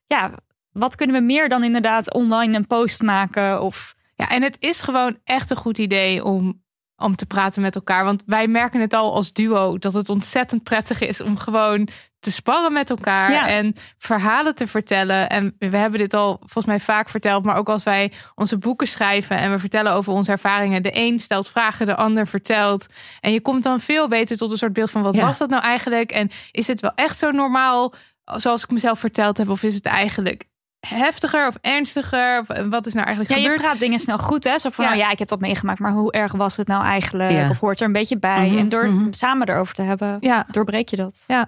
[0.07, 0.31] ja,
[0.73, 4.81] wat kunnen we meer dan inderdaad online een post maken of Ja, en het is
[4.81, 6.61] gewoon echt een goed idee om,
[6.97, 8.03] om te praten met elkaar.
[8.03, 11.87] Want wij merken het al als duo dat het ontzettend prettig is om gewoon
[12.19, 13.47] te sparren met elkaar Ja.
[13.47, 15.29] en verhalen te vertellen.
[15.29, 18.87] En we hebben dit al volgens mij vaak verteld, maar ook als wij onze boeken
[18.87, 20.83] schrijven en we vertellen over onze ervaringen.
[20.83, 22.85] De een stelt vragen, de ander vertelt.
[23.21, 25.25] En je komt dan veel beter tot een soort beeld van wat Ja.
[25.25, 26.11] was dat nou eigenlijk?
[26.11, 27.93] En is het wel echt zo normaal
[28.25, 29.49] zoals ik mezelf verteld heb?
[29.49, 30.43] Of is het eigenlijk
[30.87, 32.39] heftiger of ernstiger?
[32.39, 33.67] Of eh, wat is nou eigenlijk ja, je gebeurd?
[33.67, 34.57] praat dingen snel goed, hè?
[34.59, 34.91] Zo van, Ja.
[34.91, 34.97] ja.
[34.97, 37.31] ja, ik heb dat meegemaakt, maar hoe erg was het nou eigenlijk?
[37.31, 37.49] Ja.
[37.49, 38.47] Of hoort er een beetje bij?
[38.47, 39.13] Mhm, en door mhm.
[39.13, 41.23] samen erover te hebben, Ja, doorbreek je dat.
[41.27, 41.47] ja.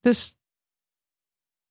[0.00, 0.36] Dus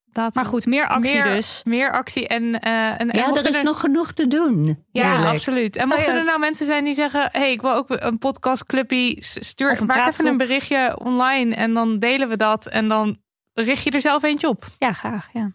[0.06, 0.34] dat.
[0.34, 1.62] Maar goed, meer actie meer, dus.
[1.64, 4.86] Meer actie en, eh en, ja er is er- nog genoeg te doen.
[4.92, 5.76] Ja, absoluut.
[5.76, 6.22] En mochten Nou ja.
[6.22, 9.18] er nou mensen zijn die zeggen: hey, ik wil ook een podcastclubje.
[9.20, 12.68] Stuur Of een maak even een berichtje online en dan delen we dat.
[12.68, 13.20] En dan
[13.54, 14.68] richt je er zelf eentje op.
[14.78, 15.30] Ja, graag.
[15.34, 15.52] Ja.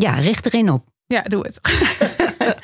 [0.00, 0.88] Ja, richt erin op.
[1.06, 1.60] Ja, doe het.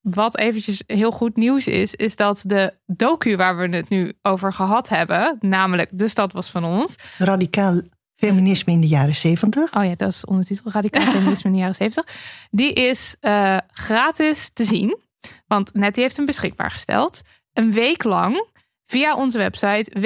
[0.00, 4.52] Wat eventjes heel goed nieuws is, is dat de docu waar we het nu over
[4.52, 6.96] gehad hebben, namelijk De Stad was van ons.
[7.18, 7.80] Radicaal
[8.16, 9.76] feminisme in de jaren zeventig.
[9.76, 12.04] Oh ja, dat is ondertitel Radicaal Feminisme in de jaren 70.
[12.50, 14.98] Die is eh, gratis te zien,
[15.46, 17.22] want Nettie heeft hem beschikbaar gesteld.
[17.52, 18.46] Een week lang
[18.86, 20.00] via onze website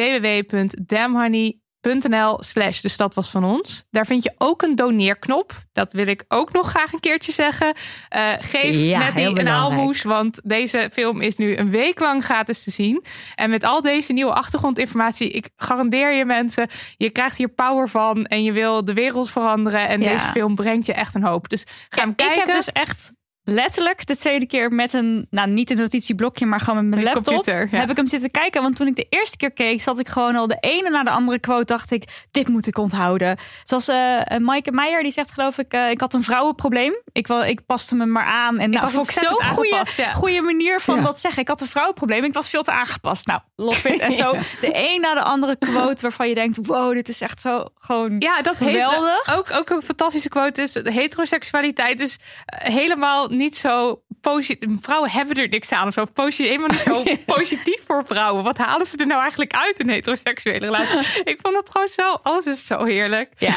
[1.81, 3.85] www.damhoney.nl slash de stad was van ons.
[3.91, 5.53] Daar vind je ook een doneerknop.
[5.73, 7.75] Dat wil ik ook nog graag een keertje zeggen.
[8.09, 12.63] Eh, geef Ja, Nettie een aalmoes, want deze film is nu een week lang gratis
[12.63, 13.05] te zien.
[13.35, 18.25] En met al deze nieuwe achtergrondinformatie, ik garandeer je mensen, je krijgt hier power van
[18.27, 19.89] en je wil de wereld veranderen.
[19.89, 20.13] En Ja.
[20.13, 21.49] deze film brengt je echt een hoop.
[21.49, 22.37] Dus ga hem Ik kijken.
[22.45, 23.13] heb dus echt
[23.45, 27.15] letterlijk de tweede keer met een, nou niet een notitieblokje, maar gewoon met mijn Met
[27.15, 27.35] laptop.
[27.35, 27.79] computer, ja.
[27.79, 28.63] Heb ik hem zitten kijken.
[28.63, 31.11] Want toen ik de eerste keer keek, zat ik gewoon al de ene na de
[31.11, 31.65] andere quote.
[31.65, 33.39] Dacht ik, dit moet ik onthouden.
[33.65, 36.95] Zoals eh eh, Maaike Meijer, die zegt geloof ik, eh, ik had een vrouwenprobleem.
[37.13, 38.59] Ik, wel, ik paste me maar aan.
[38.59, 40.13] En nou, was vond ik zo'n goede, ja.
[40.13, 41.03] goede manier van Ja.
[41.03, 41.43] dat zeggen.
[41.43, 42.25] Ik had een vrouwenprobleem.
[42.25, 43.27] Ik was veel te aangepast.
[43.27, 44.01] Nou, love it.
[44.01, 47.41] En zo de een na de andere quote waarvan je denkt, wow, dit is echt
[47.41, 49.37] zo gewoon Ja, dat heet, geweldig.
[49.39, 54.69] ook, ook een fantastische quote is: de heteroseksualiteit is eh, helemaal niet zo positief.
[54.81, 56.05] Vrouwen hebben er niks aan of zo.
[56.05, 57.03] Posi- helemaal niet zo
[57.37, 58.45] positief voor vrouwen.
[58.45, 60.99] Wat halen ze er nou eigenlijk uit in een heteroseksuele relatie?
[61.33, 62.13] Ik vond het gewoon zo.
[62.23, 63.33] Alles is zo heerlijk.
[63.37, 63.55] Ja,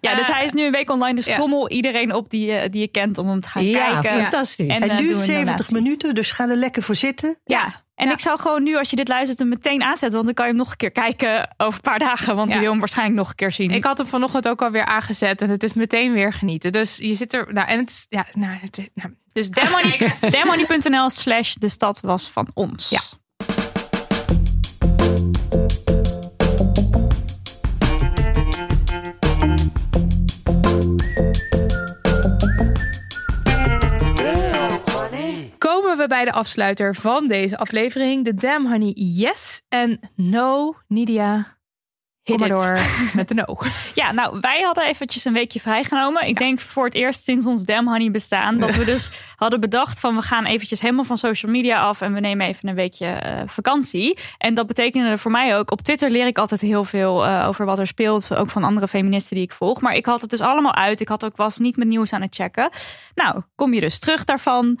[0.00, 1.14] ja dus hij is nu een week online.
[1.14, 1.34] Dus Ja.
[1.34, 4.20] trommel iedereen op die, je- die je kent om hem te gaan Ja, kijken.
[4.22, 4.66] fantastisch.
[4.74, 5.74] En, Het eh, duurt doe een 70 donatie.
[5.82, 7.38] minuten, dus ga er lekker voor zitten.
[7.44, 8.12] Ja, en Ja.
[8.12, 10.12] ik zou gewoon nu, als je dit luistert, hem meteen aanzetten.
[10.12, 12.36] Want dan kan je hem nog een keer kijken over een paar dagen.
[12.36, 12.54] Want Ja.
[12.54, 13.70] je wil hem waarschijnlijk nog een keer zien.
[13.70, 16.72] Ik had hem vanochtend ook alweer aangezet en het is meteen weer genieten.
[16.72, 17.52] Dus je zit er.
[17.52, 18.06] Nou, en het is.
[18.08, 22.88] Ja, nou, het, nou, Dus demmoney.nl slash de stad was van ons.
[22.88, 23.00] Ja.
[35.58, 38.24] komen we bij de afsluiter van deze aflevering.
[38.24, 41.55] De Damn Honey Yes en No Nidia.
[42.26, 42.64] Kom maar Hit it.
[42.64, 43.58] door met de no.
[43.94, 46.26] Ja, nou, wij hadden eventjes een weekje vrijgenomen.
[46.28, 48.58] Ik denk voor het eerst sinds ons Damn Honey bestaan.
[48.58, 52.00] Dat we dus hadden bedacht van we gaan eventjes helemaal van social media af.
[52.00, 54.18] En we nemen even een weekje eh, vakantie.
[54.38, 55.70] En dat betekende voor mij ook.
[55.70, 58.34] Op Twitter leer ik altijd heel veel eh, over wat er speelt.
[58.34, 59.80] Ook van andere feministen die ik volg.
[59.80, 61.00] Maar ik had het dus allemaal uit.
[61.00, 62.70] Ik had ook was niet met nieuws aan het checken.
[63.14, 64.78] Nou, kom je dus terug daarvan.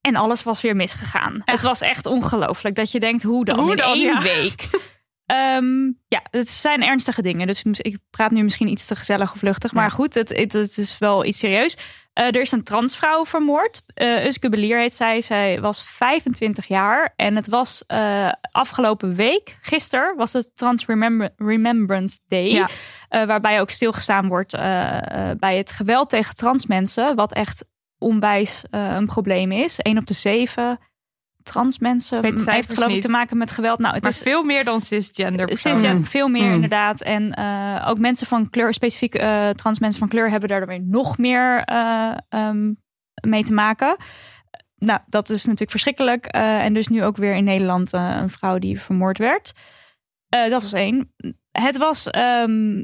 [0.00, 1.42] En alles was weer misgegaan.
[1.44, 3.58] Het was echt ongelooflijk dat je denkt, hoe dan?
[3.58, 4.22] Hoe in één ja.
[4.22, 4.68] week.
[5.30, 7.46] Ehm, ja, het zijn ernstige dingen.
[7.46, 9.72] Dus ik- praat nu misschien iets te gezellig of luchtig.
[9.72, 11.76] Maar goed, het, het, het is wel iets serieus.
[12.12, 13.82] Eh, er is een transvrouw vermoord.
[13.94, 15.20] Uh, Uske Belier heet zij.
[15.20, 17.12] Zij was 25 jaar.
[17.16, 22.50] En het was eh, afgelopen week, gisteren, was het Trans Remember- Remembrance Day.
[22.52, 22.68] Ja.
[23.08, 27.14] Eh, waarbij ook stilgestaan wordt eh, eh, bij het geweld tegen trans mensen.
[27.16, 27.64] Wat echt
[27.98, 29.74] onwijs eh, een probleem is.
[29.82, 30.78] Een op de zeven
[31.42, 33.78] trans mensen Weet de heeft geloof ik te maken met geweld.
[33.78, 35.48] Nou, het Maar is veel meer dan cisgender.
[35.48, 36.04] Cisgender, personen.
[36.04, 36.54] veel meer Mm.
[36.54, 37.00] inderdaad.
[37.02, 40.82] En eh, ook mensen van kleur, specifiek eh, trans mensen van kleur, hebben daar weer
[40.82, 42.72] nog meer eh, ehm,
[43.28, 43.96] mee te maken.
[44.76, 46.26] Nou, dat is natuurlijk verschrikkelijk.
[46.26, 49.52] Eh, en dus nu ook weer in Nederland eh, een vrouw die vermoord werd.
[50.28, 51.14] Eh, dat was één.
[51.50, 52.82] Het was, ehm,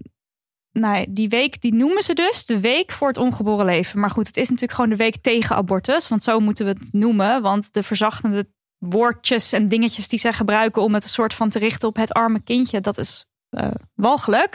[0.78, 4.00] nou, die week, die noemen ze dus de week voor het ongeboren leven.
[4.00, 6.08] Maar goed, het is natuurlijk gewoon de week tegen abortus.
[6.08, 7.42] Want zo moeten we het noemen.
[7.42, 8.48] Want de verzachtende
[8.78, 12.12] woordjes en dingetjes die zij gebruiken om het een soort van te richten op het
[12.12, 14.54] arme kindje, dat is eh, walgelijk.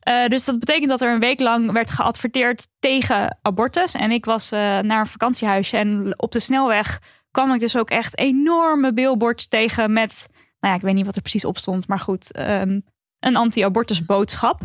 [0.00, 3.94] Eh, dus dat betekent dat er een week lang werd geadverteerd tegen abortus.
[3.94, 7.00] En ik was eh, naar een vakantiehuisje en op de snelweg
[7.30, 10.28] kwam ik dus ook echt enorme billboards tegen met,
[10.60, 12.80] nou ja, ik weet niet wat er precies op stond, maar goed, ehm,
[13.18, 14.60] een anti-abortus boodschap.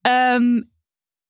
[0.00, 0.62] Ehm,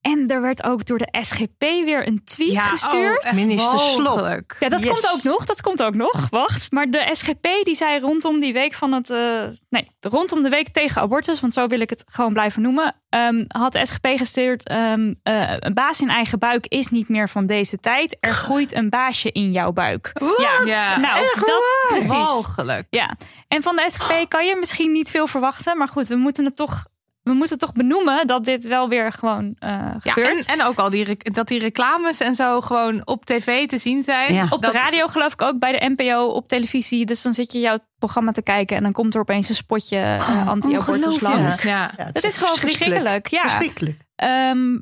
[0.00, 3.18] en er werd ook door de SGP weer een tweet Ja, gestuurd.
[3.18, 4.56] oh, echt Minister walgelijk.
[4.60, 4.88] Ja, dat Yes.
[4.90, 5.44] komt ook nog.
[5.44, 6.28] Dat komt ook nog.
[6.30, 6.72] Wacht.
[6.72, 9.10] Maar de SGP die zei rondom die week van het.
[9.10, 12.94] eh, nee, rondom de week tegen abortus, want zo wil ik het gewoon blijven noemen.
[13.08, 14.68] ehm, had de SGP gestuurd.
[14.68, 18.16] ehm, eh, een baas in eigen buik is niet meer van deze tijd.
[18.20, 20.10] Er groeit een baasje in jouw buik.
[20.38, 22.08] Ja, Ja, nou, dat precies.
[22.10, 22.86] Walgelijk.
[22.90, 23.16] Ja,
[23.48, 25.78] en van de SGP kan je misschien niet veel verwachten.
[25.78, 26.84] Maar goed, we moeten het toch.
[27.30, 29.68] We moeten toch benoemen dat dit wel weer gewoon eh
[30.02, 30.44] Ja, gebeurt.
[30.46, 34.02] en, en ook al die, dat die reclames en zo gewoon op tv te zien
[34.02, 34.34] zijn.
[34.34, 34.46] Ja.
[34.50, 37.06] Op de radio geloof ik ook, bij de NPO, op televisie.
[37.06, 39.96] Dus dan zit je jouw programma te kijken en dan komt er opeens een spotje
[39.96, 41.34] eh, anti-abortus ongelooflijk.
[41.44, 41.62] langs.
[41.62, 41.92] Ja.
[41.96, 43.26] Ja, het Dat is gewoon verschrikkelijk.
[43.26, 43.40] Ja.
[43.40, 43.96] Verschrikkelijk.
[44.16, 44.78] Ehm,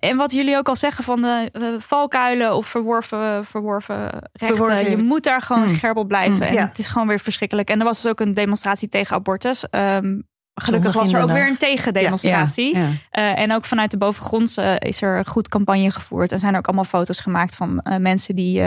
[0.00, 4.00] en wat jullie ook al zeggen van de eh, valkuilen of verworven, verworven
[4.32, 4.56] rechten.
[4.56, 4.90] Verworven.
[4.90, 5.68] Je moet daar gewoon Mm.
[5.68, 6.34] scherp op blijven.
[6.36, 6.66] Mm, En ja.
[6.66, 7.70] het is gewoon weer verschrikkelijk.
[7.70, 9.64] En er was dus ook een demonstratie tegen abortus.
[9.70, 10.18] Ehm,
[10.60, 12.76] gelukkig was er ook weer een tegendemonstratie.
[12.76, 12.90] Ja, ja.
[13.10, 16.32] Eh, en ook vanuit de bovengrondse eh, is er goed campagne gevoerd.
[16.32, 18.62] En zijn er ook allemaal foto's gemaakt van eh, mensen die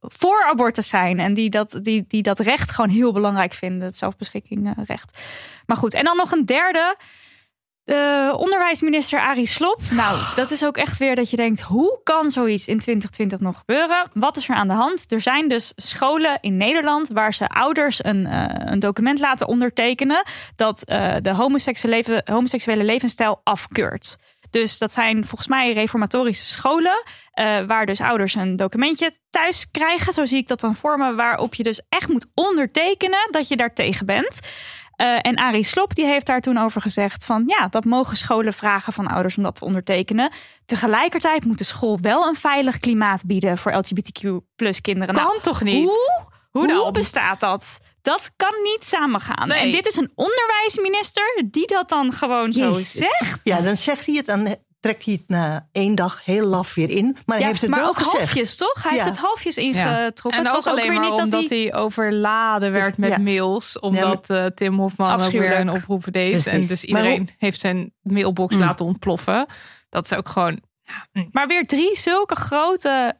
[0.00, 1.20] voor abortus zijn.
[1.20, 3.82] En die dat, die, die dat recht gewoon heel belangrijk vinden.
[3.82, 5.18] Het zelfbeschikkingsrecht.
[5.66, 6.96] Maar goed, en dan nog een derde.
[7.84, 9.80] De onderwijsminister Arie Slop.
[9.90, 13.58] Nou, dat is ook echt weer dat je denkt: hoe kan zoiets in 2020 nog
[13.58, 14.10] gebeuren?
[14.12, 15.12] Wat is er aan de hand?
[15.12, 20.26] Er zijn dus scholen in Nederland waar ze ouders een, eh, een document laten ondertekenen
[20.56, 24.16] dat eh, de homoseksuele, homoseksuele levensstijl afkeurt.
[24.50, 27.02] Dus dat zijn volgens mij reformatorische scholen,
[27.32, 30.12] eh, waar dus ouders een documentje thuis krijgen.
[30.12, 33.56] Zo zie ik dat dan voor me, waarop je dus echt moet ondertekenen dat je
[33.56, 34.40] daar tegen bent.
[35.02, 38.52] Eh, en Arie Slop die heeft daar toen over gezegd van ja, dat mogen scholen
[38.52, 40.32] vragen van ouders om dat te ondertekenen.
[40.64, 45.14] Tegelijkertijd moet de school wel een veilig klimaat bieden voor LGBTQ plus kinderen.
[45.14, 45.84] Kan Nou, toch niet?
[45.84, 47.78] Hoe, Hoe bestaat dat?
[48.02, 49.48] Dat kan niet samengaan.
[49.48, 49.58] Nee.
[49.58, 53.40] En dit is een onderwijsminister die dat dan gewoon zo zegt.
[53.42, 56.90] Ja, dan zegt hij het, dan trekt hij het na één dag heel laf weer
[56.90, 57.04] in.
[57.26, 58.16] Maar hij Ja, heeft het maar wel ook gezegd.
[58.16, 58.82] halfjes, toch?
[58.82, 59.04] Hij Ja.
[59.04, 60.40] heeft het halfjes ingetrokken.
[60.40, 61.58] En het ook was ook alleen weer maar niet dat omdat hij...
[61.58, 63.18] hij overladen werd met Ja.
[63.18, 63.78] mails.
[63.80, 66.30] Omdat eh, Tim Hofman ook weer een oproep deed.
[66.30, 66.52] Precies.
[66.52, 68.60] En dus iedereen heeft zijn mailbox Mm.
[68.60, 69.46] laten ontploffen.
[69.88, 70.62] Dat is ook gewoon...
[71.30, 73.14] Maar weer drie zulke grote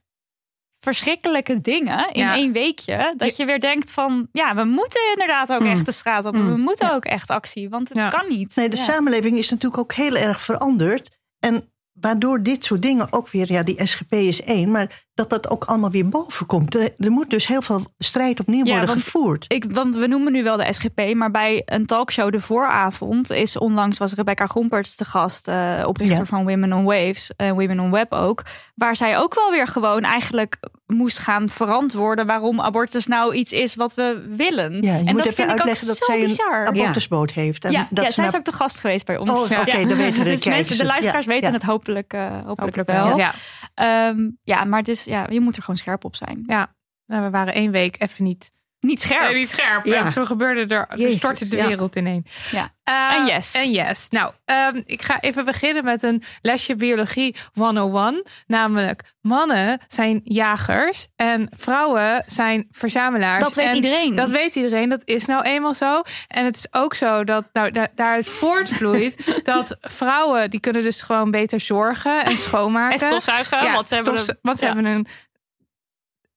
[0.80, 2.34] verschrikkelijke dingen in Ja.
[2.34, 3.14] één weekje.
[3.16, 5.70] Dat je weer denkt van, ja, we moeten inderdaad ook Mm.
[5.70, 6.34] echt de straat op.
[6.34, 6.52] Mm.
[6.52, 6.94] We moeten Ja.
[6.94, 8.08] ook echt actie, want het Ja.
[8.08, 8.54] kan niet.
[8.56, 8.82] Nee, de Ja.
[8.82, 11.20] samenleving is natuurlijk ook heel erg veranderd.
[11.44, 15.50] En waardoor dit soort dingen ook weer, ja, die SGP is één, maar dat dat
[15.50, 16.74] ook allemaal weer boven komt.
[16.74, 19.44] Er, moet dus heel veel strijd opnieuw Ja, worden want gevoerd.
[19.48, 23.58] Ik, want we noemen nu wel de SGP, maar bij een talkshow de vooravond is
[23.58, 26.24] onlangs was Rebecca Gomperts te gast, eh, oprichter Ja.
[26.24, 28.42] van Women on Waves en Women on Web ook,
[28.74, 30.56] waar zij ook wel weer gewoon eigenlijk
[30.86, 34.72] moest gaan verantwoorden waarom abortus nou iets is wat we willen.
[34.82, 36.66] Ja, je en moet dat even vind ik ook uitleggen dat zo zij een bizar.
[36.66, 37.64] abortusboot heeft.
[37.64, 39.30] En ja, dat ja, ze zij nou- is ook de gast geweest bij ons.
[39.30, 39.86] Oh, oké, Ja.
[39.86, 40.90] dan weten de dus mensen, de het.
[40.90, 41.54] luisteraars Ja, weten ja.
[41.54, 43.04] het hopelijk, eh, hopelijk, Hopelijk wel.
[43.04, 43.16] wel.
[43.18, 43.32] Ja.
[43.74, 46.42] Ehm, ja, maar ja, je moet er gewoon scherp op zijn.
[46.46, 46.74] Ja,
[47.06, 48.52] nou, we waren één week even niet,
[48.82, 49.20] Niet scherp.
[49.22, 49.84] nee, niet scherp.
[49.84, 50.04] Ja.
[50.06, 51.66] En toen gebeurde er, toen Jezus, stortte de ja.
[51.66, 52.26] wereld ineen.
[52.50, 52.72] Ja.
[52.84, 53.52] Eh, En yes.
[53.54, 54.06] En yes.
[54.08, 58.24] Nou, ehm, ik ga even beginnen met een lesje biologie 101.
[58.46, 63.42] Namelijk, mannen zijn jagers en vrouwen zijn verzamelaars.
[63.42, 64.14] Dat weet En iedereen.
[64.14, 66.02] Dat weet iedereen, dat is nou eenmaal zo.
[66.28, 71.02] En het is ook zo dat nou, da- daaruit voortvloeit dat vrouwen, die kunnen dus
[71.02, 73.00] gewoon beter zorgen en schoonmaken.
[73.00, 74.72] En stofzuigen, Ja, want ze hebben een- want ze ja.
[74.74, 75.06] hebben een...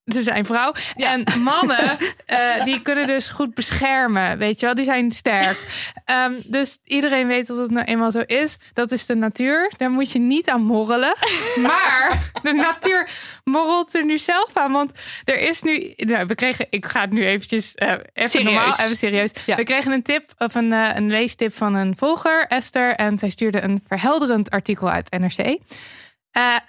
[0.06, 0.74] Ze zijn vrouw.
[0.96, 4.38] En mannen, eh, die kunnen dus goed beschermen.
[4.38, 5.58] Weet je wel, die zijn sterk.
[6.06, 8.58] Ehm, dus iedereen weet dat het nou eenmaal zo is.
[8.74, 9.72] Dat is de natuur.
[9.78, 11.16] Daar moet je niet aan morrelen.
[11.62, 13.10] Maar de natuur
[13.44, 14.72] morrelt er nu zelf aan.
[14.72, 14.92] Want
[15.24, 15.94] er is nu...
[15.96, 16.68] Nou, we kregen...
[16.70, 17.76] Ik ga het nu eventjes...
[17.76, 18.54] eh, even Serieus.
[18.54, 19.32] normaal, even serieus.
[19.46, 19.56] Ja.
[19.56, 22.96] We kregen een tip of een, eh, een leestip van een volger, Esther.
[22.96, 25.58] En zij stuurde een verhelderend artikel uit NRC.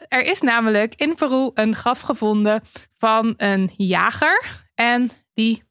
[0.08, 2.62] Er is namelijk in Peru een graf gevonden
[3.06, 4.64] van een jager.
[4.74, 5.62] En die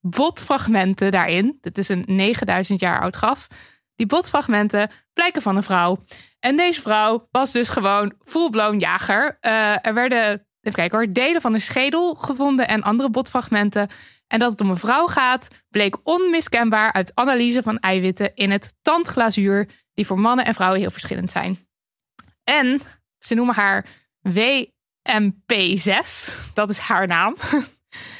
[0.00, 3.46] botfragmenten daarin, dit is een 9000 jaar oud graf.
[3.96, 6.04] Die botfragmenten blijken van een vrouw.
[6.40, 9.36] En deze vrouw was dus gewoon full-blown jager.
[9.40, 13.88] Eh, er werden, even kijken hoor, delen van een schedel gevonden en andere botfragmenten.
[14.26, 18.74] En dat het om een vrouw gaat, bleek onmiskenbaar uit analyse van eiwitten in het
[18.82, 21.68] tandglazuur, die voor mannen en vrouwen heel verschillend zijn.
[22.44, 22.80] En
[23.18, 23.86] ze noemen haar
[25.10, 26.32] WMP6.
[26.54, 27.36] Dat is haar naam.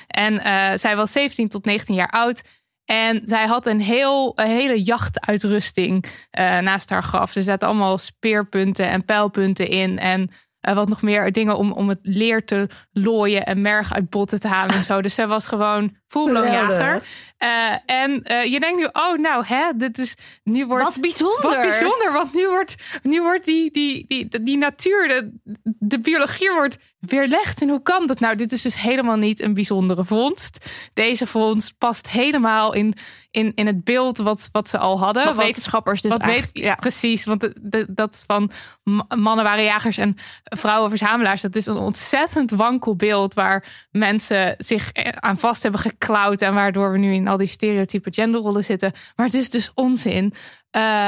[0.06, 2.42] en eh, zij was 17 tot 19 jaar oud.
[2.84, 7.34] En zij had een, heel, een hele jachtuitrusting eh, naast haar graf.
[7.34, 9.98] Er zaten allemaal speerpunten en pijlpunten in.
[9.98, 10.30] En
[10.60, 14.40] eh, wat nog meer dingen om, om het leer te looien en merg uit botten
[14.40, 15.02] te halen en zo.
[15.02, 16.52] Dus zij was gewoon Geweldig.
[16.52, 17.02] jager.
[17.44, 20.14] Eh, en eh, je denkt nu, oh nou hè, dit is,
[20.44, 20.84] nu wordt...
[20.84, 21.42] Wat bijzonder.
[21.42, 25.30] Wat bijzonder, want nu wordt, nu wordt die, die, die, die natuur, de,
[25.78, 27.60] de biologie wordt weerlegd.
[27.60, 28.36] En hoe kan dat nou?
[28.36, 30.66] Dit is dus helemaal niet een bijzondere vondst.
[30.94, 32.94] Deze vondst past helemaal in,
[33.30, 35.24] in, in het beeld wat, wat ze al hadden.
[35.24, 36.74] Wat Wat- wetenschappers dus wat weet, ja.
[36.74, 37.24] precies.
[37.24, 38.50] Want de, de- dat van
[38.82, 41.42] ma- mannen waren jagers en vrouwen verzamelaars.
[41.42, 44.90] Dat is een ontzettend wankel beeld waar mensen zich
[45.20, 46.42] aan vast hebben geklauwd.
[46.42, 48.92] En waardoor we nu in al die stereotype genderrollen zitten.
[49.16, 50.34] Maar het is dus onzin.
[50.70, 51.06] Eh,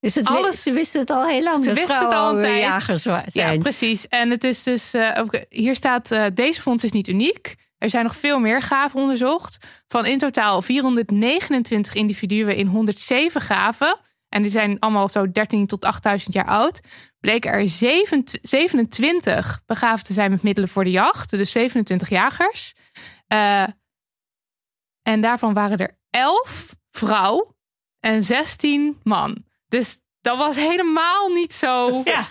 [0.00, 1.64] Dus het, Alles- ze wisten het al heel lang.
[1.64, 2.60] Ze wisten het al een tijd.
[2.60, 3.02] jagers
[3.32, 4.08] ja, precies.
[4.08, 7.54] En het is dus, eh, ook, hier staat, eh, deze fonds is niet uniek.
[7.78, 9.66] Er zijn nog veel meer graven onderzocht.
[9.88, 13.98] Van in totaal 429 individuen in 107 graven.
[14.28, 16.80] En die zijn allemaal zo 13 tot 8000 jaar oud.
[17.20, 21.30] Bleken er 27 27 begraven te zijn met middelen voor de jacht.
[21.30, 22.74] Dus 27 jagers.
[23.26, 23.64] Eh,
[25.08, 27.54] en daarvan waren er 11 vrouw
[28.00, 29.44] en 16 man.
[29.68, 32.00] Dus dat was helemaal niet zo.
[32.04, 32.26] Ja,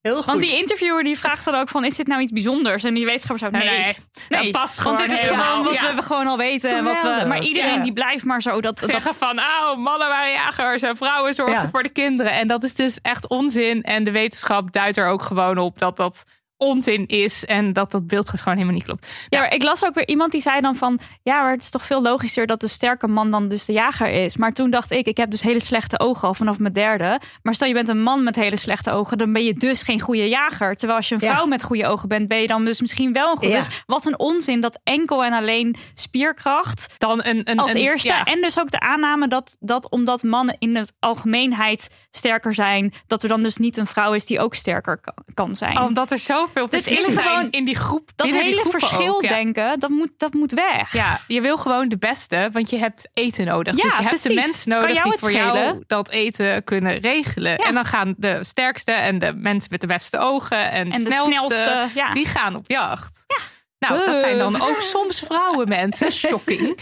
[0.00, 0.24] Heel goed.
[0.24, 2.84] want die interviewer die vraagt dan ook van, is dit nou iets bijzonders?
[2.84, 3.96] En die wetenschapper zou Nee, nee,
[4.28, 5.44] nee, dat past want gewoon dit is helemaal.
[5.44, 5.94] gewoon wat Ja.
[5.94, 6.70] we gewoon al weten.
[6.76, 7.82] en Wat we, maar iedereen Ja.
[7.82, 8.60] die blijft maar zo.
[8.60, 11.68] Dat, zeggen dat, van, oh, mannen waren jagers en vrouwen zorgden Ja.
[11.68, 12.32] voor de kinderen.
[12.32, 13.82] En dat is dus echt onzin.
[13.82, 16.24] En de wetenschap duidt er ook gewoon op dat dat
[16.58, 19.06] onzin is en dat dat beeld gewoon helemaal niet klopt.
[19.28, 20.98] Ja, maar ik las ook weer iemand die zei dan van...
[21.22, 24.08] ja, maar het is toch veel logischer dat de sterke man dan dus de jager
[24.08, 24.36] is.
[24.36, 27.20] Maar toen dacht ik, ik heb dus hele slechte ogen al vanaf mijn derde.
[27.42, 29.18] Maar stel je bent een man met hele slechte ogen...
[29.18, 30.74] dan ben je dus geen goede jager.
[30.76, 31.32] Terwijl als je een Ja.
[31.32, 32.28] vrouw met goede ogen bent...
[32.28, 33.54] ben je dan dus misschien wel een goede...
[33.54, 33.58] Ja.
[33.60, 36.94] Dus wat een onzin dat enkel en alleen spierkracht...
[36.98, 38.08] Dan een, een, als een- eerste.
[38.08, 38.24] ja.
[38.24, 42.92] En dus ook de aanname dat, dat omdat mannen in het algemeenheid sterker zijn...
[43.06, 45.80] dat er dan dus niet een vrouw is die ook sterker kan, kan zijn.
[45.80, 46.18] Omdat er
[46.54, 48.10] zoveel Dit is verschillen gewoon- in die groep.
[48.16, 49.28] dat die hele verschil ook, ja.
[49.28, 50.92] denken, dat moet, dat moet weg.
[50.92, 53.76] Ja, je wil gewoon de beste, want je hebt eten nodig.
[53.76, 57.56] Ja, dus je hebt de mensen nodig die voor jou dat eten kunnen regelen.
[57.56, 61.10] En dan gaan de sterkste en de mensen met de beste ogen en, En de
[61.10, 62.12] snelste, snelste, ja.
[62.12, 63.26] die gaan op jacht.
[63.78, 66.12] Nou, dat zijn dan ook soms vrouwen mensen.
[66.26, 66.68] Shocking.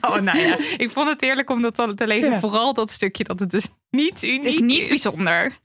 [0.00, 2.40] oh, nou ja, ik vond het heerlijk om dat te- te lezen.
[2.40, 5.58] Vooral dat stukje dat het dus niet uniek Het is niet bijzonder.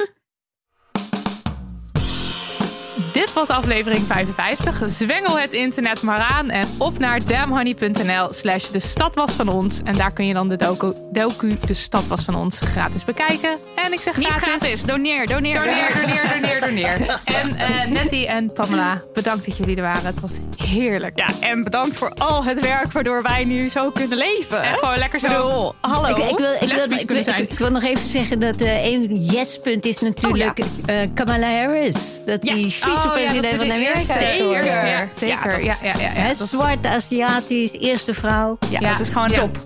[3.26, 4.82] Dit was aflevering 55.
[4.86, 9.82] Zwengel het internet maar aan en op naar damnhoney.nl slash de stad was van ons.
[9.84, 13.58] En daar kun je dan de docu, docu De Stad was van ons gratis bekijken.
[13.76, 14.48] En ik zeg Niet gratis.
[14.48, 14.84] gratis.
[14.84, 17.20] Doneer, doneer, Doneer, doneer, doneer, doneer.
[17.24, 20.06] En eh Nettie en Pamela, bedankt dat jullie er waren.
[20.06, 20.34] Het was
[20.68, 21.20] heerlijk.
[21.20, 24.64] Ja, en bedankt voor al het werk waardoor wij nu zo kunnen leven.
[24.64, 25.26] En gewoon lekker zo.
[25.28, 26.10] Ik bedoel, hallo.
[26.10, 27.44] Ik, ik, wil, ik, wil, ik, kunnen wil, zijn.
[27.44, 32.22] ik, ik wil nog even zeggen dat eh één yes-punt is natuurlijk eh, Kamala Harris.
[32.26, 34.04] Dat die Oh, ja, is van de Amerika.
[34.18, 35.52] Zeker, Ja, zeker.
[35.56, 38.58] dat Ja, is- ja, ja, ja, Hè, dat is Zwart, Aziatisch, eerste vrouw.
[38.70, 39.40] Ja, Ja, dat is gewoon ja.
[39.40, 39.58] top.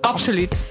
[0.00, 0.64] absoluut.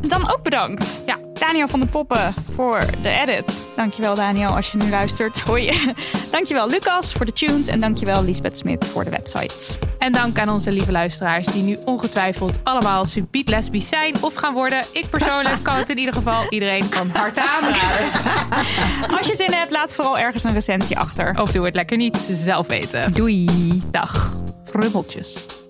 [0.00, 0.84] Dan ook bedankt.
[1.06, 3.66] Ja, Daniel van de Poppen voor de edit.
[3.76, 5.40] Dankjewel Daniel als je nu luistert.
[5.40, 5.72] Hoi.
[6.30, 7.66] dankjewel Lucas voor de tunes.
[7.66, 9.54] En dankjewel Lisbeth Smit voor de website.
[9.98, 14.54] En dank aan onze lieve luisteraars die nu ongetwijfeld allemaal subiet lesbisch zijn of gaan
[14.54, 14.82] worden.
[14.92, 18.10] Ik persoonlijk kan het in ieder geval iedereen van harte aanraden.
[19.18, 21.40] Als je zin hebt, laat vooral ergens een recensie achter.
[21.40, 23.12] Of doe het lekker niet, zelf weten.
[23.12, 23.48] Doei.
[23.90, 24.32] Dag,
[24.64, 25.63] frummeltjes.